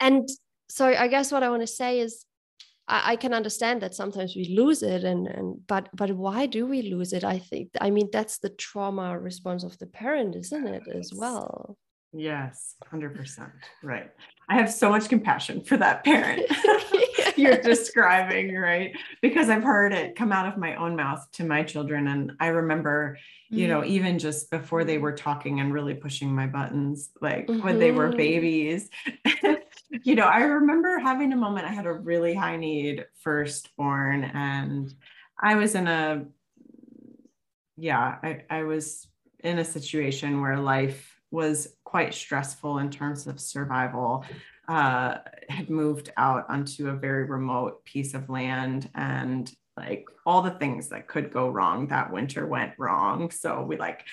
and 0.00 0.28
so 0.68 0.86
i 0.86 1.06
guess 1.06 1.30
what 1.32 1.42
i 1.42 1.50
want 1.50 1.62
to 1.62 1.66
say 1.66 2.00
is 2.00 2.24
I, 2.88 3.12
I, 3.12 3.16
can 3.16 3.32
understand 3.32 3.80
that 3.82 3.94
sometimes 3.94 4.34
we 4.34 4.56
lose 4.56 4.82
it 4.82 5.04
and 5.04 5.26
and 5.28 5.66
but 5.66 5.88
but 5.94 6.10
why 6.10 6.46
do 6.46 6.66
we 6.66 6.82
lose 6.82 7.12
it? 7.12 7.24
I 7.24 7.38
think 7.38 7.70
i 7.80 7.90
mean 7.90 8.08
that's 8.12 8.38
the 8.38 8.50
trauma 8.50 9.18
response 9.18 9.62
of 9.62 9.78
the 9.78 9.86
parent 9.86 10.34
isn't 10.34 10.66
it 10.66 10.82
as 10.92 11.12
well? 11.14 11.76
Yes 12.12 12.74
100% 12.92 13.50
right. 13.82 14.10
I 14.48 14.54
have 14.56 14.70
so 14.70 14.90
much 14.90 15.08
compassion 15.08 15.64
for 15.64 15.76
that 15.76 16.04
parent 16.04 16.42
you're 17.36 17.58
describing, 17.58 18.54
right? 18.56 18.96
Because 19.20 19.48
I've 19.48 19.62
heard 19.62 19.92
it 19.92 20.16
come 20.16 20.32
out 20.32 20.46
of 20.46 20.58
my 20.58 20.76
own 20.76 20.96
mouth 20.96 21.26
to 21.32 21.44
my 21.44 21.62
children. 21.62 22.08
And 22.08 22.32
I 22.40 22.48
remember, 22.48 23.18
you 23.50 23.68
know, 23.68 23.80
mm. 23.80 23.86
even 23.86 24.18
just 24.18 24.50
before 24.50 24.84
they 24.84 24.98
were 24.98 25.12
talking 25.12 25.60
and 25.60 25.72
really 25.72 25.94
pushing 25.94 26.34
my 26.34 26.46
buttons, 26.46 27.10
like 27.20 27.46
mm-hmm. 27.46 27.62
when 27.62 27.78
they 27.78 27.92
were 27.92 28.08
mm-hmm. 28.08 28.16
babies, 28.16 28.90
you 30.02 30.14
know, 30.14 30.24
I 30.24 30.42
remember 30.42 30.98
having 30.98 31.32
a 31.32 31.36
moment, 31.36 31.66
I 31.66 31.72
had 31.72 31.86
a 31.86 31.92
really 31.92 32.34
high 32.34 32.56
need 32.56 33.06
firstborn, 33.20 34.24
and 34.24 34.92
I 35.40 35.56
was 35.56 35.74
in 35.74 35.86
a, 35.86 36.24
yeah, 37.76 38.16
I, 38.22 38.44
I 38.48 38.62
was 38.62 39.06
in 39.40 39.58
a 39.58 39.64
situation 39.64 40.40
where 40.40 40.58
life 40.58 41.20
was 41.30 41.68
quite 41.84 42.14
stressful 42.14 42.78
in 42.78 42.90
terms 42.90 43.26
of 43.26 43.40
survival 43.40 44.24
uh, 44.68 45.18
had 45.48 45.70
moved 45.70 46.10
out 46.16 46.46
onto 46.48 46.88
a 46.88 46.94
very 46.94 47.24
remote 47.24 47.84
piece 47.84 48.14
of 48.14 48.28
land 48.28 48.88
and 48.94 49.52
like 49.76 50.06
all 50.26 50.42
the 50.42 50.50
things 50.50 50.88
that 50.90 51.08
could 51.08 51.32
go 51.32 51.48
wrong 51.48 51.88
that 51.88 52.12
winter 52.12 52.46
went 52.46 52.72
wrong. 52.78 53.30
So 53.30 53.62
we 53.62 53.76
like, 53.76 54.04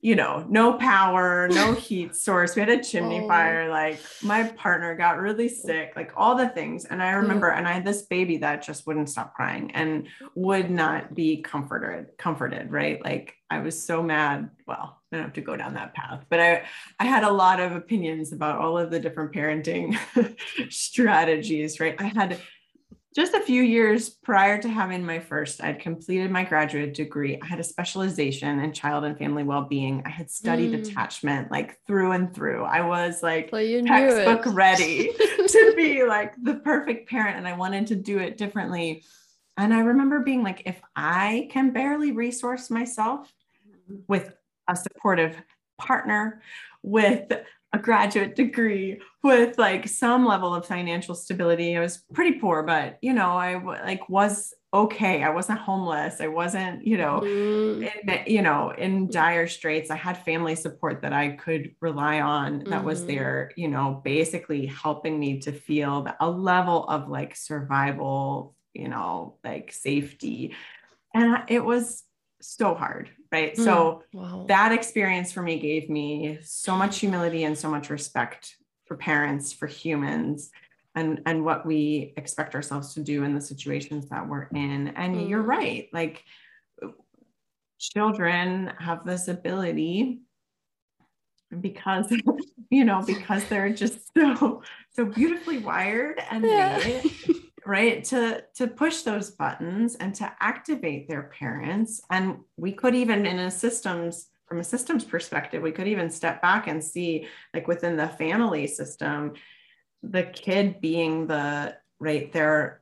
you 0.00 0.14
know, 0.14 0.44
no 0.48 0.74
power, 0.74 1.48
no 1.48 1.72
heat 1.74 2.14
source. 2.14 2.54
We 2.54 2.60
had 2.60 2.68
a 2.68 2.82
chimney 2.82 3.20
oh. 3.20 3.28
fire. 3.28 3.70
Like 3.70 3.98
my 4.22 4.44
partner 4.44 4.94
got 4.94 5.18
really 5.18 5.48
sick, 5.48 5.92
like 5.96 6.12
all 6.16 6.34
the 6.34 6.48
things. 6.48 6.84
And 6.84 7.02
I 7.02 7.12
remember, 7.12 7.48
and 7.48 7.66
I 7.66 7.72
had 7.72 7.84
this 7.84 8.02
baby 8.02 8.36
that 8.38 8.62
just 8.62 8.86
wouldn't 8.86 9.08
stop 9.08 9.34
crying 9.34 9.70
and 9.72 10.08
would 10.34 10.70
not 10.70 11.14
be 11.14 11.40
comforted, 11.40 12.08
comforted, 12.18 12.70
right? 12.70 13.02
Like 13.02 13.34
I 13.48 13.60
was 13.60 13.82
so 13.82 14.02
mad. 14.02 14.50
Well, 14.66 15.00
I 15.16 15.20
don't 15.20 15.28
have 15.28 15.34
to 15.34 15.40
go 15.40 15.56
down 15.56 15.74
that 15.74 15.94
path, 15.94 16.24
but 16.28 16.40
I, 16.40 16.62
I 17.00 17.06
had 17.06 17.24
a 17.24 17.30
lot 17.30 17.58
of 17.60 17.72
opinions 17.72 18.32
about 18.32 18.60
all 18.60 18.76
of 18.76 18.90
the 18.90 19.00
different 19.00 19.32
parenting 19.32 19.96
strategies, 20.70 21.80
right? 21.80 21.96
I 21.98 22.08
had 22.08 22.38
just 23.16 23.32
a 23.32 23.40
few 23.40 23.62
years 23.62 24.10
prior 24.10 24.60
to 24.60 24.68
having 24.68 25.02
my 25.02 25.18
first, 25.18 25.64
I'd 25.64 25.80
completed 25.80 26.30
my 26.30 26.44
graduate 26.44 26.92
degree. 26.92 27.40
I 27.42 27.46
had 27.46 27.58
a 27.58 27.64
specialization 27.64 28.58
in 28.58 28.74
child 28.74 29.04
and 29.04 29.16
family 29.16 29.42
well-being. 29.42 30.02
I 30.04 30.10
had 30.10 30.30
studied 30.30 30.72
mm. 30.72 30.86
attachment 30.86 31.50
like 31.50 31.78
through 31.86 32.12
and 32.12 32.34
through. 32.34 32.64
I 32.64 32.82
was 32.82 33.22
like 33.22 33.50
textbook 33.50 34.54
ready 34.54 35.12
to 35.48 35.72
be 35.74 36.04
like 36.04 36.34
the 36.42 36.56
perfect 36.56 37.08
parent, 37.08 37.38
and 37.38 37.48
I 37.48 37.56
wanted 37.56 37.86
to 37.86 37.94
do 37.94 38.18
it 38.18 38.36
differently. 38.36 39.02
And 39.56 39.72
I 39.72 39.80
remember 39.80 40.20
being 40.20 40.42
like, 40.42 40.64
if 40.66 40.78
I 40.94 41.48
can 41.50 41.72
barely 41.72 42.12
resource 42.12 42.68
myself 42.68 43.32
with 44.08 44.30
a 44.68 44.76
supportive 44.76 45.36
partner, 45.78 46.42
with 46.82 47.32
a 47.72 47.78
graduate 47.78 48.36
degree, 48.36 49.00
with 49.22 49.58
like 49.58 49.88
some 49.88 50.24
level 50.24 50.54
of 50.54 50.66
financial 50.66 51.14
stability, 51.14 51.76
I 51.76 51.80
was 51.80 52.04
pretty 52.14 52.38
poor, 52.38 52.62
but 52.62 52.98
you 53.02 53.12
know, 53.12 53.30
I 53.30 53.62
like 53.62 54.08
was 54.08 54.54
okay. 54.72 55.22
I 55.22 55.30
wasn't 55.30 55.58
homeless. 55.58 56.20
I 56.20 56.28
wasn't, 56.28 56.86
you 56.86 56.96
know, 56.96 57.20
mm. 57.24 57.90
in, 58.06 58.32
you 58.32 58.42
know, 58.42 58.70
in 58.70 59.08
dire 59.10 59.48
straits. 59.48 59.90
I 59.90 59.96
had 59.96 60.18
family 60.18 60.54
support 60.54 61.02
that 61.02 61.12
I 61.12 61.30
could 61.30 61.74
rely 61.80 62.20
on 62.20 62.60
that 62.64 62.82
mm. 62.82 62.84
was 62.84 63.00
mm-hmm. 63.00 63.08
there, 63.08 63.52
you 63.56 63.68
know, 63.68 64.00
basically 64.04 64.66
helping 64.66 65.18
me 65.18 65.40
to 65.40 65.52
feel 65.52 66.06
a 66.20 66.30
level 66.30 66.84
of 66.88 67.08
like 67.08 67.34
survival 67.34 68.56
you 68.76 68.88
know, 68.88 69.38
like 69.42 69.72
safety. 69.72 70.54
And 71.14 71.42
it 71.48 71.64
was 71.64 72.04
so 72.40 72.74
hard, 72.74 73.10
right? 73.32 73.54
Mm, 73.54 73.64
so 73.64 74.02
wow. 74.12 74.44
that 74.48 74.72
experience 74.72 75.32
for 75.32 75.42
me 75.42 75.58
gave 75.58 75.88
me 75.88 76.38
so 76.42 76.76
much 76.76 76.98
humility 76.98 77.44
and 77.44 77.56
so 77.56 77.70
much 77.70 77.90
respect 77.90 78.56
for 78.86 78.96
parents, 78.96 79.52
for 79.52 79.66
humans, 79.66 80.50
and 80.94 81.20
and 81.26 81.44
what 81.44 81.66
we 81.66 82.14
expect 82.16 82.54
ourselves 82.54 82.94
to 82.94 83.00
do 83.00 83.24
in 83.24 83.34
the 83.34 83.40
situations 83.40 84.08
that 84.08 84.28
we're 84.28 84.48
in. 84.54 84.88
And 84.88 85.16
mm. 85.16 85.28
you're 85.28 85.42
right, 85.42 85.88
like 85.92 86.24
children 87.78 88.72
have 88.78 89.04
this 89.04 89.28
ability 89.28 90.20
because 91.60 92.12
you 92.70 92.84
know 92.84 93.02
because 93.06 93.44
they're 93.48 93.72
just 93.72 93.98
so 94.16 94.62
so 94.92 95.04
beautifully 95.04 95.58
wired 95.58 96.20
and 96.30 96.44
yeah. 96.44 96.78
made 96.78 97.12
right 97.66 98.04
to 98.04 98.44
to 98.54 98.66
push 98.66 99.02
those 99.02 99.30
buttons 99.30 99.96
and 99.96 100.14
to 100.14 100.32
activate 100.40 101.08
their 101.08 101.24
parents 101.24 102.00
and 102.10 102.38
we 102.56 102.72
could 102.72 102.94
even 102.94 103.26
in 103.26 103.38
a 103.38 103.50
systems 103.50 104.28
from 104.46 104.60
a 104.60 104.64
systems 104.64 105.04
perspective 105.04 105.62
we 105.62 105.72
could 105.72 105.88
even 105.88 106.08
step 106.08 106.40
back 106.40 106.68
and 106.68 106.82
see 106.82 107.26
like 107.52 107.66
within 107.66 107.96
the 107.96 108.08
family 108.08 108.66
system 108.66 109.34
the 110.02 110.22
kid 110.22 110.80
being 110.80 111.26
the 111.26 111.74
right 111.98 112.32
they're 112.32 112.80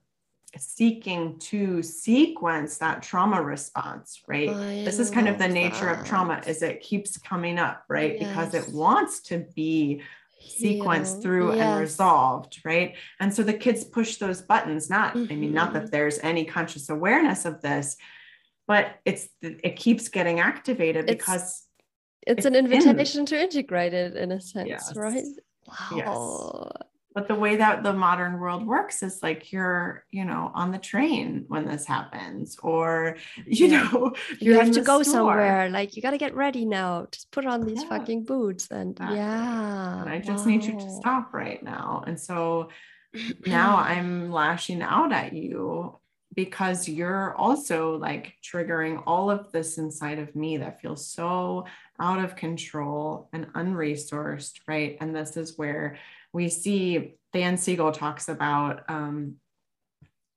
seeking 0.56 1.36
to 1.38 1.82
sequence 1.82 2.78
that 2.78 3.02
trauma 3.02 3.42
response 3.42 4.22
right 4.28 4.50
oh, 4.50 4.62
I 4.62 4.84
this 4.84 4.98
is 4.98 5.10
kind 5.10 5.28
of 5.28 5.38
the 5.38 5.48
nature 5.48 5.86
that. 5.86 6.00
of 6.00 6.06
trauma 6.06 6.42
is 6.46 6.62
it 6.62 6.80
keeps 6.80 7.16
coming 7.16 7.58
up 7.58 7.84
right 7.88 8.20
yes. 8.20 8.28
because 8.28 8.54
it 8.54 8.72
wants 8.72 9.20
to 9.22 9.46
be 9.54 10.02
sequenced 10.44 11.22
through 11.22 11.54
yes. 11.54 11.60
and 11.60 11.80
resolved 11.80 12.60
right 12.64 12.96
and 13.20 13.34
so 13.34 13.42
the 13.42 13.52
kids 13.52 13.84
push 13.84 14.16
those 14.16 14.42
buttons 14.42 14.88
not 14.90 15.14
mm-hmm. 15.14 15.32
i 15.32 15.36
mean 15.36 15.52
not 15.52 15.72
that 15.72 15.84
mm-hmm. 15.84 15.90
there's 15.90 16.18
any 16.20 16.44
conscious 16.44 16.88
awareness 16.88 17.44
of 17.44 17.60
this 17.62 17.96
but 18.66 18.96
it's 19.04 19.28
it 19.42 19.76
keeps 19.76 20.08
getting 20.08 20.40
activated 20.40 21.06
because 21.06 21.66
it's, 22.22 22.38
it's, 22.38 22.38
it's 22.38 22.46
an 22.46 22.54
invitation 22.54 23.20
in. 23.20 23.26
to 23.26 23.40
integrate 23.40 23.94
it 23.94 24.16
in 24.16 24.32
a 24.32 24.40
sense 24.40 24.68
yes. 24.68 24.92
right 24.96 25.24
wow 25.66 26.70
yes 26.76 26.88
but 27.14 27.28
the 27.28 27.34
way 27.34 27.56
that 27.56 27.82
the 27.84 27.92
modern 27.92 28.40
world 28.40 28.66
works 28.66 29.02
is 29.02 29.22
like 29.22 29.52
you're 29.52 30.04
you 30.10 30.24
know 30.24 30.50
on 30.54 30.72
the 30.72 30.78
train 30.78 31.44
when 31.48 31.66
this 31.66 31.86
happens 31.86 32.58
or 32.62 33.16
you 33.46 33.68
know 33.68 34.12
you 34.40 34.58
have 34.58 34.72
to 34.72 34.80
go 34.80 35.02
store. 35.02 35.12
somewhere 35.12 35.70
like 35.70 35.96
you 35.96 36.02
got 36.02 36.10
to 36.10 36.18
get 36.18 36.34
ready 36.34 36.64
now 36.64 37.06
just 37.10 37.30
put 37.30 37.46
on 37.46 37.64
these 37.64 37.82
yeah. 37.82 37.88
fucking 37.88 38.24
boots 38.24 38.68
and 38.70 38.92
exactly. 38.92 39.16
yeah 39.16 40.02
and 40.02 40.10
i 40.10 40.18
just 40.18 40.44
wow. 40.44 40.50
need 40.50 40.64
you 40.64 40.72
to 40.78 40.90
stop 40.90 41.32
right 41.32 41.62
now 41.62 42.02
and 42.06 42.18
so 42.18 42.68
now 43.46 43.76
i'm 43.76 44.30
lashing 44.30 44.82
out 44.82 45.12
at 45.12 45.32
you 45.32 45.96
because 46.34 46.88
you're 46.88 47.32
also 47.36 47.96
like 47.96 48.34
triggering 48.42 49.00
all 49.06 49.30
of 49.30 49.52
this 49.52 49.78
inside 49.78 50.18
of 50.18 50.34
me 50.34 50.56
that 50.56 50.80
feels 50.80 51.06
so 51.06 51.64
out 52.00 52.18
of 52.18 52.34
control 52.34 53.28
and 53.32 53.46
unresourced 53.52 54.54
right 54.66 54.96
and 55.00 55.14
this 55.14 55.36
is 55.36 55.56
where 55.56 55.96
we 56.34 56.48
see 56.50 57.14
Dan 57.32 57.56
Siegel 57.56 57.92
talks 57.92 58.28
about, 58.28 58.82
um, 58.88 59.36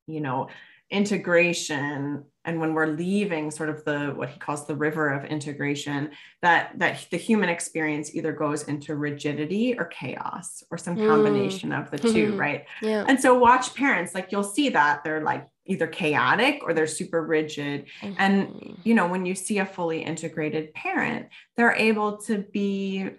you 0.08 0.22
know, 0.22 0.48
integration 0.89 2.24
and 2.45 2.62
when 2.62 2.74
we're 2.74 2.88
leaving 2.88 3.52
sort 3.52 3.68
of 3.70 3.84
the 3.84 4.14
what 4.16 4.30
he 4.30 4.39
calls 4.39 4.66
the 4.68 4.76
river 4.76 5.10
of 5.10 5.26
integration 5.26 6.10
that 6.41 6.72
that 6.80 7.06
the 7.12 7.18
human 7.18 7.50
experience 7.50 8.16
either 8.16 8.32
goes 8.32 8.64
into 8.64 8.95
rigidity 8.95 9.78
or 9.78 9.84
chaos 9.86 10.64
or 10.72 10.78
some 10.78 10.95
mm. 10.95 11.06
combination 11.06 11.72
mm. 11.72 11.82
of 11.82 11.91
the 11.91 11.98
2 11.98 12.08
mm-hmm. 12.08 12.38
right 12.38 12.66
yeah. 12.82 13.04
and 13.06 13.20
so 13.20 13.38
watch 13.38 13.76
parents 13.76 14.16
like 14.16 14.32
you'll 14.32 14.43
see 14.43 14.70
that 14.70 15.04
they're 15.04 15.24
like 15.24 15.45
either 15.66 15.88
chaotic 15.88 16.62
or 16.64 16.74
they're 16.74 16.88
super 16.88 17.22
rigid 17.22 17.86
mm-hmm. 18.02 18.14
and 18.18 18.78
you 18.86 18.95
know 18.95 19.08
when 19.08 19.26
you 19.26 19.36
see 19.36 19.60
a 19.60 19.66
fully 19.66 20.02
integrated 20.02 20.74
parent 20.74 21.28
they're 21.58 21.76
able 21.76 22.16
to 22.16 22.45
be 22.54 23.10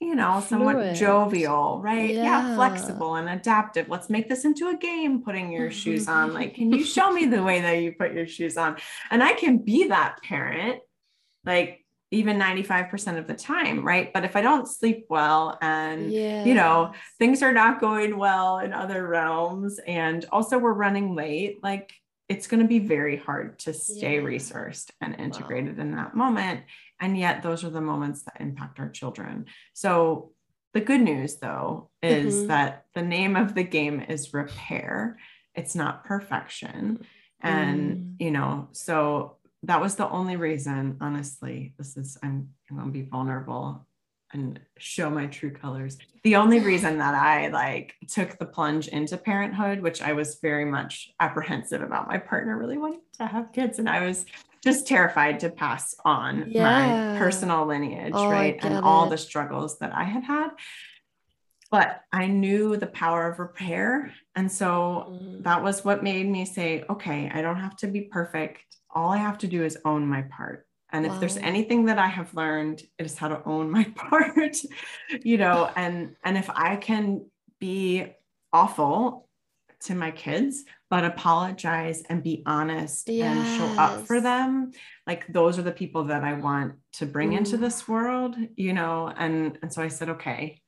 you 0.00 0.14
know, 0.14 0.44
somewhat 0.46 0.76
Fluid. 0.76 0.96
jovial, 0.96 1.80
right? 1.82 2.10
Yeah. 2.10 2.22
yeah. 2.22 2.54
flexible 2.54 3.16
and 3.16 3.28
adaptive. 3.28 3.88
Let's 3.88 4.08
make 4.08 4.28
this 4.28 4.44
into 4.44 4.68
a 4.68 4.76
game, 4.76 5.22
putting 5.22 5.50
your 5.50 5.70
shoes 5.70 6.06
on. 6.06 6.32
Like, 6.32 6.54
can 6.54 6.72
you 6.72 6.84
show 6.84 7.12
me 7.12 7.26
the 7.26 7.42
way 7.42 7.60
that 7.60 7.82
you 7.82 7.92
put 7.92 8.12
your 8.12 8.26
shoes 8.26 8.56
on? 8.56 8.76
And 9.10 9.22
I 9.22 9.32
can 9.32 9.58
be 9.58 9.88
that 9.88 10.22
parent, 10.22 10.80
like 11.44 11.84
even 12.10 12.38
95% 12.38 13.18
of 13.18 13.26
the 13.26 13.34
time, 13.34 13.84
right? 13.84 14.12
But 14.12 14.24
if 14.24 14.36
I 14.36 14.40
don't 14.40 14.68
sleep 14.68 15.06
well 15.10 15.58
and, 15.60 16.12
you 16.12 16.54
know, 16.54 16.92
things 17.18 17.42
are 17.42 17.52
not 17.52 17.80
going 17.80 18.16
well 18.16 18.58
in 18.60 18.72
other 18.72 19.06
realms, 19.06 19.78
and 19.86 20.24
also 20.30 20.58
we're 20.58 20.72
running 20.72 21.14
late, 21.14 21.62
like, 21.62 21.92
it's 22.28 22.46
going 22.46 22.62
to 22.62 22.68
be 22.68 22.78
very 22.78 23.16
hard 23.16 23.58
to 23.58 23.72
stay 23.72 24.16
yeah. 24.16 24.20
resourced 24.20 24.90
and 25.00 25.18
integrated 25.18 25.78
wow. 25.78 25.82
in 25.82 25.90
that 25.96 26.14
moment 26.14 26.60
and 27.00 27.16
yet, 27.16 27.42
those 27.42 27.64
are 27.64 27.70
the 27.70 27.80
moments 27.80 28.22
that 28.22 28.40
impact 28.40 28.78
our 28.78 28.88
children. 28.88 29.46
So, 29.72 30.32
the 30.74 30.80
good 30.80 31.00
news, 31.00 31.36
though, 31.36 31.90
is 32.02 32.34
mm-hmm. 32.34 32.46
that 32.48 32.84
the 32.94 33.02
name 33.02 33.36
of 33.36 33.54
the 33.54 33.62
game 33.62 34.00
is 34.00 34.34
repair, 34.34 35.18
it's 35.54 35.74
not 35.74 36.04
perfection. 36.04 37.04
And, 37.40 37.96
mm. 37.96 38.14
you 38.18 38.30
know, 38.30 38.68
so 38.72 39.36
that 39.62 39.80
was 39.80 39.96
the 39.96 40.08
only 40.08 40.36
reason, 40.36 40.98
honestly. 41.00 41.74
This 41.78 41.96
is, 41.96 42.18
I'm, 42.22 42.50
I'm 42.70 42.76
going 42.76 42.88
to 42.88 42.92
be 42.92 43.02
vulnerable 43.02 43.86
and 44.32 44.60
show 44.78 45.08
my 45.08 45.26
true 45.26 45.50
colors. 45.50 45.96
The 46.22 46.36
only 46.36 46.60
reason 46.60 46.98
that 46.98 47.14
I 47.14 47.48
like 47.48 47.94
took 48.08 48.38
the 48.38 48.44
plunge 48.44 48.88
into 48.88 49.16
parenthood, 49.16 49.80
which 49.80 50.02
I 50.02 50.12
was 50.12 50.38
very 50.40 50.64
much 50.64 51.10
apprehensive 51.18 51.80
about 51.80 52.08
my 52.08 52.18
partner 52.18 52.58
really 52.58 52.76
wanting 52.76 53.00
to 53.14 53.26
have 53.26 53.52
kids. 53.52 53.78
And 53.78 53.88
I 53.88 54.06
was 54.06 54.26
just 54.62 54.86
terrified 54.86 55.40
to 55.40 55.50
pass 55.50 55.94
on 56.04 56.46
yeah. 56.48 57.12
my 57.12 57.18
personal 57.18 57.66
lineage, 57.66 58.12
oh, 58.14 58.28
right? 58.28 58.58
And 58.62 58.78
all 58.78 59.08
the 59.08 59.18
struggles 59.18 59.78
that 59.78 59.94
I 59.94 60.04
had 60.04 60.24
had. 60.24 60.50
But 61.70 62.00
I 62.12 62.26
knew 62.26 62.76
the 62.76 62.86
power 62.86 63.30
of 63.30 63.38
repair. 63.38 64.12
And 64.34 64.50
so 64.50 65.06
mm. 65.10 65.42
that 65.44 65.62
was 65.62 65.84
what 65.84 66.02
made 66.02 66.26
me 66.26 66.44
say, 66.46 66.84
okay, 66.88 67.30
I 67.32 67.42
don't 67.42 67.60
have 67.60 67.76
to 67.78 67.86
be 67.86 68.02
perfect. 68.02 68.64
All 68.90 69.10
I 69.10 69.18
have 69.18 69.38
to 69.38 69.46
do 69.46 69.62
is 69.64 69.76
own 69.84 70.06
my 70.06 70.22
part. 70.22 70.66
And 70.90 71.06
wow. 71.06 71.12
if 71.12 71.20
there's 71.20 71.36
anything 71.36 71.84
that 71.86 71.98
I 71.98 72.06
have 72.06 72.32
learned, 72.34 72.82
it 72.98 73.04
is 73.04 73.18
how 73.18 73.28
to 73.28 73.42
own 73.44 73.70
my 73.70 73.84
part, 73.94 74.56
you 75.22 75.36
know, 75.36 75.70
and 75.76 76.16
and 76.24 76.38
if 76.38 76.48
I 76.48 76.76
can 76.76 77.26
be 77.60 78.14
awful 78.52 79.27
to 79.80 79.94
my 79.94 80.10
kids 80.10 80.64
but 80.90 81.04
apologize 81.04 82.02
and 82.08 82.22
be 82.22 82.42
honest 82.46 83.08
yes. 83.08 83.36
and 83.36 83.58
show 83.58 83.80
up 83.80 84.06
for 84.06 84.20
them 84.20 84.72
like 85.06 85.26
those 85.28 85.58
are 85.58 85.62
the 85.62 85.72
people 85.72 86.04
that 86.04 86.24
i 86.24 86.32
want 86.32 86.74
to 86.92 87.06
bring 87.06 87.30
mm. 87.30 87.38
into 87.38 87.56
this 87.56 87.86
world 87.86 88.34
you 88.56 88.72
know 88.72 89.12
and 89.16 89.58
and 89.62 89.72
so 89.72 89.82
i 89.82 89.88
said 89.88 90.08
okay 90.08 90.60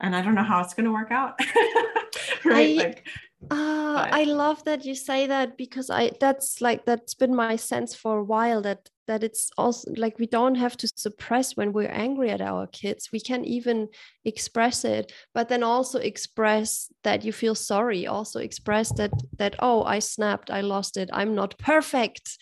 and 0.00 0.14
i 0.14 0.22
don't 0.22 0.34
know 0.34 0.42
how 0.42 0.60
it's 0.60 0.74
going 0.74 0.86
to 0.86 0.92
work 0.92 1.10
out 1.10 1.38
right 2.44 2.78
I, 2.78 2.82
like 2.82 3.06
uh, 3.50 4.08
I 4.12 4.24
love 4.24 4.62
that 4.64 4.84
you 4.84 4.94
say 4.94 5.26
that 5.26 5.56
because 5.56 5.88
I 5.88 6.10
that's 6.20 6.60
like 6.60 6.84
that's 6.84 7.14
been 7.14 7.34
my 7.34 7.56
sense 7.56 7.94
for 7.94 8.18
a 8.18 8.24
while 8.24 8.60
that 8.62 8.90
that 9.06 9.24
it's 9.24 9.50
also 9.56 9.90
like 9.96 10.18
we 10.18 10.26
don't 10.26 10.56
have 10.56 10.76
to 10.76 10.88
suppress 10.94 11.56
when 11.56 11.72
we're 11.72 11.90
angry 11.90 12.30
at 12.30 12.42
our 12.42 12.66
kids. 12.66 13.08
We 13.12 13.20
can 13.20 13.44
even 13.44 13.88
express 14.24 14.84
it 14.84 15.12
but 15.32 15.48
then 15.48 15.62
also 15.62 15.98
express 15.98 16.92
that 17.02 17.24
you 17.24 17.32
feel 17.32 17.54
sorry 17.54 18.06
also 18.06 18.40
express 18.40 18.92
that 18.92 19.12
that 19.38 19.56
oh 19.60 19.82
i 19.84 19.98
snapped 19.98 20.50
i 20.50 20.60
lost 20.60 20.96
it 20.98 21.08
i'm 21.12 21.34
not 21.34 21.58
perfect. 21.58 22.38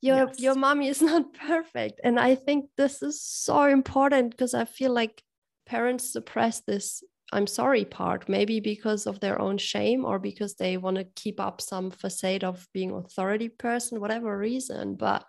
Your 0.00 0.26
yes. 0.26 0.40
your 0.40 0.54
mommy 0.56 0.88
is 0.88 1.00
not 1.12 1.32
perfect. 1.34 2.00
And 2.02 2.18
i 2.18 2.34
think 2.34 2.70
this 2.76 3.02
is 3.02 3.22
so 3.22 3.64
important 3.64 4.32
because 4.32 4.54
i 4.54 4.64
feel 4.64 4.92
like 4.92 5.22
parents 5.66 6.12
suppress 6.12 6.60
this 6.60 7.04
I'm 7.32 7.46
sorry 7.46 7.84
part, 7.84 8.28
maybe 8.28 8.60
because 8.60 9.06
of 9.06 9.20
their 9.20 9.40
own 9.40 9.58
shame 9.58 10.04
or 10.04 10.18
because 10.18 10.54
they 10.54 10.76
want 10.76 10.96
to 10.96 11.04
keep 11.14 11.38
up 11.38 11.60
some 11.60 11.90
facade 11.90 12.44
of 12.44 12.66
being 12.72 12.90
authority 12.92 13.48
person, 13.48 14.00
whatever 14.00 14.36
reason. 14.36 14.96
But 14.96 15.24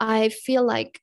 I 0.00 0.30
feel 0.30 0.64
like 0.64 1.00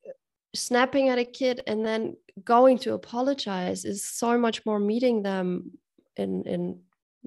snapping 0.55 1.09
at 1.09 1.19
a 1.19 1.25
kid 1.25 1.61
and 1.67 1.86
then 1.86 2.15
going 2.43 2.77
to 2.79 2.93
apologize 2.93 3.86
is 3.86 4.03
so 4.03 4.38
much 4.38 4.65
more 4.65 4.79
meeting 4.79 5.21
them 5.21 5.71
in 6.15 6.43
in 6.43 6.79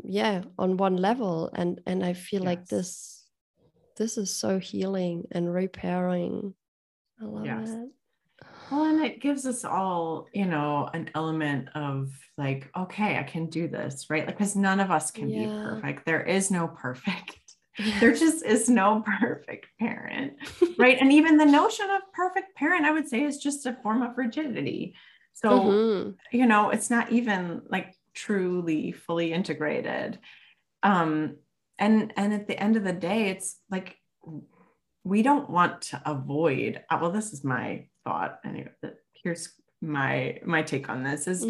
yeah 0.03 0.43
on 0.59 0.77
one 0.77 0.97
level 0.97 1.51
and 1.55 1.81
and 1.87 2.05
I 2.05 2.15
feel 2.15 2.41
yes. 2.41 2.47
like 2.47 2.67
this 2.67 3.27
this 3.99 4.17
is 4.17 4.35
so 4.35 4.59
healing 4.59 5.27
and 5.33 5.53
repairing. 5.53 6.55
I 7.21 7.25
love 7.25 7.45
yes. 7.45 7.69
it. 7.69 7.89
Well, 8.71 8.85
and 8.85 9.05
it 9.05 9.21
gives 9.21 9.47
us 9.47 9.65
all, 9.65 10.29
you 10.33 10.45
know, 10.45 10.89
an 10.93 11.11
element 11.15 11.69
of 11.75 12.11
like, 12.37 12.71
okay, 12.77 13.19
I 13.19 13.23
can 13.23 13.47
do 13.47 13.69
this, 13.69 14.07
right? 14.11 14.27
Like, 14.27 14.37
because 14.37 14.57
none 14.57 14.81
of 14.81 14.91
us 14.91 15.11
can 15.11 15.29
yeah. 15.29 15.45
be 15.45 15.47
perfect. 15.47 16.07
There 16.07 16.23
is 16.23 16.51
no 16.51 16.69
perfect 16.69 17.49
there 18.01 18.13
just 18.13 18.45
is 18.45 18.69
no 18.69 19.05
perfect 19.21 19.67
parent, 19.79 20.35
right? 20.79 20.99
and 21.01 21.13
even 21.13 21.37
the 21.37 21.45
notion 21.45 21.87
of 21.91 22.03
perfect 22.13 22.57
parent, 22.57 22.85
I 22.85 22.91
would 22.91 23.09
say, 23.09 23.23
is 23.23 23.39
just 23.39 23.67
a 23.67 23.77
form 23.83 24.03
of 24.03 24.17
rigidity. 24.19 24.95
So, 25.35 25.51
mm-hmm. 25.51 26.11
you 26.37 26.47
know, 26.47 26.71
it's 26.71 26.91
not 26.91 27.13
even 27.13 27.63
like 27.69 27.95
truly 28.15 28.93
fully 28.93 29.33
integrated. 29.33 30.19
Um, 30.83 31.37
and 31.79 32.13
and 32.17 32.33
at 32.33 32.49
the 32.49 32.61
end 32.61 32.77
of 32.77 32.85
the 32.85 32.93
day, 32.93 33.29
it's 33.29 33.57
like 33.71 33.97
we 35.05 35.23
don't 35.23 35.49
want 35.49 35.83
to 35.83 36.03
avoid. 36.05 36.83
Uh, 36.91 36.99
well, 37.01 37.13
this 37.13 37.33
is 37.33 37.45
my 37.45 37.87
thought. 38.09 38.41
Anyway, 38.45 38.71
here's 39.13 39.51
my 39.83 40.39
my 40.45 40.63
take 40.63 40.89
on 40.89 41.03
this: 41.03 41.27
is 41.27 41.45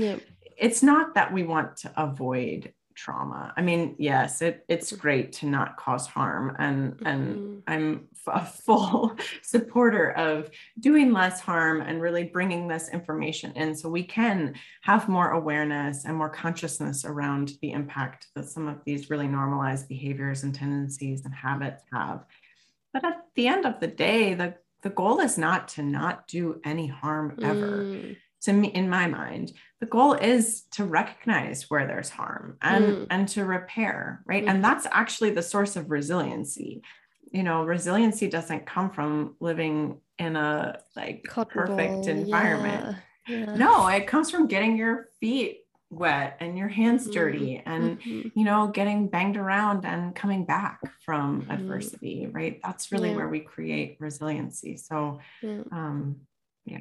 it's 0.57 0.83
not 0.83 1.15
that 1.15 1.33
we 1.33 1.45
want 1.45 1.77
to 1.79 1.93
avoid 1.97 2.73
trauma. 2.97 3.55
I 3.57 3.63
mean, 3.63 3.95
yes, 3.97 4.43
it, 4.43 4.65
it's 4.69 4.91
great 4.91 5.31
to 5.35 5.47
not 5.47 5.77
cause 5.77 6.09
harm, 6.09 6.57
and 6.59 6.95
mm-hmm. 6.95 7.07
and 7.07 7.63
I'm 7.69 8.09
a 8.27 8.45
full 8.45 9.17
supporter 9.43 10.11
of 10.11 10.51
doing 10.81 11.13
less 11.13 11.41
harm 11.41 11.81
and 11.81 12.03
really 12.03 12.25
bringing 12.25 12.67
this 12.67 12.89
information 12.89 13.53
in 13.53 13.77
so 13.77 13.89
we 13.89 14.03
can 14.03 14.55
have 14.83 15.09
more 15.09 15.31
awareness 15.31 16.05
and 16.07 16.17
more 16.17 16.29
consciousness 16.29 17.05
around 17.05 17.53
the 17.63 17.71
impact 17.71 18.27
that 18.35 18.49
some 18.49 18.67
of 18.67 18.79
these 18.85 19.11
really 19.11 19.29
normalized 19.29 19.89
behaviors 19.89 20.43
and 20.43 20.53
tendencies 20.53 21.25
and 21.25 21.33
habits 21.33 21.85
have. 21.93 22.25
But 22.93 23.05
at 23.05 23.27
the 23.37 23.47
end 23.47 23.65
of 23.65 23.79
the 23.79 23.87
day, 23.87 24.35
the 24.35 24.57
the 24.83 24.91
goal 24.91 25.21
is 25.21 25.37
not 25.39 25.69
to 25.69 25.83
not 25.83 26.29
do 26.29 26.61
any 26.65 26.87
harm 26.87 27.39
ever. 27.43 27.85
Mm 27.85 28.17
to 28.41 28.53
me 28.53 28.69
in 28.69 28.89
my 28.89 29.07
mind 29.07 29.53
the 29.81 29.87
goal 29.87 30.15
is 30.15 30.63
to 30.73 30.85
recognize 30.85 31.69
where 31.69 31.87
there's 31.87 32.11
harm 32.11 32.57
and 32.63 32.85
mm. 32.85 33.07
and 33.11 33.29
to 33.29 33.45
repair 33.45 34.23
right 34.27 34.45
mm. 34.45 34.49
and 34.49 34.65
that's 34.65 34.87
actually 34.91 35.31
the 35.31 35.43
source 35.43 35.77
of 35.77 35.91
resiliency 35.91 36.83
you 37.33 37.43
know 37.43 37.65
resiliency 37.65 38.29
doesn't 38.29 38.67
come 38.67 38.91
from 38.91 39.35
living 39.41 39.99
in 40.19 40.37
a 40.37 40.79
like 40.97 41.25
perfect 41.25 42.07
environment 42.07 42.97
yeah. 43.27 43.37
Yeah. 43.37 43.55
no 43.57 43.89
it 43.89 44.07
comes 44.07 44.31
from 44.31 44.47
getting 44.47 44.77
your 44.77 45.09
feet 45.21 45.61
wet 45.91 46.37
and 46.41 46.59
your 46.59 46.69
hands 46.69 47.05
mm-hmm. 47.05 47.13
dirty 47.13 47.63
and 47.65 47.99
mm-hmm. 48.01 48.29
you 48.39 48.45
know 48.45 48.69
getting 48.69 49.09
banged 49.09 49.37
around 49.37 49.87
and 49.87 50.15
coming 50.15 50.45
back 50.45 50.81
from 51.05 51.43
mm-hmm. 51.43 51.51
adversity 51.51 52.29
right 52.31 52.61
that's 52.63 52.93
really 52.93 53.11
yeah. 53.11 53.17
where 53.17 53.29
we 53.29 53.41
create 53.41 53.97
resiliency 53.99 54.77
so 54.77 55.19
um 55.73 56.17
yeah 56.67 56.79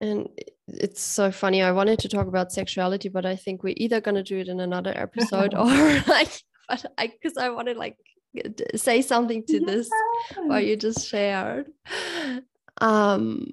and 0.00 0.28
it's 0.68 1.00
so 1.00 1.30
funny. 1.30 1.62
I 1.62 1.72
wanted 1.72 1.98
to 2.00 2.08
talk 2.08 2.26
about 2.26 2.52
sexuality, 2.52 3.08
but 3.08 3.24
I 3.24 3.36
think 3.36 3.62
we're 3.62 3.74
either 3.76 4.00
gonna 4.00 4.22
do 4.22 4.38
it 4.38 4.48
in 4.48 4.60
another 4.60 4.92
episode 4.94 5.54
or 5.58 5.64
like, 6.06 6.30
but 6.68 6.84
I 6.98 7.06
because 7.08 7.36
I 7.36 7.50
want 7.50 7.68
to 7.68 7.74
like 7.74 7.96
say 8.74 9.00
something 9.00 9.44
to 9.46 9.60
this 9.60 9.88
what 10.36 10.64
you 10.64 10.76
just 10.76 11.08
shared. 11.08 11.70
Um, 12.80 13.52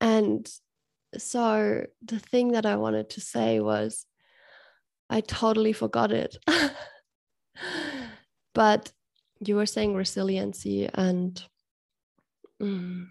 and 0.00 0.48
so 1.18 1.86
the 2.02 2.18
thing 2.18 2.52
that 2.52 2.66
I 2.66 2.76
wanted 2.76 3.10
to 3.10 3.20
say 3.20 3.60
was, 3.60 4.06
I 5.08 5.20
totally 5.20 5.72
forgot 5.72 6.12
it. 6.12 6.36
but 8.54 8.92
you 9.40 9.56
were 9.56 9.66
saying 9.66 9.94
resiliency 9.94 10.88
and. 10.92 11.42
Mm, 12.62 13.06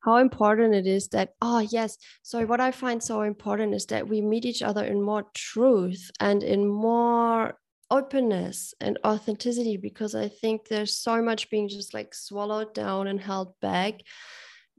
how 0.00 0.16
important 0.16 0.74
it 0.74 0.86
is 0.86 1.08
that 1.08 1.34
oh 1.42 1.58
yes 1.58 1.96
so 2.22 2.44
what 2.46 2.60
i 2.60 2.70
find 2.70 3.02
so 3.02 3.22
important 3.22 3.74
is 3.74 3.86
that 3.86 4.08
we 4.08 4.20
meet 4.20 4.44
each 4.44 4.62
other 4.62 4.84
in 4.84 5.00
more 5.00 5.24
truth 5.34 6.10
and 6.20 6.42
in 6.42 6.66
more 6.66 7.54
openness 7.90 8.74
and 8.80 8.98
authenticity 9.04 9.76
because 9.76 10.14
i 10.14 10.28
think 10.28 10.68
there's 10.68 10.96
so 10.96 11.22
much 11.22 11.50
being 11.50 11.68
just 11.68 11.92
like 11.92 12.14
swallowed 12.14 12.72
down 12.74 13.06
and 13.06 13.20
held 13.20 13.52
back 13.60 13.94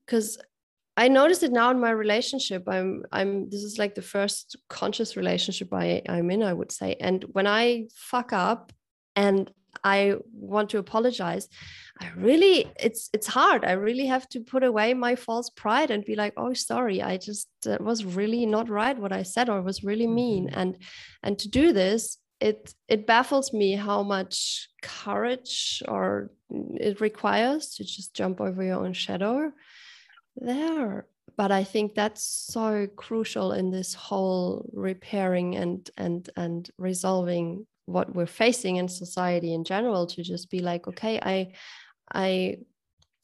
because 0.05 0.37
i 1.03 1.07
noticed 1.07 1.43
it 1.43 1.51
now 1.51 1.69
in 1.71 1.79
my 1.79 1.91
relationship 1.91 2.63
i'm 2.67 3.03
i'm 3.11 3.49
this 3.49 3.63
is 3.69 3.77
like 3.77 3.93
the 3.95 4.09
first 4.15 4.57
conscious 4.69 5.15
relationship 5.21 5.69
I, 5.73 6.01
i'm 6.07 6.29
in 6.31 6.43
i 6.43 6.53
would 6.53 6.71
say 6.71 6.95
and 6.99 7.25
when 7.35 7.47
i 7.47 7.87
fuck 8.11 8.33
up 8.33 8.71
and 9.15 9.51
I 9.83 10.15
want 10.33 10.69
to 10.71 10.77
apologize. 10.77 11.47
I 11.99 12.09
really 12.15 12.71
it's 12.79 13.09
it's 13.13 13.27
hard. 13.27 13.63
I 13.65 13.73
really 13.73 14.07
have 14.07 14.27
to 14.29 14.39
put 14.41 14.63
away 14.63 14.93
my 14.93 15.15
false 15.15 15.49
pride 15.49 15.91
and 15.91 16.05
be 16.05 16.15
like, 16.15 16.33
"Oh, 16.37 16.53
sorry. 16.53 17.01
I 17.01 17.17
just 17.17 17.47
that 17.63 17.81
was 17.81 18.05
really 18.05 18.45
not 18.45 18.69
right 18.69 18.97
what 18.97 19.13
I 19.13 19.23
said 19.23 19.49
or 19.49 19.61
was 19.61 19.83
really 19.83 20.07
mean." 20.07 20.47
Mm-hmm. 20.47 20.59
And 20.59 20.77
and 21.23 21.39
to 21.39 21.49
do 21.49 21.73
this, 21.73 22.17
it 22.39 22.73
it 22.87 23.07
baffles 23.07 23.53
me 23.53 23.73
how 23.73 24.03
much 24.03 24.69
courage 24.81 25.81
or 25.87 26.31
it 26.49 26.99
requires 27.01 27.75
to 27.75 27.83
just 27.83 28.13
jump 28.13 28.41
over 28.41 28.63
your 28.63 28.83
own 28.83 28.93
shadow 28.93 29.51
there 30.35 31.05
but 31.37 31.51
i 31.51 31.63
think 31.63 31.93
that's 31.93 32.23
so 32.23 32.87
crucial 32.95 33.51
in 33.51 33.71
this 33.71 33.93
whole 33.93 34.69
repairing 34.73 35.55
and 35.55 35.89
and 35.97 36.29
and 36.35 36.69
resolving 36.77 37.65
what 37.85 38.13
we're 38.15 38.25
facing 38.25 38.77
in 38.77 38.87
society 38.87 39.53
in 39.53 39.63
general 39.63 40.05
to 40.07 40.23
just 40.23 40.49
be 40.49 40.59
like 40.59 40.87
okay 40.87 41.19
i 41.21 41.51
i 42.13 42.57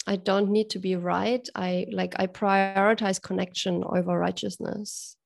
i 0.08 0.16
don't 0.16 0.50
need 0.50 0.70
to 0.72 0.80
be 0.80 0.96
right. 0.96 1.48
I 1.54 1.86
like 1.92 2.16
i 2.18 2.28
prioritize 2.28 3.22
connection 3.22 3.84
over 3.86 4.18
righteousness. 4.18 5.18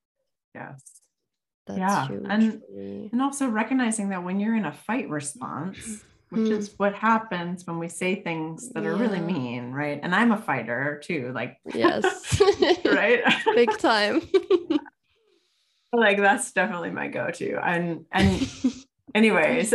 Yes. 0.55 0.81
That's 1.67 1.79
yeah 1.79 2.07
and 2.27 2.61
and 3.13 3.21
also 3.21 3.47
recognizing 3.47 4.09
that 4.09 4.23
when 4.23 4.39
you're 4.39 4.55
in 4.55 4.65
a 4.65 4.73
fight 4.73 5.07
response 5.09 6.03
which 6.31 6.47
mm. 6.47 6.57
is 6.57 6.73
what 6.77 6.95
happens 6.95 7.67
when 7.67 7.77
we 7.77 7.87
say 7.87 8.15
things 8.15 8.69
that 8.69 8.85
are 8.85 8.95
yeah. 8.95 9.01
really 9.01 9.19
mean 9.19 9.71
right? 9.71 9.99
And 10.01 10.15
i'm 10.15 10.31
a 10.31 10.37
fighter 10.37 11.01
too 11.03 11.31
like 11.35 11.57
yes. 11.73 12.41
right? 12.85 13.21
Big 13.55 13.77
time. 13.77 14.21
Like 15.93 16.19
that's 16.19 16.53
definitely 16.53 16.91
my 16.91 17.09
go-to. 17.09 17.59
And 17.61 18.05
and 18.13 18.49
anyways 19.13 19.73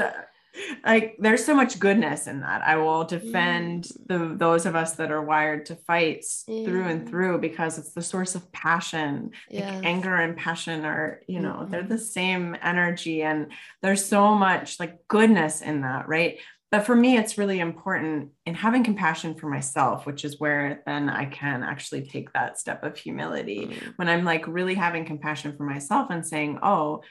like 0.84 1.16
there's 1.18 1.44
so 1.44 1.54
much 1.54 1.78
goodness 1.78 2.26
in 2.26 2.40
that 2.40 2.62
i 2.62 2.76
will 2.76 3.04
defend 3.04 3.84
mm. 3.84 4.06
the 4.06 4.36
those 4.36 4.66
of 4.66 4.74
us 4.74 4.94
that 4.94 5.10
are 5.10 5.22
wired 5.22 5.66
to 5.66 5.76
fight 5.76 6.24
yeah. 6.46 6.64
through 6.64 6.84
and 6.84 7.08
through 7.08 7.38
because 7.38 7.78
it's 7.78 7.92
the 7.92 8.02
source 8.02 8.34
of 8.34 8.50
passion 8.52 9.30
yes. 9.50 9.74
like 9.74 9.84
anger 9.84 10.14
and 10.14 10.36
passion 10.36 10.84
are 10.84 11.20
you 11.26 11.40
know 11.40 11.58
mm-hmm. 11.60 11.70
they're 11.70 11.82
the 11.82 11.98
same 11.98 12.56
energy 12.62 13.22
and 13.22 13.52
there's 13.82 14.04
so 14.04 14.34
much 14.34 14.78
like 14.80 15.06
goodness 15.08 15.60
in 15.60 15.82
that 15.82 16.08
right 16.08 16.38
but 16.70 16.84
for 16.84 16.94
me 16.94 17.16
it's 17.16 17.38
really 17.38 17.60
important 17.60 18.30
in 18.44 18.54
having 18.54 18.84
compassion 18.84 19.34
for 19.34 19.48
myself 19.48 20.06
which 20.06 20.24
is 20.24 20.40
where 20.40 20.82
then 20.86 21.08
i 21.08 21.24
can 21.24 21.62
actually 21.62 22.02
take 22.02 22.32
that 22.32 22.58
step 22.58 22.82
of 22.82 22.96
humility 22.96 23.66
mm. 23.66 23.92
when 23.96 24.08
i'm 24.08 24.24
like 24.24 24.46
really 24.46 24.74
having 24.74 25.04
compassion 25.04 25.56
for 25.56 25.64
myself 25.64 26.08
and 26.10 26.26
saying 26.26 26.58
oh 26.62 27.02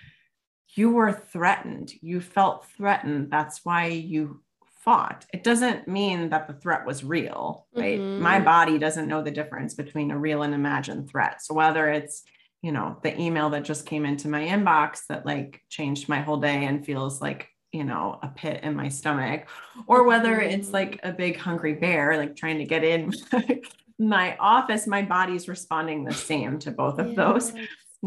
you 0.76 0.92
were 0.92 1.12
threatened. 1.12 1.94
You 2.02 2.22
felt 2.22 2.68
threatened. 2.78 3.32
That's 3.32 3.64
why 3.64 3.88
you 3.88 4.42
fought. 4.86 5.26
It 5.34 5.44
doesn't 5.44 5.88
mean 5.88 6.30
that 6.30 6.48
the 6.48 6.54
threat 6.54 6.86
was 6.86 7.04
real, 7.04 7.66
right? 7.74 8.00
Mm-hmm. 8.00 8.22
My 8.22 8.40
body 8.40 8.78
doesn't 8.78 9.08
know 9.08 9.24
the 9.24 9.32
difference 9.32 9.74
between 9.74 10.12
a 10.12 10.18
real 10.18 10.44
and 10.44 10.54
imagined 10.54 11.10
threat. 11.10 11.42
So 11.42 11.56
whether 11.56 11.90
it's, 11.90 12.24
you 12.62 12.72
know, 12.72 13.00
the 13.02 13.20
email 13.20 13.50
that 13.50 13.64
just 13.64 13.88
came 13.88 14.06
into 14.06 14.28
my 14.28 14.46
inbox 14.46 15.08
that 15.10 15.26
like 15.26 15.62
changed 15.70 16.08
my 16.08 16.22
whole 16.22 16.38
day 16.38 16.66
and 16.66 16.86
feels 16.86 17.20
like, 17.20 17.50
you 17.72 17.84
know, 17.84 18.20
a 18.22 18.28
pit 18.28 18.62
in 18.64 18.76
my 18.76 18.90
stomach, 18.90 19.48
or 19.88 20.04
whether 20.04 20.40
it's 20.40 20.68
mm-hmm. 20.68 20.76
like 20.76 21.00
a 21.04 21.12
big 21.12 21.38
hungry 21.38 21.74
bear, 21.74 22.18
like 22.18 22.36
trying 22.36 22.60
to 22.60 22.66
get 22.66 22.84
in 22.84 23.12
my 24.00 24.38
office, 24.38 24.88
my 24.88 25.02
body's 25.02 25.48
responding 25.48 26.04
the 26.04 26.14
same 26.14 26.60
to 26.60 26.72
both 26.72 27.00
of 27.00 27.10
yeah. 27.10 27.16
those. 27.16 27.54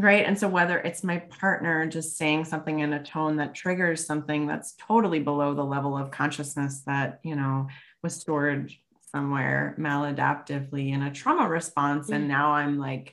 Right. 0.00 0.24
And 0.24 0.38
so 0.38 0.46
whether 0.46 0.78
it's 0.78 1.02
my 1.02 1.18
partner 1.18 1.84
just 1.88 2.16
saying 2.16 2.44
something 2.44 2.78
in 2.78 2.92
a 2.92 3.02
tone 3.02 3.38
that 3.38 3.52
triggers 3.52 4.06
something 4.06 4.46
that's 4.46 4.76
totally 4.78 5.18
below 5.18 5.54
the 5.54 5.64
level 5.64 5.98
of 5.98 6.12
consciousness 6.12 6.82
that, 6.86 7.18
you 7.24 7.34
know, 7.34 7.66
was 8.00 8.14
stored 8.14 8.72
somewhere 9.10 9.74
maladaptively 9.76 10.92
in 10.92 11.02
a 11.02 11.12
trauma 11.12 11.48
response. 11.48 12.06
Mm-hmm. 12.06 12.14
And 12.14 12.28
now 12.28 12.52
I'm 12.52 12.78
like 12.78 13.12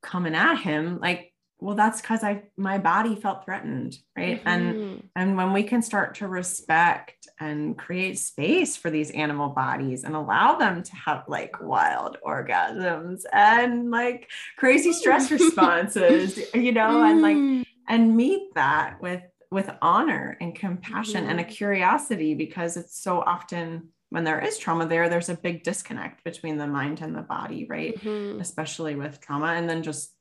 coming 0.00 0.36
at 0.36 0.58
him, 0.58 1.00
like 1.00 1.31
well 1.62 1.76
that's 1.76 2.00
because 2.00 2.24
i 2.24 2.42
my 2.56 2.76
body 2.76 3.14
felt 3.14 3.44
threatened 3.44 3.96
right 4.16 4.44
mm-hmm. 4.44 4.48
and 4.48 5.08
and 5.14 5.36
when 5.36 5.52
we 5.52 5.62
can 5.62 5.80
start 5.80 6.16
to 6.16 6.26
respect 6.26 7.28
and 7.38 7.78
create 7.78 8.18
space 8.18 8.76
for 8.76 8.90
these 8.90 9.10
animal 9.12 9.48
bodies 9.48 10.02
and 10.04 10.16
allow 10.16 10.56
them 10.56 10.82
to 10.82 10.94
have 10.96 11.22
like 11.28 11.62
wild 11.62 12.16
orgasms 12.26 13.22
and 13.32 13.90
like 13.90 14.28
crazy 14.58 14.92
stress 14.92 15.30
responses 15.38 16.38
you 16.52 16.72
know 16.72 16.90
mm. 16.90 17.10
and 17.10 17.22
like 17.22 17.36
mm. 17.36 17.64
and 17.88 18.16
meet 18.16 18.52
that 18.54 19.00
with 19.00 19.22
with 19.50 19.70
honor 19.80 20.36
and 20.40 20.54
compassion 20.54 21.22
mm-hmm. 21.22 21.30
and 21.30 21.40
a 21.40 21.44
mm-hmm. 21.44 21.52
curiosity 21.52 22.34
because 22.34 22.76
it's 22.76 22.98
so 22.98 23.20
often 23.20 23.88
when 24.08 24.24
there 24.24 24.40
is 24.40 24.58
trauma 24.58 24.86
there 24.86 25.08
there's 25.08 25.28
a 25.28 25.36
big 25.36 25.62
disconnect 25.62 26.24
between 26.24 26.56
the 26.56 26.66
mind 26.66 27.00
and 27.00 27.14
the 27.14 27.22
body 27.22 27.66
right 27.68 27.94
mm-hmm. 28.00 28.40
especially 28.40 28.96
with 28.96 29.20
trauma 29.20 29.48
and 29.48 29.68
then 29.68 29.82
just 29.82 30.12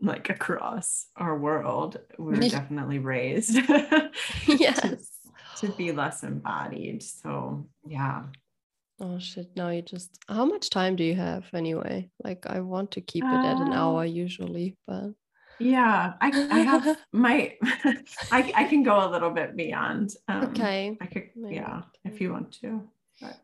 like 0.00 0.30
across 0.30 1.06
our 1.16 1.36
world, 1.38 1.98
we 2.18 2.36
are 2.36 2.48
definitely 2.48 2.98
raised 2.98 3.54
yes. 4.46 5.08
to, 5.56 5.66
to 5.66 5.72
be 5.72 5.92
less 5.92 6.22
embodied. 6.22 7.02
So 7.02 7.66
yeah. 7.86 8.24
Oh 9.00 9.18
shit, 9.18 9.50
no, 9.56 9.68
you 9.70 9.82
just 9.82 10.16
how 10.28 10.44
much 10.44 10.70
time 10.70 10.96
do 10.96 11.04
you 11.04 11.14
have 11.14 11.44
anyway? 11.52 12.10
Like 12.22 12.46
I 12.46 12.60
want 12.60 12.92
to 12.92 13.00
keep 13.00 13.24
it 13.24 13.26
at 13.26 13.60
an 13.60 13.72
hour 13.72 14.00
uh, 14.00 14.04
usually, 14.04 14.76
but 14.86 15.10
yeah, 15.58 16.14
I 16.20 16.28
I 16.50 16.58
have 16.60 16.98
my 17.12 17.56
I 18.30 18.52
I 18.54 18.64
can 18.64 18.82
go 18.82 19.08
a 19.08 19.10
little 19.10 19.30
bit 19.30 19.56
beyond. 19.56 20.14
Um, 20.28 20.44
okay. 20.44 20.96
I 21.00 21.06
could 21.06 21.30
Maybe. 21.34 21.56
yeah, 21.56 21.82
if 22.04 22.20
you 22.20 22.32
want 22.32 22.52
to. 22.60 22.88
But. 23.20 23.38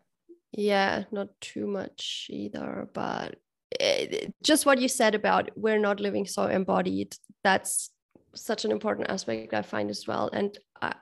Yeah, 0.53 1.05
not 1.13 1.29
too 1.41 1.67
much 1.67 2.29
either, 2.31 2.89
but 2.95 3.37
Eh, 3.81 4.29
just 4.43 4.65
what 4.67 4.81
you 4.81 4.89
said 4.89 5.15
about 5.15 5.51
we're 5.55 5.79
not 5.79 6.01
living 6.01 6.27
so 6.27 6.47
embodied 6.47 7.15
that's 7.45 7.91
such 8.35 8.65
an 8.65 8.71
important 8.71 9.11
aspect 9.11 9.55
I 9.55 9.63
find 9.63 9.91
as 9.91 10.07
well. 10.07 10.31
And, 10.33 10.57
I, 10.81 10.95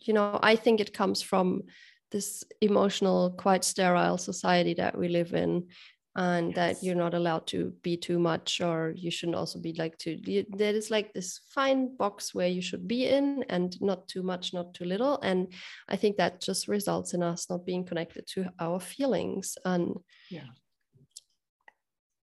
you 0.00 0.14
know, 0.14 0.38
I 0.42 0.56
think 0.56 0.80
it 0.80 0.94
comes 0.94 1.22
from 1.22 1.62
this 2.10 2.44
emotional, 2.60 3.30
quite 3.30 3.64
sterile 3.64 4.18
society 4.18 4.74
that 4.74 4.98
we 4.98 5.08
live 5.08 5.32
in. 5.34 5.68
And 6.16 6.48
yes. 6.48 6.56
that 6.56 6.84
you're 6.84 6.96
not 6.96 7.14
allowed 7.14 7.46
to 7.48 7.72
be 7.82 7.96
too 7.96 8.18
much, 8.18 8.60
or 8.60 8.92
you 8.96 9.12
shouldn't 9.12 9.36
also 9.36 9.60
be 9.60 9.74
like 9.74 9.96
too. 9.96 10.18
There 10.50 10.74
is 10.74 10.90
like 10.90 11.12
this 11.12 11.40
fine 11.54 11.96
box 11.96 12.34
where 12.34 12.48
you 12.48 12.60
should 12.60 12.88
be 12.88 13.06
in, 13.06 13.44
and 13.48 13.80
not 13.80 14.08
too 14.08 14.24
much, 14.24 14.52
not 14.52 14.74
too 14.74 14.86
little. 14.86 15.20
And 15.22 15.52
I 15.88 15.94
think 15.94 16.16
that 16.16 16.40
just 16.40 16.66
results 16.66 17.14
in 17.14 17.22
us 17.22 17.48
not 17.48 17.64
being 17.64 17.84
connected 17.84 18.26
to 18.34 18.46
our 18.58 18.80
feelings. 18.80 19.56
And 19.64 20.00
yeah 20.30 20.50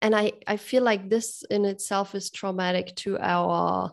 and 0.01 0.14
I, 0.14 0.32
I 0.46 0.57
feel 0.57 0.82
like 0.82 1.09
this 1.09 1.42
in 1.51 1.64
itself 1.64 2.14
is 2.14 2.30
traumatic 2.30 2.94
to 2.96 3.18
our 3.18 3.92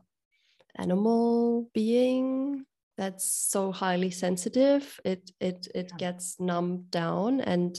animal 0.75 1.69
being 1.73 2.65
that's 2.97 3.25
so 3.29 3.71
highly 3.71 4.09
sensitive. 4.09 4.99
It 5.03 5.31
it 5.41 5.67
it 5.75 5.91
yeah. 5.91 5.97
gets 5.97 6.39
numbed 6.39 6.91
down. 6.91 7.41
And 7.41 7.77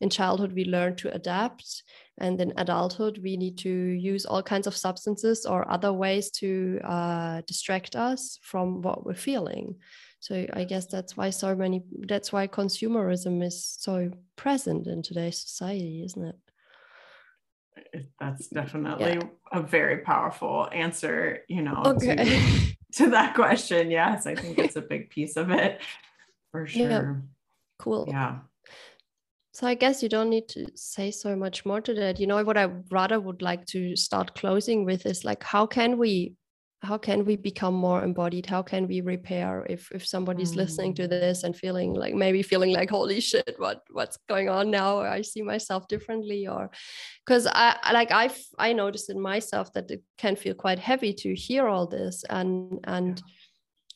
in 0.00 0.08
childhood 0.08 0.52
we 0.52 0.64
learn 0.64 0.96
to 0.96 1.14
adapt. 1.14 1.82
And 2.18 2.40
in 2.40 2.54
adulthood 2.56 3.18
we 3.22 3.36
need 3.36 3.58
to 3.58 3.70
use 3.70 4.24
all 4.24 4.42
kinds 4.42 4.66
of 4.66 4.76
substances 4.76 5.44
or 5.44 5.70
other 5.70 5.92
ways 5.92 6.30
to 6.32 6.80
uh, 6.82 7.42
distract 7.46 7.96
us 7.96 8.38
from 8.42 8.80
what 8.82 9.04
we're 9.04 9.14
feeling. 9.14 9.76
So 10.20 10.46
i 10.54 10.64
guess 10.64 10.86
that's 10.86 11.18
why 11.18 11.28
so 11.28 11.54
many 11.54 11.82
that's 12.08 12.32
why 12.32 12.46
consumerism 12.46 13.42
is 13.44 13.62
so 13.78 14.10
present 14.36 14.86
in 14.86 15.02
today's 15.02 15.38
society 15.38 16.02
isn't 16.02 16.24
it 16.24 16.36
that's 18.20 18.48
definitely 18.48 19.14
yeah. 19.14 19.28
a 19.52 19.62
very 19.62 19.98
powerful 19.98 20.68
answer, 20.72 21.40
you 21.48 21.62
know, 21.62 21.82
okay. 21.84 22.16
to, 22.16 22.74
to, 23.04 23.10
that 23.10 23.34
question. 23.34 23.90
Yes, 23.90 24.26
I 24.26 24.34
think 24.34 24.58
it's 24.58 24.76
a 24.76 24.82
big 24.82 25.10
piece 25.10 25.36
of 25.36 25.50
it 25.50 25.80
for 26.50 26.66
sure. 26.66 26.88
Yeah. 26.88 27.14
Cool. 27.78 28.06
Yeah. 28.08 28.38
So 29.52 29.68
I 29.68 29.74
guess 29.74 30.02
you 30.02 30.08
don't 30.08 30.30
need 30.30 30.48
to 30.48 30.66
say 30.74 31.12
so 31.12 31.36
much 31.36 31.64
more 31.64 31.80
to 31.80 31.94
that. 31.94 32.18
You 32.18 32.26
know, 32.26 32.42
what 32.42 32.56
I 32.56 32.70
rather 32.90 33.20
would 33.20 33.40
like 33.40 33.66
to 33.66 33.94
start 33.94 34.34
closing 34.34 34.84
with 34.84 35.06
is 35.06 35.24
like, 35.24 35.44
how 35.44 35.66
can 35.66 35.96
we 35.96 36.34
how 36.84 36.98
can 36.98 37.24
we 37.24 37.36
become 37.36 37.74
more 37.74 38.04
embodied 38.04 38.46
how 38.46 38.62
can 38.62 38.86
we 38.86 39.00
repair 39.00 39.66
if 39.68 39.90
if 39.92 40.06
somebody's 40.06 40.52
mm. 40.52 40.56
listening 40.56 40.94
to 40.94 41.04
mm. 41.04 41.10
this 41.10 41.42
and 41.42 41.56
feeling 41.56 41.94
like 41.94 42.14
maybe 42.14 42.42
feeling 42.42 42.72
like 42.72 42.90
holy 42.90 43.20
shit 43.20 43.54
what 43.58 43.82
what's 43.90 44.18
going 44.28 44.48
on 44.48 44.70
now 44.70 44.98
or 44.98 45.08
i 45.08 45.22
see 45.22 45.42
myself 45.42 45.88
differently 45.88 46.46
or 46.46 46.70
because 47.24 47.46
i 47.46 47.76
like 47.92 48.10
i 48.12 48.30
i 48.58 48.72
noticed 48.72 49.10
in 49.10 49.20
myself 49.20 49.72
that 49.72 49.90
it 49.90 50.02
can 50.18 50.36
feel 50.36 50.54
quite 50.54 50.78
heavy 50.78 51.12
to 51.12 51.34
hear 51.34 51.66
all 51.66 51.86
this 51.86 52.24
and 52.30 52.78
and 52.84 53.18
yeah 53.18 53.43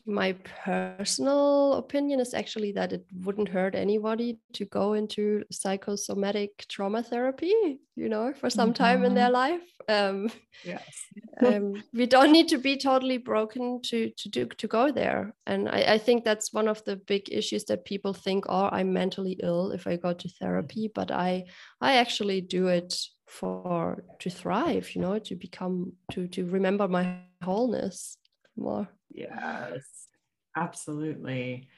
my 0.09 0.33
personal 0.65 1.75
opinion 1.75 2.19
is 2.19 2.33
actually 2.33 2.73
that 2.73 2.95
it 2.95 3.05
wouldn't 3.25 3.49
hurt 3.49 3.75
anybody 3.75 4.39
to 4.55 4.65
go 4.65 4.95
into 4.95 5.45
psychosomatic 5.53 6.65
trauma 6.67 7.03
therapy 7.03 7.79
you 7.95 8.09
know 8.09 8.33
for 8.33 8.49
some 8.49 8.73
mm-hmm. 8.73 8.85
time 8.85 9.05
in 9.05 9.15
their 9.15 9.27
mm-hmm. 9.27 9.35
life 9.35 9.61
um, 9.91 10.31
yes 10.65 10.83
um, 11.45 11.75
we 11.93 12.07
don't 12.07 12.33
need 12.33 12.49
to 12.49 12.57
be 12.57 12.77
totally 12.79 13.19
broken 13.19 13.83
to 13.83 14.11
to 14.17 14.31
do 14.31 14.47
to 14.47 14.67
go 14.67 14.91
there 14.91 15.35
and 15.47 15.69
I, 15.69 15.81
I 15.95 15.99
think 15.99 16.25
that's 16.25 16.55
one 16.55 16.69
of 16.69 16.83
the 16.85 16.97
big 16.97 17.29
issues 17.31 17.65
that 17.65 17.85
people 17.85 18.15
think 18.15 18.47
oh 18.49 18.71
i'm 18.73 18.95
mentally 18.95 19.39
ill 19.43 19.73
if 19.73 19.87
i 19.87 19.97
go 19.97 20.15
to 20.15 20.29
therapy 20.41 20.91
but 20.95 21.11
i 21.11 21.45
i 21.83 21.97
actually 21.97 22.41
do 22.41 22.69
it 22.69 22.99
for 23.27 24.05
to 24.21 24.31
thrive 24.31 24.95
you 24.95 25.03
know 25.03 25.19
to 25.19 25.37
become 25.37 25.93
to 26.13 26.27
to 26.29 26.47
remember 26.47 26.89
my 26.89 27.19
wholeness 27.43 28.17
more 28.59 28.89
yes 29.11 30.09
absolutely 30.57 31.69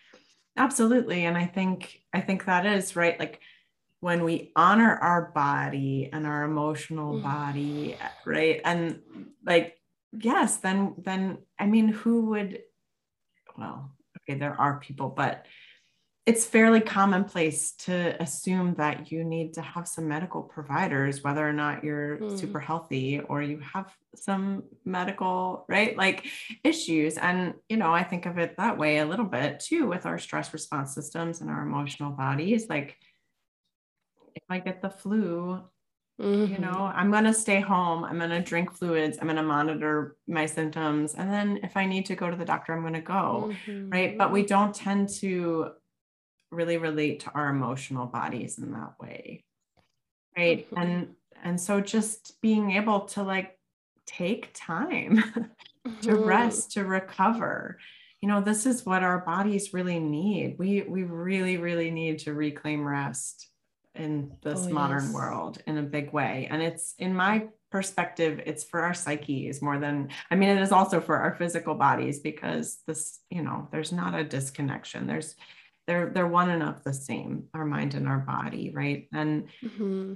absolutely 0.57 1.24
and 1.24 1.37
i 1.37 1.45
think 1.45 2.01
i 2.12 2.20
think 2.20 2.45
that 2.45 2.66
is 2.66 2.97
right 2.97 3.18
like 3.18 3.41
when 4.01 4.24
we 4.24 4.51
honor 4.57 4.97
our 4.97 5.31
body 5.35 6.09
and 6.12 6.26
our 6.26 6.45
emotional 6.45 7.14
mm. 7.14 7.22
body 7.22 7.97
right 8.24 8.61
and 8.64 9.01
like 9.45 9.78
yes 10.12 10.57
then 10.57 10.95
then 10.99 11.39
i 11.59 11.66
mean 11.66 11.89
who 11.89 12.26
would 12.26 12.61
well 13.57 13.91
okay 14.16 14.39
there 14.39 14.59
are 14.59 14.81
people 14.81 15.09
but 15.09 15.47
it's 16.26 16.44
fairly 16.44 16.80
commonplace 16.80 17.72
to 17.72 18.20
assume 18.22 18.74
that 18.74 19.10
you 19.10 19.24
need 19.24 19.54
to 19.54 19.62
have 19.62 19.88
some 19.88 20.06
medical 20.06 20.42
providers, 20.42 21.24
whether 21.24 21.46
or 21.46 21.52
not 21.52 21.82
you're 21.82 22.18
mm. 22.18 22.38
super 22.38 22.60
healthy 22.60 23.20
or 23.20 23.42
you 23.42 23.58
have 23.60 23.90
some 24.14 24.64
medical, 24.84 25.64
right? 25.68 25.96
Like 25.96 26.26
issues. 26.62 27.16
And, 27.16 27.54
you 27.68 27.78
know, 27.78 27.92
I 27.92 28.04
think 28.04 28.26
of 28.26 28.36
it 28.38 28.56
that 28.58 28.76
way 28.76 28.98
a 28.98 29.06
little 29.06 29.24
bit 29.24 29.60
too 29.60 29.86
with 29.86 30.04
our 30.04 30.18
stress 30.18 30.52
response 30.52 30.94
systems 30.94 31.40
and 31.40 31.48
our 31.48 31.62
emotional 31.62 32.10
bodies. 32.10 32.68
Like, 32.68 32.96
if 34.34 34.42
I 34.48 34.58
get 34.58 34.82
the 34.82 34.90
flu, 34.90 35.62
Mm-hmm. 36.20 36.52
you 36.52 36.58
know 36.58 36.92
i'm 36.94 37.10
going 37.10 37.24
to 37.24 37.32
stay 37.32 37.60
home 37.60 38.04
i'm 38.04 38.18
going 38.18 38.28
to 38.28 38.42
drink 38.42 38.76
fluids 38.76 39.16
i'm 39.18 39.26
going 39.26 39.36
to 39.36 39.42
monitor 39.42 40.18
my 40.28 40.44
symptoms 40.44 41.14
and 41.14 41.32
then 41.32 41.60
if 41.62 41.78
i 41.78 41.86
need 41.86 42.04
to 42.04 42.14
go 42.14 42.28
to 42.28 42.36
the 42.36 42.44
doctor 42.44 42.74
i'm 42.74 42.82
going 42.82 42.92
to 42.92 43.00
go 43.00 43.50
mm-hmm. 43.66 43.88
right 43.88 44.18
but 44.18 44.30
we 44.30 44.44
don't 44.44 44.74
tend 44.74 45.08
to 45.08 45.70
really 46.51 46.78
relate 46.78 47.20
to 47.20 47.30
our 47.32 47.48
emotional 47.48 48.07
bodies 48.07 48.59
in 48.59 48.72
that 48.72 48.94
way 49.01 49.44
right 50.36 50.66
mm-hmm. 50.66 50.78
and 50.78 51.09
and 51.42 51.61
so 51.61 51.80
just 51.80 52.40
being 52.40 52.72
able 52.72 53.01
to 53.01 53.22
like 53.22 53.59
take 54.07 54.51
time 54.55 55.16
to 56.03 56.11
mm-hmm. 56.11 56.24
rest 56.24 56.72
to 56.72 56.84
recover 56.84 57.78
you 58.20 58.28
know 58.28 58.40
this 58.40 58.66
is 58.66 58.84
what 58.84 59.03
our 59.03 59.18
bodies 59.18 59.72
really 59.72 59.98
need 59.98 60.57
we 60.59 60.82
we 60.82 61.05
really 61.05 61.57
really 61.57 61.90
need 61.90 62.18
to 62.18 62.34
reclaim 62.34 62.86
rest 62.86 63.48
in 63.94 64.30
this 64.42 64.66
oh, 64.66 64.70
modern 64.70 65.05
yes. 65.05 65.12
world 65.12 65.59
in 65.66 65.78
a 65.78 65.82
big 65.82 66.12
way 66.12 66.46
and 66.51 66.62
it's 66.62 66.94
in 66.98 67.14
my 67.14 67.46
perspective 67.70 68.40
it's 68.46 68.64
for 68.64 68.80
our 68.80 68.94
psyches 68.94 69.62
more 69.62 69.78
than 69.78 70.09
i 70.30 70.34
mean 70.34 70.48
it 70.48 70.61
is 70.61 70.72
also 70.72 71.01
for 71.01 71.16
our 71.16 71.34
physical 71.34 71.74
bodies 71.74 72.20
because 72.20 72.78
this 72.86 73.20
you 73.30 73.42
know 73.42 73.68
there's 73.72 73.92
not 73.92 74.14
a 74.14 74.24
disconnection 74.24 75.07
there's 75.07 75.34
they're 75.91 76.11
they're 76.11 76.28
one 76.28 76.51
and 76.51 76.62
of 76.62 76.84
the 76.84 76.93
same 76.95 77.49
our 77.53 77.64
mind 77.64 77.95
and 77.95 78.07
our 78.07 78.20
body 78.20 78.70
right? 78.72 79.09
And 79.12 79.49
mm-hmm. 79.61 80.12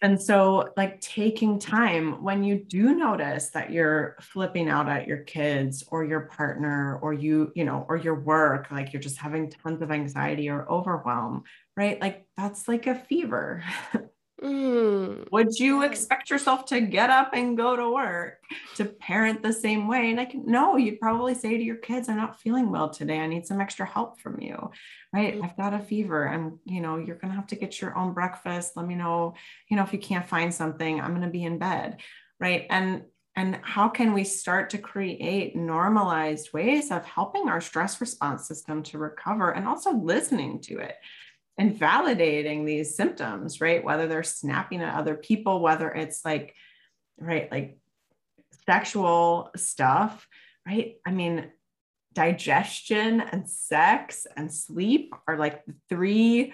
and 0.00 0.20
so 0.20 0.70
like 0.74 1.02
taking 1.02 1.58
time 1.58 2.22
when 2.22 2.42
you 2.42 2.64
do 2.64 2.94
notice 2.94 3.50
that 3.50 3.70
you're 3.70 4.16
flipping 4.22 4.70
out 4.70 4.88
at 4.88 5.06
your 5.06 5.18
kids 5.18 5.84
or 5.88 6.02
your 6.02 6.20
partner 6.20 6.98
or 7.02 7.12
you 7.12 7.52
you 7.54 7.64
know 7.64 7.84
or 7.90 7.98
your 7.98 8.18
work 8.18 8.70
like 8.70 8.94
you're 8.94 9.02
just 9.02 9.18
having 9.18 9.50
tons 9.50 9.82
of 9.82 9.90
anxiety 9.90 10.48
or 10.48 10.66
overwhelm 10.70 11.44
right? 11.76 12.00
Like 12.00 12.26
that's 12.38 12.68
like 12.68 12.86
a 12.86 12.94
fever 12.94 13.62
Mm. 14.42 15.30
Would 15.32 15.58
you 15.58 15.82
expect 15.82 16.28
yourself 16.28 16.66
to 16.66 16.80
get 16.82 17.08
up 17.08 17.30
and 17.32 17.56
go 17.56 17.74
to 17.74 17.90
work 17.90 18.42
to 18.74 18.84
parent 18.84 19.42
the 19.42 19.52
same 19.52 19.88
way? 19.88 20.10
And 20.10 20.20
I 20.20 20.26
can, 20.26 20.44
no, 20.46 20.76
you'd 20.76 21.00
probably 21.00 21.34
say 21.34 21.56
to 21.56 21.62
your 21.62 21.76
kids, 21.76 22.08
I'm 22.08 22.18
not 22.18 22.38
feeling 22.40 22.70
well 22.70 22.90
today. 22.90 23.18
I 23.18 23.26
need 23.26 23.46
some 23.46 23.60
extra 23.60 23.86
help 23.86 24.20
from 24.20 24.40
you. 24.40 24.70
Right. 25.12 25.36
Mm. 25.36 25.44
I've 25.44 25.56
got 25.56 25.72
a 25.72 25.78
fever 25.78 26.24
and, 26.24 26.58
you 26.66 26.82
know, 26.82 26.98
you're 26.98 27.16
going 27.16 27.30
to 27.30 27.36
have 27.36 27.46
to 27.48 27.56
get 27.56 27.80
your 27.80 27.96
own 27.96 28.12
breakfast. 28.12 28.76
Let 28.76 28.86
me 28.86 28.94
know, 28.94 29.34
you 29.70 29.76
know, 29.76 29.84
if 29.84 29.92
you 29.94 29.98
can't 29.98 30.28
find 30.28 30.52
something, 30.52 31.00
I'm 31.00 31.10
going 31.10 31.22
to 31.22 31.28
be 31.28 31.44
in 31.44 31.58
bed. 31.58 32.00
Right. 32.38 32.66
And, 32.68 33.04
and 33.36 33.58
how 33.62 33.88
can 33.88 34.12
we 34.12 34.24
start 34.24 34.70
to 34.70 34.78
create 34.78 35.56
normalized 35.56 36.52
ways 36.52 36.90
of 36.90 37.04
helping 37.06 37.48
our 37.48 37.60
stress 37.62 38.00
response 38.00 38.46
system 38.46 38.82
to 38.84 38.98
recover 38.98 39.50
and 39.50 39.66
also 39.66 39.92
listening 39.92 40.60
to 40.62 40.78
it? 40.78 40.96
And 41.58 41.78
validating 41.78 42.66
these 42.66 42.96
symptoms, 42.96 43.60
right? 43.60 43.82
Whether 43.82 44.06
they're 44.06 44.22
snapping 44.22 44.82
at 44.82 44.94
other 44.94 45.14
people, 45.14 45.60
whether 45.60 45.90
it's 45.90 46.24
like, 46.24 46.54
right, 47.18 47.50
like 47.50 47.78
sexual 48.66 49.50
stuff, 49.56 50.26
right? 50.66 50.96
I 51.06 51.12
mean, 51.12 51.50
digestion 52.12 53.20
and 53.20 53.48
sex 53.48 54.26
and 54.36 54.52
sleep 54.52 55.14
are 55.28 55.36
like 55.38 55.64
the 55.66 55.74
three 55.88 56.52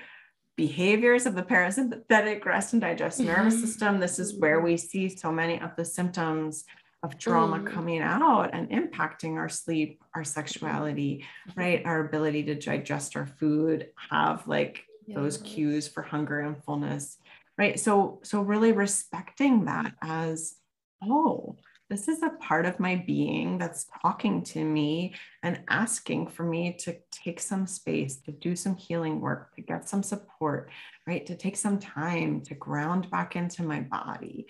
behaviors 0.56 1.26
of 1.26 1.34
the 1.34 1.42
parasympathetic 1.42 2.44
rest 2.44 2.72
and 2.72 2.82
digest 2.82 3.20
nervous 3.20 3.54
mm-hmm. 3.54 3.64
system. 3.64 4.00
This 4.00 4.18
is 4.18 4.38
where 4.38 4.60
we 4.60 4.76
see 4.76 5.08
so 5.08 5.32
many 5.32 5.60
of 5.60 5.74
the 5.76 5.84
symptoms 5.84 6.64
of 7.02 7.18
trauma 7.18 7.58
mm. 7.58 7.66
coming 7.66 8.00
out 8.00 8.50
and 8.52 8.70
impacting 8.70 9.36
our 9.36 9.48
sleep, 9.48 10.00
our 10.14 10.22
sexuality, 10.22 11.24
right? 11.56 11.82
Our 11.84 12.06
ability 12.06 12.44
to 12.44 12.54
digest 12.54 13.16
our 13.16 13.26
food, 13.26 13.88
have 14.10 14.46
like 14.46 14.84
yes. 15.06 15.16
those 15.16 15.38
cues 15.38 15.88
for 15.88 16.02
hunger 16.02 16.40
and 16.40 16.62
fullness 16.64 17.18
right 17.58 17.78
so 17.78 18.20
so 18.22 18.40
really 18.40 18.72
respecting 18.72 19.64
that 19.64 19.92
as 20.02 20.56
oh 21.02 21.56
this 21.90 22.08
is 22.08 22.22
a 22.22 22.30
part 22.30 22.64
of 22.64 22.80
my 22.80 22.96
being 23.06 23.58
that's 23.58 23.86
talking 24.00 24.42
to 24.42 24.64
me 24.64 25.14
and 25.42 25.60
asking 25.68 26.26
for 26.26 26.42
me 26.42 26.72
to 26.72 26.96
take 27.10 27.38
some 27.38 27.66
space 27.66 28.16
to 28.16 28.32
do 28.32 28.56
some 28.56 28.76
healing 28.76 29.20
work 29.20 29.54
to 29.54 29.60
get 29.60 29.86
some 29.86 30.02
support 30.02 30.70
right 31.06 31.26
to 31.26 31.36
take 31.36 31.56
some 31.56 31.78
time 31.78 32.40
to 32.40 32.54
ground 32.54 33.10
back 33.10 33.36
into 33.36 33.62
my 33.62 33.80
body 33.80 34.46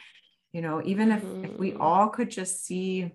you 0.52 0.60
know 0.60 0.80
even 0.84 1.10
if, 1.10 1.22
mm-hmm. 1.22 1.44
if 1.46 1.58
we 1.58 1.72
mm-hmm. 1.72 1.82
all 1.82 2.08
could 2.08 2.30
just 2.30 2.64
see 2.64 3.10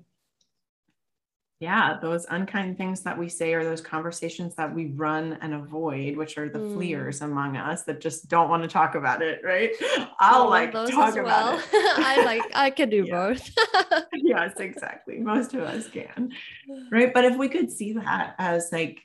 yeah, 1.59 1.97
those 1.99 2.27
unkind 2.29 2.77
things 2.77 3.01
that 3.01 3.17
we 3.17 3.27
say 3.29 3.53
or 3.53 3.63
those 3.63 3.81
conversations 3.81 4.53
that 4.55 4.73
we 4.73 4.87
run 4.87 5.39
and 5.41 5.55
avoid, 5.55 6.15
which 6.15 6.37
are 6.37 6.49
the 6.49 6.59
mm. 6.59 6.73
fleers 6.75 7.21
among 7.21 7.57
us 7.57 7.83
that 7.85 7.99
just 7.99 8.27
don't 8.27 8.49
want 8.49 8.61
to 8.61 8.69
talk 8.69 8.93
about 8.93 9.23
it, 9.23 9.41
right? 9.43 9.71
I'll 10.19 10.49
like 10.49 10.71
talk 10.71 11.15
about 11.15 11.23
well. 11.23 11.57
it. 11.57 11.65
I 11.73 12.23
like 12.23 12.43
I 12.53 12.69
can 12.69 12.89
do 12.89 13.07
both. 13.07 13.49
yes, 14.13 14.53
exactly. 14.59 15.17
Most 15.17 15.55
of 15.55 15.61
us 15.61 15.89
can. 15.89 16.31
Right. 16.91 17.11
But 17.11 17.25
if 17.25 17.37
we 17.37 17.49
could 17.49 17.71
see 17.71 17.93
that 17.93 18.35
as 18.37 18.69
like, 18.71 18.99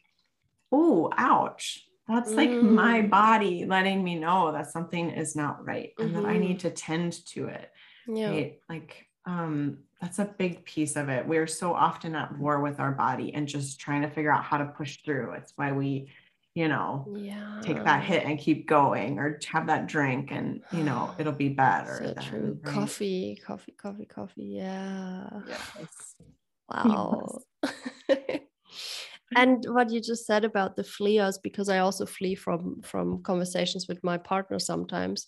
oh, 0.71 1.11
ouch. 1.17 1.87
That's 2.07 2.33
like 2.33 2.51
mm. 2.51 2.73
my 2.73 3.01
body 3.01 3.65
letting 3.65 4.05
me 4.05 4.17
know 4.17 4.53
that 4.53 4.71
something 4.71 5.11
is 5.11 5.35
not 5.35 5.65
right 5.65 5.93
and 5.99 6.11
mm-hmm. 6.11 6.23
that 6.23 6.29
I 6.29 6.37
need 6.37 6.59
mm-hmm. 6.59 6.69
to 6.69 6.71
tend 6.71 7.25
to 7.27 7.47
it. 7.47 7.71
Yeah. 8.07 8.29
Right? 8.29 8.59
Like 8.69 9.07
um 9.25 9.79
that's 10.03 10.19
a 10.19 10.25
big 10.25 10.65
piece 10.65 10.97
of 10.97 11.09
it. 11.09 11.25
We're 11.25 11.47
so 11.47 11.73
often 11.73 12.17
at 12.17 12.37
war 12.37 12.61
with 12.61 12.81
our 12.81 12.91
body 12.91 13.33
and 13.35 13.47
just 13.47 13.79
trying 13.79 14.03
to 14.03 14.11
figure 14.11 14.33
out 14.33 14.43
how 14.43 14.59
to 14.59 14.65
push 14.65 14.99
through. 15.05 15.35
It's 15.35 15.53
why 15.55 15.71
we, 15.71 16.11
you 16.57 16.67
know, 16.67 17.07
yeah. 17.17 17.61
take 17.63 17.85
that 17.85 18.03
hit 18.03 18.25
and 18.25 18.37
keep 18.37 18.67
going 18.67 19.21
or 19.21 19.39
have 19.47 19.69
that 19.69 19.87
drink 19.87 20.33
and, 20.33 20.61
you 20.73 20.83
know, 20.83 21.15
it'll 21.19 21.33
be 21.33 21.51
better. 21.51 21.99
So 22.03 22.15
then, 22.15 22.25
true. 22.25 22.59
Right? 22.65 22.75
Coffee, 22.75 23.41
coffee, 23.47 23.75
coffee, 23.81 24.07
coffee. 24.07 24.45
Yeah. 24.57 25.29
Yes. 25.47 26.17
Wow. 26.69 27.39
Yes. 27.63 27.71
and 29.37 29.65
what 29.69 29.91
you 29.91 30.01
just 30.01 30.27
said 30.27 30.45
about 30.45 30.77
the 30.77 30.85
fleas 30.85 31.39
because 31.39 31.69
i 31.69 31.79
also 31.79 32.05
flee 32.05 32.35
from 32.35 32.81
from 32.83 33.23
conversations 33.23 33.89
with 33.89 34.03
my 34.05 34.19
partner 34.19 34.59
sometimes 34.59 35.27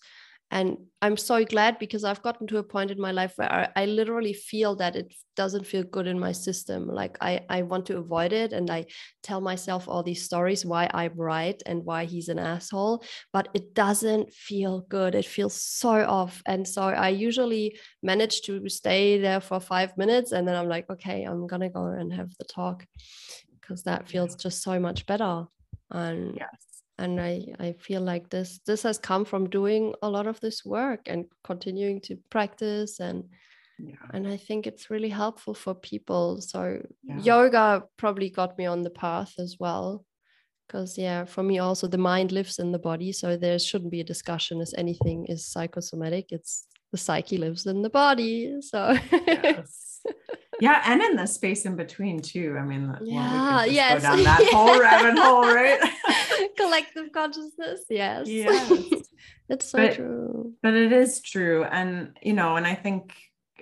and 0.51 0.77
i'm 1.01 1.17
so 1.17 1.43
glad 1.43 1.77
because 1.79 2.03
i've 2.03 2.21
gotten 2.21 2.45
to 2.45 2.57
a 2.57 2.63
point 2.63 2.91
in 2.91 2.99
my 2.99 3.11
life 3.11 3.33
where 3.35 3.51
I, 3.51 3.67
I, 3.75 3.85
literally 3.85 4.33
feel 4.33 4.75
that 4.77 4.95
it 4.95 5.13
doesn't 5.35 5.67
feel 5.67 5.83
good 5.83 6.07
in 6.07 6.17
my 6.19 6.31
system. 6.31 6.87
Like 6.87 7.17
I, 7.19 7.41
I 7.49 7.63
want 7.63 7.85
to 7.87 7.97
avoid 7.97 8.31
it 8.31 8.53
and 8.53 8.69
i 8.69 8.85
tell 9.23 9.41
myself 9.41 9.87
all 9.87 10.03
these 10.03 10.23
stories 10.23 10.65
why 10.65 10.89
i'm 10.93 11.13
right 11.15 11.61
and 11.65 11.83
why 11.83 12.05
he's 12.05 12.29
an 12.29 12.39
asshole 12.39 13.03
but 13.33 13.49
it 13.53 13.73
doesn't 13.73 14.31
feel 14.33 14.85
good. 14.87 15.15
It 15.15 15.25
feels 15.25 15.61
so 15.61 15.89
off. 15.89 16.41
And 16.45 16.67
so 16.67 16.83
i 16.83 17.09
usually 17.09 17.77
manage 18.03 18.41
to 18.43 18.69
stay 18.69 19.19
there 19.19 19.41
for 19.41 19.59
five 19.59 19.97
minutes 19.97 20.31
and 20.31 20.47
then 20.47 20.55
i'm 20.55 20.69
like 20.69 20.89
okay 20.89 21.23
i'm 21.23 21.47
gonna 21.47 21.69
go 21.69 21.87
and 21.87 22.13
have 22.13 22.31
the 22.37 22.45
talk 22.45 22.85
because 23.59 23.83
that 23.83 24.07
feels 24.07 24.35
just 24.35 24.61
so 24.61 24.79
much 24.79 25.05
better. 25.07 25.45
And 25.91 26.35
yes 26.37 26.64
and 26.97 27.19
I, 27.19 27.45
I 27.59 27.73
feel 27.73 28.01
like 28.01 28.29
this 28.29 28.59
this 28.65 28.83
has 28.83 28.97
come 28.97 29.25
from 29.25 29.49
doing 29.49 29.93
a 30.01 30.09
lot 30.09 30.27
of 30.27 30.39
this 30.39 30.63
work 30.63 31.01
and 31.07 31.25
continuing 31.43 31.99
to 32.01 32.17
practice 32.29 32.99
and 32.99 33.25
yeah. 33.79 33.95
and 34.13 34.27
I 34.27 34.37
think 34.37 34.67
it's 34.67 34.89
really 34.89 35.09
helpful 35.09 35.53
for 35.53 35.75
people. 35.75 36.41
So 36.41 36.81
yeah. 37.03 37.19
yoga 37.19 37.83
probably 37.97 38.29
got 38.29 38.57
me 38.57 38.65
on 38.65 38.83
the 38.83 38.89
path 38.89 39.33
as 39.37 39.57
well. 39.59 40.05
Because 40.67 40.97
yeah, 40.97 41.25
for 41.25 41.43
me 41.43 41.59
also 41.59 41.87
the 41.87 41.97
mind 41.97 42.31
lives 42.31 42.59
in 42.59 42.71
the 42.71 42.79
body. 42.79 43.11
So 43.11 43.37
there 43.37 43.59
shouldn't 43.59 43.91
be 43.91 43.99
a 43.99 44.05
discussion 44.05 44.61
as 44.61 44.73
anything 44.77 45.25
is 45.27 45.45
psychosomatic. 45.45 46.27
It's 46.29 46.65
the 46.91 46.97
psyche 46.97 47.37
lives 47.37 47.65
in 47.65 47.81
the 47.81 47.89
body. 47.89 48.55
So 48.61 48.97
yes. 49.11 50.01
yeah, 50.59 50.81
and 50.85 51.01
in 51.01 51.15
the 51.15 51.25
space 51.25 51.65
in 51.65 51.75
between 51.75 52.19
too. 52.21 52.57
I 52.59 52.63
mean, 52.63 52.95
yeah, 53.03 53.55
well, 53.55 53.67
yes, 53.67 54.01
go 54.01 54.09
down 54.09 54.23
that 54.23 54.43
yeah. 54.43 54.49
whole 54.51 54.79
rabbit 54.79 55.17
hole, 55.19 55.41
right? 55.41 55.79
collective 56.57 57.11
consciousness. 57.11 57.81
Yes. 57.89 58.27
Yes. 58.27 58.71
it's 59.49 59.65
so 59.65 59.77
but, 59.77 59.95
true. 59.95 60.53
But 60.61 60.73
it 60.73 60.91
is 60.91 61.21
true. 61.21 61.63
And, 61.63 62.17
you 62.21 62.33
know, 62.33 62.55
and 62.55 62.65
I 62.65 62.75
think 62.75 63.13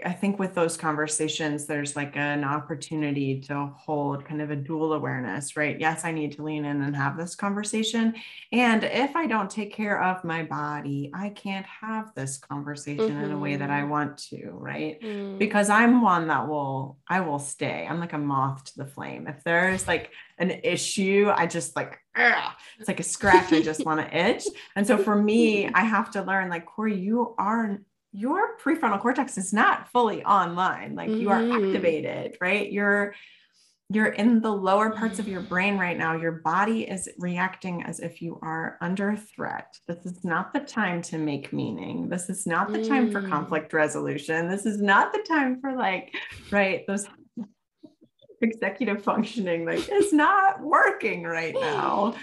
I 0.04 0.12
think 0.12 0.40
with 0.40 0.56
those 0.56 0.76
conversations, 0.76 1.66
there's 1.66 1.96
like 1.96 2.18
an 2.18 2.44
opportunity 2.44 3.40
to 3.42 3.72
hold 3.78 4.26
kind 4.26 4.42
of 4.42 4.50
a 4.50 4.56
dual 4.56 4.94
awareness, 4.94 5.56
right? 5.56 5.80
Yes, 5.80 6.04
I 6.04 6.12
need 6.12 6.32
to 6.34 6.44
lean 6.44 6.66
in 6.66 6.82
and 6.82 6.96
have 6.96 7.16
this 7.16 7.36
conversation. 7.36 8.16
And 8.52 8.84
if 8.84 9.16
I 9.16 9.28
don't 9.28 9.50
take 9.50 9.74
care 9.74 10.02
of 10.02 10.24
my 10.24 10.44
body, 10.44 11.12
I 11.14 11.30
can't 11.30 11.66
have 11.66 12.14
this 12.16 12.38
conversation 12.38 13.10
mm-hmm. 13.10 13.24
in 13.24 13.32
a 13.34 13.38
way 13.38 13.56
that 13.56 13.70
I 13.70 13.82
mm-hmm. 13.82 13.90
want 13.90 14.18
to, 14.30 14.50
right? 14.52 15.00
Mm. 15.00 15.38
Because 15.38 15.70
I'm 15.70 16.02
one 16.02 16.28
that 16.28 16.48
will, 16.48 16.98
I 17.08 17.22
will 17.22 17.40
stay. 17.40 17.86
I'm 17.88 18.00
like 18.00 18.14
a 18.14 18.18
moth 18.18 18.64
to 18.66 18.78
the 18.78 18.88
flame. 18.88 19.28
If 19.28 19.44
there's 19.44 19.88
like 19.88 20.10
an 20.40 20.50
issue, 20.64 21.32
I 21.34 21.46
just 21.46 21.76
like, 21.76 22.00
Ugh. 22.16 22.52
it's 22.80 22.88
like 22.88 23.00
a 23.00 23.04
scratch. 23.04 23.54
I 23.54 23.62
just 23.62 23.86
want 23.86 24.00
to 24.00 24.18
itch. 24.18 24.46
And 24.76 24.88
so 24.88 24.98
for 24.98 25.16
me, 25.16 25.68
I 25.68 25.84
have 25.84 26.10
to 26.12 26.24
learn 26.24 26.50
like, 26.50 26.66
Corey, 26.66 26.98
you 27.00 27.36
are 27.38 27.80
your 28.14 28.58
prefrontal 28.60 29.02
cortex 29.02 29.38
is 29.38 29.52
not 29.52 29.90
fully 29.90 30.24
online 30.24 30.96
like 30.96 31.10
mm-hmm. 31.10 31.22
you 31.22 31.30
are 31.30 31.42
mm-hmm. 31.42 31.66
activated 31.66 32.38
right 32.40 32.72
you're 32.72 33.14
you're 33.90 34.08
in 34.08 34.40
the 34.42 34.52
lower 34.52 34.92
parts 34.92 35.20
of 35.20 35.28
your 35.28 35.42
brain 35.42 35.78
right 35.78 35.98
now 35.98 36.16
your 36.16 36.32
body 36.32 36.84
is 36.84 37.10
reacting 37.18 37.84
as 37.84 38.00
if 38.00 38.22
you 38.22 38.40
are 38.42 38.78
under 38.82 39.16
threat 39.16 39.76
this 39.88 40.06
is 40.06 40.24
not 40.24 40.54
the 40.54 40.60
time 40.60 41.02
to 41.02 41.18
make 41.18 41.52
meaning 41.52 42.08
this 42.08 42.30
is 42.30 42.46
not 42.46 42.72
the 42.72 42.88
time 42.88 43.12
for 43.12 43.22
mm. 43.22 43.30
conflict 43.30 43.74
resolution 43.74 44.48
this 44.48 44.66
is 44.66 44.80
not 44.80 45.12
the 45.12 45.24
time 45.28 45.60
for 45.60 45.76
like 45.76 46.14
right 46.52 46.86
those 46.88 47.08
executive 48.42 49.04
functioning 49.04 49.66
like 49.66 49.88
it's 49.90 50.14
not 50.14 50.62
working 50.62 51.24
right 51.24 51.56
now 51.56 52.14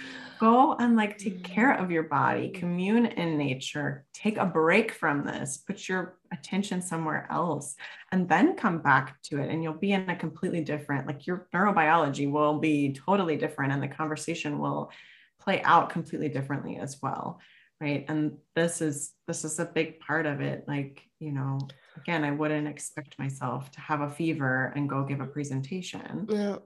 go 0.41 0.75
and 0.81 0.97
like 0.97 1.19
take 1.19 1.45
care 1.45 1.77
mm. 1.77 1.85
of 1.85 1.91
your 1.91 2.05
body, 2.05 2.49
mm. 2.49 2.55
commune 2.55 3.05
in 3.05 3.37
nature, 3.37 4.07
take 4.15 4.39
a 4.39 4.47
break 4.47 4.91
from 4.91 5.23
this, 5.23 5.59
put 5.59 5.87
your 5.87 6.17
attention 6.33 6.81
somewhere 6.81 7.29
else, 7.31 7.77
and 8.11 8.27
then 8.27 8.57
come 8.57 8.79
back 8.79 9.21
to 9.23 9.39
it. 9.39 9.51
And 9.51 9.63
you'll 9.63 9.75
be 9.75 9.93
in 9.93 10.09
a 10.09 10.17
completely 10.17 10.65
different, 10.65 11.07
like 11.07 11.27
your 11.27 11.47
neurobiology 11.55 12.31
will 12.31 12.59
be 12.59 12.95
totally 12.95 13.37
different, 13.37 13.73
and 13.73 13.83
the 13.83 13.89
conversation 13.89 14.59
will 14.59 14.91
play 15.39 15.63
out 15.63 15.91
completely 15.91 16.31
differently 16.31 16.79
as 16.79 16.99
well. 17.03 17.39
Right. 17.79 18.05
And 18.09 18.37
this 18.55 18.83
is 18.83 19.13
this 19.27 19.45
is 19.45 19.59
a 19.59 19.65
big 19.65 20.01
part 20.01 20.27
of 20.27 20.43
it. 20.43 20.65
Like, 20.69 21.03
you 21.19 21.33
know, 21.33 21.59
again, 21.97 22.25
I 22.25 22.31
wouldn't 22.31 22.69
expect 22.69 23.19
myself 23.19 23.71
to 23.73 23.81
have 23.81 24.03
a 24.03 24.11
fever 24.11 24.73
and 24.77 24.89
go 24.89 25.05
give 25.05 25.21
a 25.21 25.27
presentation. 25.27 26.27
Yeah. 26.29 26.57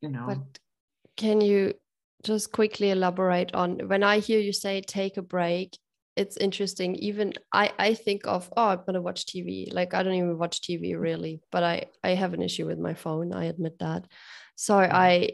You 0.00 0.08
know. 0.08 0.24
But 0.26 0.58
can 1.16 1.40
you 1.40 1.74
just 2.22 2.52
quickly 2.52 2.90
elaborate 2.90 3.54
on 3.54 3.88
when 3.88 4.02
I 4.02 4.18
hear 4.18 4.40
you 4.40 4.52
say 4.52 4.80
take 4.80 5.16
a 5.16 5.22
break, 5.22 5.78
it's 6.16 6.36
interesting. 6.36 6.96
Even 6.96 7.32
I, 7.52 7.72
I 7.78 7.94
think 7.94 8.26
of, 8.26 8.52
oh, 8.56 8.68
I'm 8.68 8.82
gonna 8.84 9.00
watch 9.00 9.26
TV. 9.26 9.72
Like 9.72 9.94
I 9.94 10.02
don't 10.02 10.14
even 10.14 10.38
watch 10.38 10.60
TV 10.60 10.98
really, 10.98 11.40
but 11.50 11.62
I, 11.62 11.86
I 12.04 12.10
have 12.10 12.34
an 12.34 12.42
issue 12.42 12.66
with 12.66 12.78
my 12.78 12.94
phone. 12.94 13.32
I 13.32 13.44
admit 13.44 13.78
that. 13.78 14.06
So 14.56 14.74
mm-hmm. 14.74 14.94
I 14.94 15.30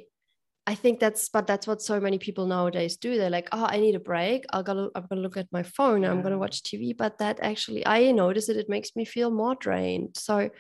I 0.68 0.74
think 0.74 0.99
that's 0.99 1.28
but 1.28 1.47
that's 1.47 1.66
what 1.66 1.80
so 1.80 2.01
many 2.01 2.18
people 2.18 2.47
nowadays 2.47 2.97
do. 2.97 3.16
They're 3.16 3.30
like, 3.30 3.49
oh, 3.53 3.66
I 3.68 3.78
need 3.78 3.95
a 3.95 4.01
break. 4.01 4.45
I'll 4.51 4.64
go 4.64 4.91
I'm 4.95 5.07
gonna 5.09 5.22
look 5.22 5.37
at 5.37 5.53
my 5.53 5.62
phone, 5.62 6.05
I'm 6.05 6.22
gonna 6.22 6.39
watch 6.39 6.62
TV. 6.62 6.97
But 6.97 7.18
that 7.18 7.39
actually 7.41 7.87
I 7.87 8.11
notice 8.12 8.49
it, 8.49 8.57
it 8.57 8.68
makes 8.68 8.97
me 8.97 9.05
feel 9.05 9.30
more 9.30 9.55
drained. 9.55 10.16
So 10.16 10.51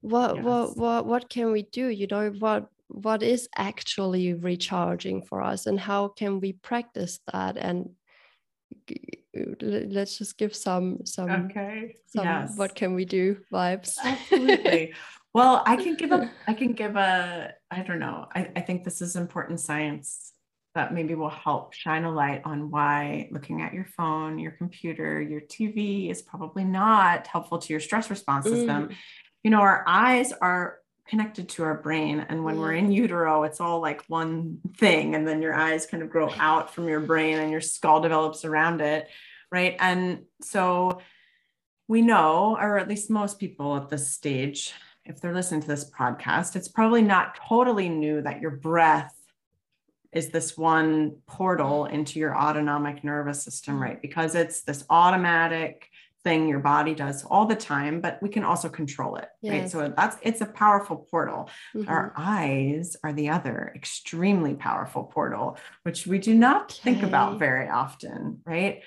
what 0.00 0.36
yes. 0.36 0.44
what 0.44 0.76
what 0.76 1.06
what 1.06 1.28
can 1.30 1.52
we 1.52 1.62
do? 1.62 1.88
You 1.88 2.06
know, 2.06 2.30
what 2.38 2.68
what 2.88 3.22
is 3.22 3.48
actually 3.56 4.34
recharging 4.34 5.22
for 5.22 5.42
us 5.42 5.66
and 5.66 5.78
how 5.78 6.08
can 6.08 6.40
we 6.40 6.52
practice 6.52 7.20
that? 7.32 7.56
And 7.56 7.90
let's 9.60 10.18
just 10.18 10.38
give 10.38 10.54
some 10.54 11.04
some 11.04 11.30
okay. 11.30 11.96
some 12.06 12.24
yes. 12.24 12.56
what 12.56 12.74
can 12.74 12.94
we 12.94 13.04
do 13.04 13.36
vibes. 13.52 13.96
Absolutely. 14.02 14.94
Well 15.34 15.62
i 15.66 15.76
can 15.76 15.96
give 15.96 16.12
a 16.12 16.30
i 16.48 16.54
can 16.54 16.72
give 16.72 16.96
a 16.96 17.52
i 17.70 17.82
don't 17.82 17.98
know. 17.98 18.26
I, 18.34 18.50
I 18.56 18.60
think 18.62 18.84
this 18.84 19.02
is 19.02 19.16
important 19.16 19.60
science 19.60 20.32
that 20.74 20.94
maybe 20.94 21.14
will 21.14 21.28
help 21.28 21.74
shine 21.74 22.04
a 22.04 22.10
light 22.10 22.40
on 22.46 22.70
why 22.70 23.28
looking 23.30 23.60
at 23.60 23.74
your 23.74 23.84
phone 23.84 24.38
your 24.38 24.52
computer 24.52 25.20
your 25.20 25.42
tv 25.42 26.10
is 26.10 26.22
probably 26.22 26.64
not 26.64 27.26
helpful 27.26 27.58
to 27.58 27.70
your 27.70 27.80
stress 27.80 28.08
response 28.08 28.46
system. 28.46 28.88
Mm. 28.88 28.94
you 29.42 29.50
know 29.50 29.60
our 29.60 29.84
eyes 29.86 30.32
are 30.32 30.78
connected 31.08 31.48
to 31.50 31.64
our 31.64 31.74
brain. 31.74 32.26
And 32.28 32.44
when 32.44 32.58
we're 32.58 32.72
in 32.72 32.90
utero, 32.90 33.44
it's 33.44 33.60
all 33.60 33.80
like 33.80 34.04
one 34.08 34.58
thing. 34.76 35.14
And 35.14 35.26
then 35.26 35.40
your 35.40 35.54
eyes 35.54 35.86
kind 35.86 36.02
of 36.02 36.10
grow 36.10 36.30
out 36.38 36.74
from 36.74 36.88
your 36.88 37.00
brain 37.00 37.38
and 37.38 37.50
your 37.50 37.60
skull 37.60 38.00
develops 38.00 38.44
around 38.44 38.80
it. 38.80 39.08
Right. 39.50 39.76
And 39.78 40.24
so 40.42 41.00
we 41.88 42.02
know, 42.02 42.56
or 42.60 42.78
at 42.78 42.88
least 42.88 43.10
most 43.10 43.38
people 43.38 43.76
at 43.76 43.88
this 43.88 44.10
stage, 44.10 44.72
if 45.04 45.20
they're 45.20 45.34
listening 45.34 45.60
to 45.62 45.68
this 45.68 45.88
podcast, 45.90 46.56
it's 46.56 46.68
probably 46.68 47.02
not 47.02 47.38
totally 47.48 47.88
new 47.88 48.22
that 48.22 48.40
your 48.40 48.50
breath 48.50 49.14
is 50.12 50.30
this 50.30 50.56
one 50.56 51.16
portal 51.26 51.86
mm. 51.88 51.92
into 51.92 52.18
your 52.18 52.36
autonomic 52.36 53.04
nervous 53.04 53.42
system, 53.42 53.76
mm. 53.76 53.82
right? 53.82 54.02
Because 54.02 54.34
it's 54.34 54.62
this 54.62 54.84
automatic 54.90 55.88
thing 56.26 56.48
your 56.48 56.58
body 56.58 56.92
does 56.92 57.24
all 57.24 57.46
the 57.46 57.54
time, 57.54 58.00
but 58.00 58.20
we 58.20 58.28
can 58.28 58.42
also 58.42 58.68
control 58.68 59.14
it. 59.14 59.28
Yes. 59.42 59.52
Right. 59.52 59.70
So 59.70 59.94
that's 59.96 60.16
it's 60.22 60.40
a 60.40 60.46
powerful 60.46 60.96
portal. 61.08 61.48
Mm-hmm. 61.72 61.88
Our 61.88 62.12
eyes 62.16 62.96
are 63.04 63.12
the 63.12 63.28
other 63.28 63.72
extremely 63.76 64.54
powerful 64.54 65.04
portal, 65.04 65.56
which 65.84 66.04
we 66.04 66.18
do 66.18 66.34
not 66.34 66.72
okay. 66.72 66.80
think 66.82 67.04
about 67.04 67.38
very 67.38 67.68
often, 67.68 68.40
right? 68.44 68.82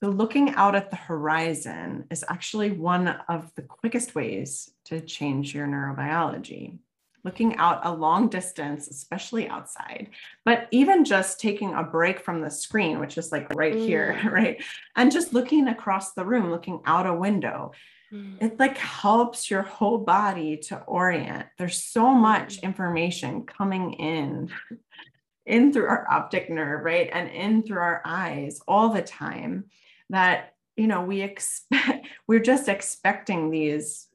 So 0.00 0.10
looking 0.10 0.50
out 0.50 0.74
at 0.74 0.90
the 0.90 0.96
horizon 0.96 2.04
is 2.10 2.22
actually 2.28 2.72
one 2.72 3.08
of 3.30 3.50
the 3.56 3.62
quickest 3.62 4.14
ways 4.14 4.70
to 4.84 5.00
change 5.00 5.54
your 5.54 5.66
neurobiology 5.66 6.80
looking 7.24 7.56
out 7.56 7.80
a 7.84 7.92
long 7.92 8.28
distance, 8.28 8.86
especially 8.88 9.48
outside, 9.48 10.10
but 10.44 10.68
even 10.70 11.04
just 11.04 11.40
taking 11.40 11.72
a 11.72 11.82
break 11.82 12.20
from 12.20 12.42
the 12.42 12.50
screen, 12.50 13.00
which 13.00 13.16
is 13.16 13.32
like 13.32 13.52
right 13.54 13.74
mm. 13.74 13.86
here, 13.86 14.20
right? 14.30 14.62
And 14.94 15.10
just 15.10 15.32
looking 15.32 15.68
across 15.68 16.12
the 16.12 16.24
room, 16.24 16.50
looking 16.50 16.80
out 16.84 17.06
a 17.06 17.14
window. 17.14 17.72
Mm. 18.12 18.42
It 18.42 18.60
like 18.60 18.76
helps 18.76 19.50
your 19.50 19.62
whole 19.62 19.98
body 19.98 20.58
to 20.68 20.78
orient. 20.82 21.46
There's 21.56 21.82
so 21.82 22.12
much 22.12 22.58
mm. 22.58 22.64
information 22.64 23.46
coming 23.46 23.94
in 23.94 24.50
in 25.46 25.72
through 25.72 25.86
our 25.86 26.06
optic 26.10 26.50
nerve, 26.50 26.84
right? 26.84 27.10
And 27.12 27.30
in 27.30 27.62
through 27.62 27.80
our 27.80 28.02
eyes 28.04 28.60
all 28.68 28.90
the 28.90 29.02
time 29.02 29.64
that, 30.10 30.54
you 30.76 30.86
know, 30.86 31.02
we 31.02 31.22
expect, 31.22 32.06
we're 32.26 32.40
just 32.40 32.68
expecting 32.68 33.50
these 33.50 34.08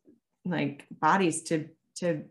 like 0.46 0.86
bodies 0.92 1.44
to, 1.44 1.68
to 1.98 2.24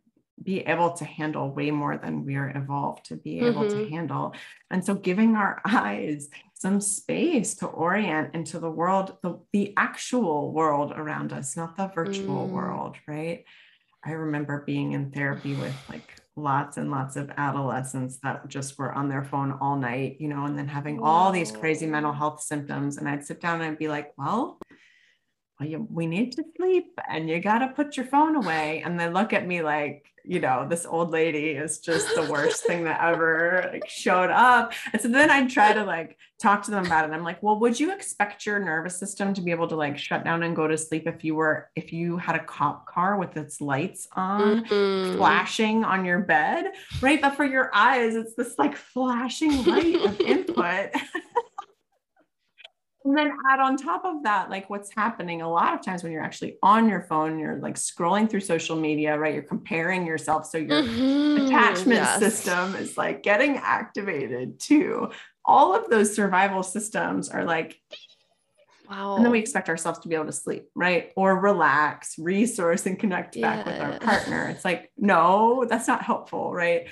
be 0.43 0.61
able 0.61 0.93
to 0.93 1.05
handle 1.05 1.51
way 1.51 1.70
more 1.70 1.97
than 1.97 2.24
we 2.24 2.36
are 2.36 2.53
evolved 2.57 3.07
to 3.07 3.16
be 3.16 3.41
able 3.41 3.62
mm-hmm. 3.62 3.78
to 3.78 3.91
handle. 3.91 4.34
And 4.70 4.84
so 4.84 4.95
giving 4.95 5.36
our 5.36 5.61
eyes 5.64 6.28
some 6.55 6.80
space 6.80 7.55
to 7.57 7.66
orient 7.66 8.34
into 8.34 8.59
the 8.59 8.70
world, 8.70 9.16
the, 9.22 9.39
the 9.53 9.74
actual 9.76 10.53
world 10.53 10.93
around 10.95 11.32
us, 11.32 11.57
not 11.57 11.76
the 11.76 11.86
virtual 11.95 12.49
mm. 12.49 12.51
world, 12.51 12.97
right? 13.07 13.45
I 14.05 14.12
remember 14.12 14.64
being 14.66 14.93
in 14.93 15.11
therapy 15.11 15.55
with 15.55 15.74
like 15.89 16.14
lots 16.34 16.76
and 16.76 16.91
lots 16.91 17.16
of 17.16 17.30
adolescents 17.36 18.18
that 18.22 18.49
just 18.49 18.78
were 18.78 18.93
on 18.93 19.09
their 19.09 19.24
phone 19.24 19.59
all 19.61 19.76
night, 19.76 20.16
you 20.20 20.28
know, 20.28 20.47
and 20.47 20.59
then 20.59 20.68
having 20.68 21.01
all 21.01 21.30
these 21.30 21.51
crazy 21.51 21.86
mental 21.86 22.12
health 22.12 22.41
symptoms. 22.41 22.97
And 22.97 23.09
I'd 23.09 23.24
sit 23.24 23.41
down 23.41 23.61
and 23.61 23.72
I'd 23.72 23.78
be 23.78 23.89
like, 23.89 24.12
well, 24.16 24.59
well 25.59 25.69
you, 25.69 25.87
we 25.91 26.07
need 26.07 26.33
to 26.33 26.45
sleep 26.57 26.99
and 27.09 27.29
you 27.29 27.41
got 27.41 27.59
to 27.59 27.69
put 27.69 27.97
your 27.97 28.07
phone 28.07 28.37
away. 28.37 28.83
And 28.85 28.99
they 28.99 29.09
look 29.09 29.33
at 29.33 29.47
me 29.47 29.63
like, 29.63 30.05
you 30.25 30.41
know, 30.41 30.67
this 30.69 30.85
old 30.85 31.11
lady 31.11 31.51
is 31.53 31.79
just 31.79 32.15
the 32.15 32.23
worst 32.31 32.65
thing 32.65 32.85
that 32.85 33.01
ever 33.01 33.71
like, 33.73 33.89
showed 33.89 34.31
up. 34.31 34.75
And 34.93 35.01
so 35.01 35.09
then 35.09 35.31
I'd 35.31 35.49
try 35.49 35.73
to 35.73 35.85
like 35.85 36.19
talk 36.39 36.63
to 36.65 36.71
them 36.71 36.85
about 36.85 37.09
it. 37.09 37.15
I'm 37.15 37.25
like, 37.25 37.43
well, 37.43 37.59
would 37.61 37.81
you 37.81 37.93
expect 37.93 38.45
your 38.45 38.59
nervous 38.59 38.99
system 38.99 39.33
to 39.35 39.41
be 39.41 39.51
able 39.51 39.69
to 39.69 39.75
like 39.75 39.97
shut 39.97 40.25
down 40.25 40.43
and 40.43 40.55
go 40.55 40.69
to 40.69 40.77
sleep 40.77 41.07
if 41.07 41.25
you 41.25 41.35
were, 41.35 41.71
if 41.75 41.93
you 41.95 42.19
had 42.19 42.37
a 42.37 42.45
cop 42.45 42.87
car 42.87 43.19
with 43.19 43.37
its 43.39 43.61
lights 43.61 44.07
on, 44.13 44.65
mm-hmm. 44.65 45.17
flashing 45.17 45.83
on 45.83 46.05
your 46.05 46.21
bed, 46.21 46.73
right? 47.01 47.21
But 47.21 47.35
for 47.35 47.45
your 47.45 47.71
eyes, 47.75 48.15
it's 48.15 48.35
this 48.35 48.59
like 48.59 48.77
flashing 48.77 49.65
light 49.65 49.97
of 50.05 50.21
input. 50.21 50.91
and 53.09 53.17
then 53.17 53.33
add 53.49 53.59
on 53.59 53.77
top 53.77 54.05
of 54.05 54.23
that 54.23 54.51
like 54.51 54.69
what's 54.69 54.95
happening 54.95 55.41
a 55.41 55.51
lot 55.51 55.73
of 55.73 55.83
times 55.83 56.03
when 56.03 56.13
you're 56.13 56.23
actually 56.23 56.59
on 56.63 56.89
your 56.89 57.01
phone 57.01 57.39
you're 57.39 57.57
like 57.57 57.77
scrolling 57.77 58.29
through 58.29 58.41
social 58.41 58.77
media 58.77 59.19
right 59.19 59.33
you're 59.33 59.43
comparing 59.43 60.07
yourself 60.07 60.45
so 60.45 60.59
your 60.59 60.83
mm-hmm. 60.83 61.47
attachment 61.47 62.01
yes. 62.01 62.19
system 62.19 62.75
is 62.75 62.99
like 62.99 63.23
getting 63.23 63.57
activated 63.57 64.61
too 64.61 65.11
all 65.45 65.75
of 65.75 65.89
those 65.89 66.15
survival 66.15 66.63
systems 66.63 67.29
are 67.29 67.45
like 67.45 67.81
Wow. 68.91 69.17
And 69.17 69.25
then 69.27 69.33
we 69.33 69.39
expect 69.39 69.69
ourselves 69.69 69.99
to 69.99 70.09
be 70.09 70.15
able 70.15 70.25
to 70.25 70.33
sleep, 70.33 70.71
right? 70.75 71.13
Or 71.15 71.39
relax, 71.39 72.19
resource, 72.19 72.87
and 72.87 72.99
connect 72.99 73.37
yeah. 73.37 73.57
back 73.57 73.67
with 73.67 73.79
our 73.79 73.99
partner. 73.99 74.49
It's 74.49 74.65
like, 74.65 74.91
no, 74.97 75.67
that's 75.69 75.87
not 75.87 76.03
helpful, 76.03 76.55
right? 76.55 76.89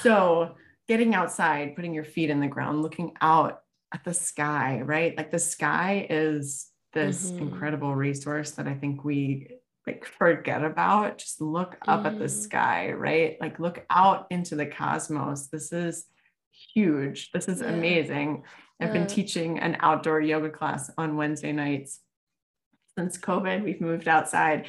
So, 0.00 0.54
getting 0.88 1.14
outside, 1.14 1.76
putting 1.76 1.92
your 1.92 2.04
feet 2.04 2.30
in 2.30 2.40
the 2.40 2.46
ground, 2.46 2.80
looking 2.80 3.12
out 3.20 3.60
at 3.94 4.04
the 4.04 4.12
sky, 4.12 4.80
right? 4.84 5.16
Like 5.16 5.30
the 5.30 5.38
sky 5.38 6.06
is 6.10 6.68
this 6.92 7.30
mm-hmm. 7.30 7.44
incredible 7.44 7.94
resource 7.94 8.50
that 8.52 8.66
I 8.66 8.74
think 8.74 9.04
we 9.04 9.48
like 9.86 10.04
forget 10.04 10.64
about. 10.64 11.18
Just 11.18 11.40
look 11.40 11.76
up 11.86 12.02
mm. 12.02 12.06
at 12.06 12.18
the 12.18 12.24
mm-hmm. 12.24 12.40
sky, 12.42 12.92
right? 12.92 13.36
Like 13.40 13.60
look 13.60 13.86
out 13.88 14.26
into 14.30 14.56
the 14.56 14.66
cosmos. 14.66 15.46
This 15.46 15.72
is 15.72 16.06
huge. 16.74 17.30
This 17.32 17.48
is 17.48 17.60
yeah. 17.60 17.68
amazing. 17.68 18.42
I've 18.80 18.92
been 18.92 19.06
teaching 19.06 19.60
an 19.60 19.78
outdoor 19.80 20.20
yoga 20.20 20.50
class 20.50 20.90
on 20.98 21.16
Wednesday 21.16 21.52
nights 21.52 22.00
since 22.98 23.16
COVID. 23.16 23.62
We've 23.62 23.80
moved 23.80 24.08
outside. 24.08 24.66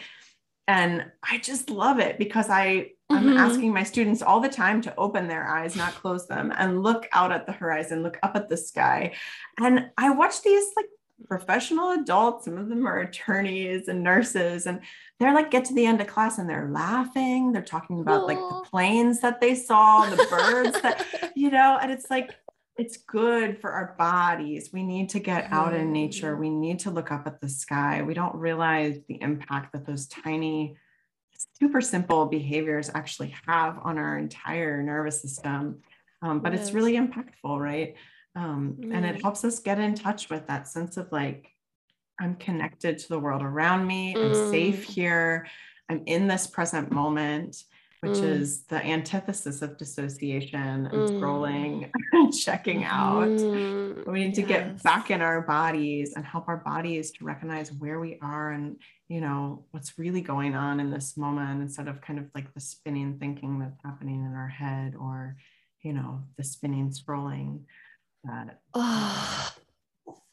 And 0.68 1.06
I 1.24 1.40
just 1.40 1.70
love 1.70 2.00
it 2.00 2.18
because 2.18 2.50
I 2.50 2.92
I'm 3.10 3.26
mm-hmm. 3.26 3.38
asking 3.38 3.74
my 3.74 3.84
students 3.84 4.22
all 4.22 4.40
the 4.40 4.50
time 4.50 4.82
to 4.82 4.96
open 4.96 5.28
their 5.28 5.48
eyes, 5.48 5.76
not 5.76 5.94
close 5.94 6.28
them, 6.28 6.52
and 6.58 6.82
look 6.82 7.08
out 7.14 7.32
at 7.32 7.46
the 7.46 7.52
horizon, 7.52 8.02
look 8.02 8.18
up 8.24 8.36
at 8.36 8.50
the 8.50 8.58
sky. 8.58 9.14
And 9.60 9.92
I 9.98 10.10
watch 10.10 10.42
these 10.42 10.66
like 10.76 10.88
professional 11.28 11.92
adults, 11.92 12.46
some 12.46 12.58
of 12.58 12.68
them 12.68 12.88
are 12.88 13.00
attorneys 13.00 13.88
and 13.88 14.04
nurses, 14.04 14.66
and 14.66 14.82
they're 15.20 15.34
like 15.34 15.52
get 15.52 15.66
to 15.66 15.74
the 15.74 15.86
end 15.86 16.02
of 16.02 16.08
class 16.08 16.40
and 16.40 16.50
they're 16.50 16.70
laughing. 16.70 17.52
They're 17.52 17.62
talking 17.62 18.00
about 18.00 18.26
like 18.26 18.38
the 18.38 18.66
planes 18.70 19.22
that 19.22 19.40
they 19.40 19.56
saw, 19.56 20.10
the 20.10 20.28
birds 20.30 20.82
that, 20.82 21.32
you 21.36 21.52
know, 21.52 21.78
and 21.82 21.92
it's 21.92 22.10
like, 22.10 22.36
it's 22.78 22.98
good 22.98 23.62
for 23.62 23.72
our 23.72 23.96
bodies. 23.98 24.72
We 24.74 24.84
need 24.84 25.10
to 25.10 25.20
get 25.20 25.50
out 25.52 25.74
in 25.74 25.94
nature. 25.94 26.34
Mm-hmm. 26.34 26.42
We 26.42 26.50
need 26.50 26.80
to 26.80 26.92
look 26.92 27.12
up 27.12 27.26
at 27.26 27.40
the 27.40 27.48
sky. 27.48 28.02
We 28.02 28.14
don't 28.14 28.36
realize 28.36 29.00
the 29.08 29.22
impact 29.22 29.72
that 29.72 29.86
those 29.86 30.08
tiny 30.08 30.76
super 31.60 31.82
simple 31.82 32.26
behaviors 32.26 32.90
actually 32.94 33.36
have 33.48 33.80
on 33.84 33.98
our 33.98 34.18
entire 34.18 34.82
nervous 34.82 35.22
system. 35.22 35.82
Um, 36.22 36.40
but 36.40 36.54
yes. 36.54 36.62
it's 36.62 36.72
really 36.74 36.94
impactful, 36.94 37.60
right? 37.60 37.96
Um, 38.36 38.78
mm. 38.80 38.94
And 38.94 39.06
it 39.06 39.18
mm. 39.18 39.22
helps 39.22 39.44
us 39.44 39.60
get 39.60 39.80
in 39.80 39.96
touch 39.96 40.30
with 40.30 40.48
that 40.48 40.68
sense 40.68 40.98
of 40.98 41.12
like, 41.12 41.52
I'm 42.20 42.36
connected 42.36 42.98
to 43.00 43.10
the 43.10 43.20
world 43.20 43.42
around 43.42 43.86
me, 43.86 44.14
mm. 44.14 44.26
I'm 44.26 44.52
safe 44.52 44.88
mm. 44.88 44.94
here, 44.94 45.48
I'm 45.90 46.04
in 46.06 46.28
this 46.28 46.48
present 46.48 46.92
moment 46.92 47.58
which 48.06 48.20
mm. 48.20 48.24
is 48.24 48.64
the 48.66 48.84
antithesis 48.86 49.62
of 49.62 49.78
dissociation 49.78 50.86
and 50.86 50.92
mm. 50.92 51.10
scrolling 51.10 51.90
and 52.12 52.34
checking 52.34 52.84
out. 52.84 53.28
Mm. 53.28 54.06
We 54.06 54.26
need 54.26 54.36
to 54.36 54.42
yes. 54.42 54.50
get 54.50 54.84
back 54.84 55.12
in 55.12 55.22
our 55.22 55.42
bodies 55.42 56.14
and 56.16 56.24
help 56.24 56.48
our 56.48 56.58
bodies 56.58 57.12
to 57.14 57.26
recognize 57.26 57.72
where 57.72 58.00
we 58.00 58.20
are 58.22 58.52
and 58.52 58.78
you 59.08 59.22
know 59.22 59.66
what's 59.72 59.98
really 59.98 60.22
going 60.22 60.56
on 60.56 60.80
in 60.80 60.90
this 60.90 61.18
moment 61.18 61.62
instead 61.62 61.88
of 61.88 62.02
kind 62.02 62.20
of 62.20 62.26
like 62.34 62.54
the 62.54 62.60
spinning 62.60 63.18
thinking 63.20 63.60
that's 63.60 63.84
happening 63.84 64.26
in 64.26 64.34
our 64.34 64.48
head 64.48 64.96
or 65.00 65.38
you 65.84 65.94
know 65.94 66.22
the 66.38 66.44
spinning 66.44 66.90
scrolling 66.90 67.60
that 68.24 68.62
oh, 68.74 69.54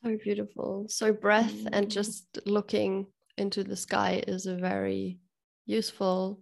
so 0.03 0.17
beautiful 0.23 0.87
so 0.89 1.13
breath 1.13 1.55
and 1.73 1.87
mm. 1.87 1.91
just 1.91 2.39
looking 2.47 3.07
into 3.39 3.63
the 3.63 3.77
sky 3.77 4.23
is 4.27 4.47
a 4.47 4.55
very 4.55 5.19
useful 5.67 6.41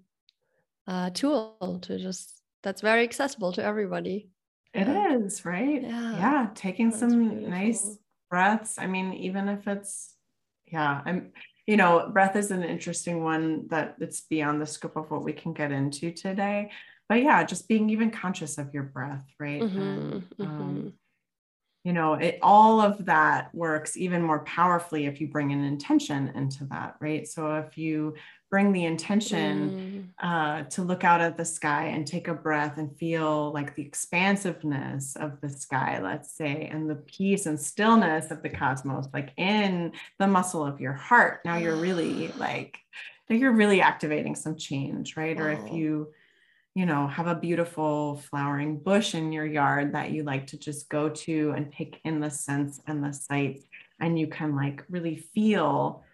uh, 0.87 1.11
tool 1.11 1.79
to 1.83 1.99
just 1.99 2.41
that's 2.63 2.81
very 2.81 3.03
accessible 3.03 3.53
to 3.53 3.65
everybody. 3.65 4.29
It 4.75 4.89
is 4.89 5.45
right? 5.45 5.83
Yeah. 5.83 6.17
Yeah. 6.19 6.47
Taking 6.55 6.91
that's 6.91 7.01
some 7.01 7.29
beautiful. 7.29 7.51
nice 7.51 7.99
breaths. 8.29 8.79
I 8.79 8.87
mean, 8.87 9.13
even 9.15 9.49
if 9.49 9.67
it's, 9.67 10.15
yeah, 10.67 11.01
I'm, 11.05 11.33
you 11.71 11.77
know, 11.77 12.11
breath 12.13 12.35
is 12.35 12.51
an 12.51 12.65
interesting 12.65 13.23
one 13.23 13.69
that 13.69 13.95
it's 14.01 14.23
beyond 14.23 14.61
the 14.61 14.67
scope 14.67 14.97
of 14.97 15.09
what 15.09 15.23
we 15.23 15.33
can 15.33 15.53
get 15.53 15.71
into 15.71 16.11
today. 16.11 16.73
But 17.09 17.23
yeah, 17.23 17.45
just 17.45 17.69
being 17.69 17.91
even 17.91 18.11
conscious 18.11 18.59
of 18.59 18.75
your 18.75 18.83
breath, 18.83 19.25
right? 19.39 19.63
Mm-hmm, 19.63 19.81
and, 19.81 20.25
um, 20.41 20.49
mm-hmm 20.61 20.89
you 21.83 21.95
know 21.95 22.13
it 22.15 22.39
all 22.43 22.81
of 22.81 23.07
that 23.07 23.55
works 23.55 23.97
even 23.97 24.21
more 24.23 24.41
powerfully 24.41 25.07
if 25.07 25.19
you 25.19 25.29
bring 25.29 25.51
an 25.51 25.65
intention 25.65 26.31
into 26.35 26.65
that 26.65 26.97
right 27.01 27.27
so 27.27 27.55
if 27.57 27.79
you 27.79 28.15
bring 28.51 28.73
the 28.73 28.85
intention 28.85 30.13
mm. 30.21 30.27
uh, 30.27 30.65
to 30.69 30.83
look 30.83 31.05
out 31.05 31.21
at 31.21 31.37
the 31.37 31.45
sky 31.45 31.87
and 31.87 32.07
take 32.07 32.29
a 32.29 32.35
breath 32.35 32.77
and 32.79 32.97
feel 32.99 33.53
like 33.53 33.75
the 33.77 33.83
expansiveness 33.83 35.17
of 35.17 35.41
the 35.41 35.49
sky 35.49 36.01
let's 36.03 36.33
say 36.33 36.69
and 36.71 36.91
the 36.91 36.97
peace 36.97 37.47
and 37.47 37.59
stillness 37.59 38.31
of 38.31 38.43
the 38.43 38.51
cosmos 38.51 39.07
like 39.15 39.33
in 39.37 39.93
the 40.19 40.27
muscle 40.27 40.65
of 40.65 40.81
your 40.81 40.93
heart 40.93 41.41
now 41.45 41.57
you're 41.57 41.77
really 41.77 42.29
like 42.39 42.79
you're 43.29 43.53
really 43.53 43.81
activating 43.81 44.35
some 44.35 44.57
change 44.57 45.17
right 45.17 45.39
wow. 45.39 45.45
or 45.45 45.51
if 45.51 45.73
you 45.73 46.09
you 46.75 46.87
know, 46.87 47.09
have 47.09 47.27
a 47.27 47.35
beautiful 47.35 48.17
flowering 48.17 48.79
bush 48.79 49.15
in 49.15 49.33
your 49.33 49.47
yard 49.47 49.93
that 49.93 50.13
you 50.13 50.23
like 50.23 50.47
to 50.49 50.59
just 50.59 50.89
go 50.89 51.09
to 51.09 51.53
and 51.57 51.73
take 51.73 52.01
in 52.05 52.21
the 52.21 52.31
sense 52.31 52.81
and 52.87 53.03
the 53.03 53.13
sights. 53.13 53.65
And 53.99 54.19
you 54.19 54.29
can 54.29 54.55
like 54.55 54.85
really 54.89 55.17
feel, 55.17 56.05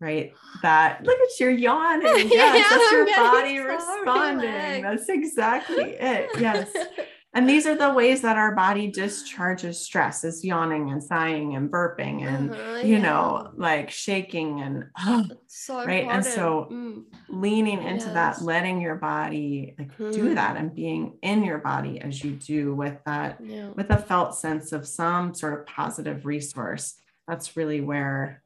right? 0.00 0.32
That 0.62 1.04
look 1.04 1.18
at 1.18 1.40
your 1.40 1.50
yawning. 1.50 2.06
Yes, 2.30 2.32
yeah, 2.32 2.78
that's 2.78 2.92
your 2.92 3.06
body 3.06 3.58
responding. 3.58 4.82
That's 4.82 5.08
exactly 5.08 5.96
it. 5.98 6.30
Yes. 6.38 6.70
And 7.32 7.48
these 7.48 7.64
are 7.64 7.76
the 7.76 7.92
ways 7.92 8.22
that 8.22 8.36
our 8.36 8.56
body 8.56 8.88
discharges 8.88 9.78
stress 9.78 10.24
is 10.24 10.44
yawning 10.44 10.90
and 10.90 11.00
sighing 11.00 11.54
and 11.54 11.70
burping 11.70 12.22
and, 12.22 12.50
uh-huh, 12.50 12.78
you 12.82 12.96
yeah. 12.96 13.02
know, 13.02 13.52
like 13.54 13.88
shaking 13.88 14.62
and, 14.62 14.86
oh, 14.98 15.24
so 15.46 15.76
right. 15.76 16.02
Important. 16.02 16.10
And 16.12 16.34
so 16.34 16.68
mm. 16.72 17.04
leaning 17.28 17.84
into 17.84 18.06
yes. 18.06 18.14
that, 18.14 18.42
letting 18.42 18.80
your 18.80 18.96
body 18.96 19.76
like 19.78 19.96
mm. 19.96 20.12
do 20.12 20.34
that 20.34 20.56
and 20.56 20.74
being 20.74 21.18
in 21.22 21.44
your 21.44 21.58
body 21.58 22.00
as 22.00 22.24
you 22.24 22.32
do 22.32 22.74
with 22.74 22.98
that, 23.06 23.38
yeah. 23.40 23.68
with 23.76 23.90
a 23.90 23.98
felt 23.98 24.34
sense 24.34 24.72
of 24.72 24.84
some 24.84 25.32
sort 25.32 25.60
of 25.60 25.66
positive 25.66 26.26
resource. 26.26 26.96
That's 27.28 27.56
really 27.56 27.80
where 27.80 28.42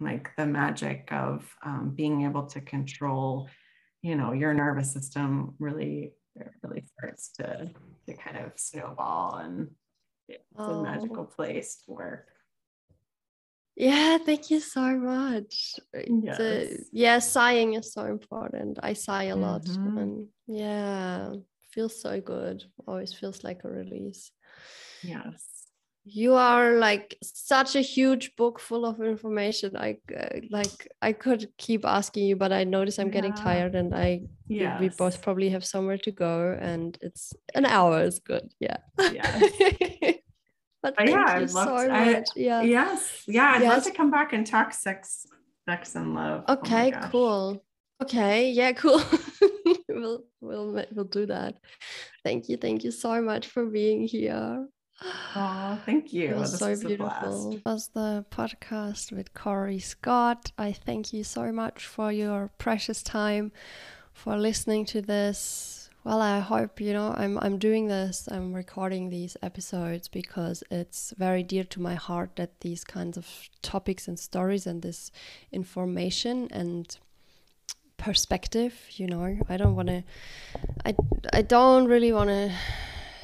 like 0.00 0.30
the 0.36 0.46
magic 0.46 1.08
of 1.12 1.44
um, 1.64 1.92
being 1.94 2.24
able 2.24 2.46
to 2.46 2.60
control 2.60 3.48
you 4.02 4.14
know 4.14 4.32
your 4.32 4.54
nervous 4.54 4.92
system 4.92 5.54
really 5.58 6.12
really 6.62 6.84
starts 6.98 7.30
to 7.32 7.70
to 8.06 8.14
kind 8.14 8.36
of 8.36 8.52
snowball 8.56 9.36
and 9.36 9.68
it's 10.28 10.42
oh. 10.56 10.80
a 10.80 10.82
magical 10.82 11.24
place 11.24 11.82
to 11.84 11.92
work 11.92 12.28
yeah, 13.78 14.18
thank 14.18 14.50
you 14.50 14.58
so 14.58 14.96
much. 14.96 15.76
Yes. 15.94 16.36
The, 16.36 16.84
yeah, 16.90 17.20
sighing 17.20 17.74
is 17.74 17.92
so 17.92 18.06
important. 18.06 18.80
I 18.82 18.92
sigh 18.94 19.26
a 19.26 19.36
lot. 19.36 19.62
Mm-hmm. 19.62 19.98
And 19.98 20.26
yeah, 20.48 21.34
feels 21.70 22.02
so 22.02 22.20
good. 22.20 22.64
Always 22.88 23.12
feels 23.12 23.44
like 23.44 23.62
a 23.62 23.70
release. 23.70 24.32
Yes. 25.00 25.57
You 26.10 26.34
are 26.34 26.78
like 26.78 27.18
such 27.22 27.76
a 27.76 27.80
huge 27.80 28.34
book 28.36 28.58
full 28.58 28.86
of 28.86 29.00
information. 29.00 29.76
I 29.76 29.98
uh, 30.18 30.40
like 30.50 30.88
I 31.02 31.12
could 31.12 31.50
keep 31.58 31.84
asking 31.84 32.24
you, 32.24 32.36
but 32.36 32.50
I 32.50 32.64
notice 32.64 32.98
I'm 32.98 33.08
yeah. 33.08 33.12
getting 33.12 33.34
tired, 33.34 33.74
and 33.74 33.94
I 33.94 34.22
yes. 34.46 34.80
we 34.80 34.88
both 34.88 35.20
probably 35.20 35.50
have 35.50 35.64
somewhere 35.64 35.98
to 35.98 36.10
go, 36.10 36.56
and 36.58 36.96
it's 37.02 37.34
an 37.54 37.66
hour 37.66 38.02
is 38.02 38.20
good. 38.20 38.52
Yeah. 38.58 38.78
Yeah. 38.98 39.40
But, 40.80 40.94
but 40.96 41.08
yeah, 41.08 41.38
love 41.38 41.50
so 41.50 41.88
to, 41.88 41.92
I, 41.92 42.24
yeah. 42.36 42.62
Yes. 42.62 43.24
Yeah. 43.26 43.50
I'd 43.50 43.62
yes. 43.62 43.68
love 43.68 43.84
to 43.84 43.90
come 43.90 44.12
back 44.12 44.32
and 44.32 44.46
talk 44.46 44.72
sex, 44.72 45.26
sex 45.68 45.96
and 45.96 46.14
love. 46.14 46.44
Oh 46.46 46.54
okay, 46.54 46.92
oh 46.94 47.08
cool. 47.10 47.64
Okay. 48.00 48.52
Yeah, 48.52 48.70
cool. 48.72 49.02
we'll 49.88 50.24
we'll 50.40 50.84
we'll 50.92 51.04
do 51.04 51.26
that. 51.26 51.56
Thank 52.24 52.48
you. 52.48 52.56
Thank 52.56 52.84
you 52.84 52.92
so 52.92 53.20
much 53.20 53.48
for 53.48 53.66
being 53.66 54.06
here. 54.06 54.68
Oh, 55.36 55.78
thank 55.86 56.12
you. 56.12 56.30
It 56.30 56.36
was 56.36 56.52
this 56.52 56.60
so 56.60 56.70
was 56.70 56.84
beautiful. 56.84 57.52
It 57.52 57.64
was 57.64 57.88
the 57.88 58.24
podcast 58.30 59.12
with 59.12 59.32
Corey 59.34 59.78
Scott. 59.78 60.52
I 60.58 60.72
thank 60.72 61.12
you 61.12 61.22
so 61.22 61.52
much 61.52 61.86
for 61.86 62.10
your 62.10 62.50
precious 62.58 63.02
time 63.02 63.52
for 64.12 64.36
listening 64.36 64.84
to 64.86 65.00
this 65.00 65.78
well, 66.04 66.22
I 66.22 66.38
hope 66.38 66.80
you 66.80 66.92
know 66.92 67.12
I'm 67.16 67.38
I'm 67.38 67.58
doing 67.58 67.88
this. 67.88 68.28
I'm 68.30 68.54
recording 68.54 69.10
these 69.10 69.36
episodes 69.42 70.08
because 70.08 70.64
it's 70.70 71.12
very 71.18 71.42
dear 71.42 71.64
to 71.64 71.82
my 71.82 71.96
heart 71.96 72.36
that 72.36 72.60
these 72.60 72.82
kinds 72.82 73.18
of 73.18 73.26
topics 73.62 74.08
and 74.08 74.18
stories 74.18 74.66
and 74.66 74.80
this 74.80 75.10
information 75.52 76.48
and 76.50 76.96
perspective, 77.98 78.74
you 78.92 79.06
know, 79.06 79.36
I 79.50 79.56
don't 79.58 79.76
want 79.76 79.88
to 79.88 80.04
I 80.86 80.94
I 81.32 81.42
don't 81.42 81.86
really 81.86 82.12
want 82.12 82.30
to 82.30 82.52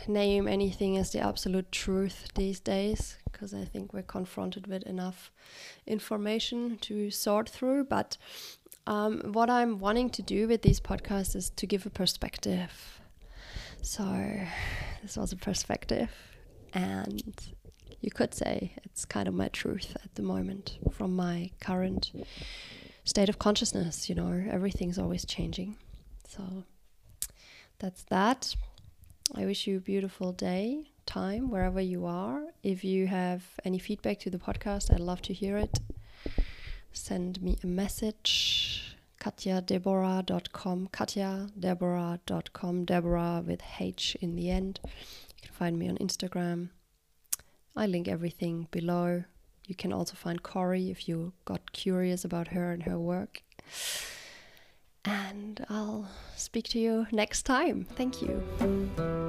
name 0.08 0.48
anything 0.48 0.96
as 0.96 1.12
the 1.12 1.20
absolute 1.20 1.70
truth 1.72 2.28
these 2.34 2.60
days 2.60 3.18
because 3.34 3.52
I 3.52 3.64
think 3.64 3.92
we're 3.92 4.02
confronted 4.02 4.68
with 4.68 4.84
enough 4.84 5.32
information 5.86 6.78
to 6.82 7.10
sort 7.10 7.48
through, 7.48 7.84
but 7.84 8.16
um, 8.86 9.32
what 9.32 9.50
I'm 9.50 9.80
wanting 9.80 10.10
to 10.10 10.22
do 10.22 10.46
with 10.46 10.62
these 10.62 10.80
podcasts 10.80 11.34
is 11.34 11.50
to 11.50 11.66
give 11.66 11.84
a 11.84 11.90
perspective. 11.90 13.00
So, 13.82 14.04
this 15.02 15.16
was 15.16 15.32
a 15.32 15.36
perspective, 15.36 16.10
and 16.72 17.22
you 18.00 18.10
could 18.10 18.32
say 18.32 18.72
it's 18.84 19.04
kind 19.04 19.28
of 19.28 19.34
my 19.34 19.48
truth 19.48 19.96
at 20.02 20.14
the 20.14 20.22
moment 20.22 20.78
from 20.92 21.14
my 21.16 21.50
current 21.60 22.12
state 23.04 23.28
of 23.28 23.38
consciousness. 23.38 24.08
You 24.08 24.14
know, 24.14 24.44
everything's 24.50 24.98
always 24.98 25.26
changing. 25.26 25.76
So, 26.28 26.64
that's 27.78 28.04
that. 28.04 28.54
I 29.32 29.46
wish 29.46 29.66
you 29.66 29.78
a 29.78 29.80
beautiful 29.80 30.32
day, 30.32 30.90
time, 31.06 31.50
wherever 31.50 31.80
you 31.80 32.04
are. 32.04 32.42
If 32.62 32.84
you 32.84 33.06
have 33.06 33.42
any 33.64 33.78
feedback 33.78 34.18
to 34.20 34.30
the 34.30 34.38
podcast, 34.38 34.92
I'd 34.92 35.00
love 35.00 35.22
to 35.22 35.32
hear 35.32 35.56
it. 35.56 35.80
Send 36.92 37.40
me 37.40 37.56
a 37.62 37.66
message 37.66 38.96
katjadeborah.com 39.20 40.88
katjadeborah.com 40.92 42.84
deborah 42.84 43.42
with 43.46 43.62
h 43.80 44.16
in 44.20 44.36
the 44.36 44.50
end. 44.50 44.80
You 44.84 45.48
can 45.48 45.54
find 45.54 45.78
me 45.78 45.88
on 45.88 45.96
instagram. 45.96 46.68
I 47.74 47.86
link 47.86 48.06
everything 48.06 48.68
below. 48.70 49.24
You 49.66 49.74
can 49.74 49.92
also 49.92 50.14
find 50.14 50.42
Corey 50.42 50.90
if 50.90 51.08
you 51.08 51.32
got 51.46 51.72
curious 51.72 52.24
about 52.24 52.48
her 52.48 52.72
and 52.72 52.82
her 52.82 52.98
work 52.98 53.42
and 55.04 55.64
i'll 55.68 56.08
speak 56.36 56.68
to 56.68 56.78
you 56.78 57.06
next 57.12 57.42
time. 57.44 57.86
Thank 57.96 58.22
you 58.22 59.23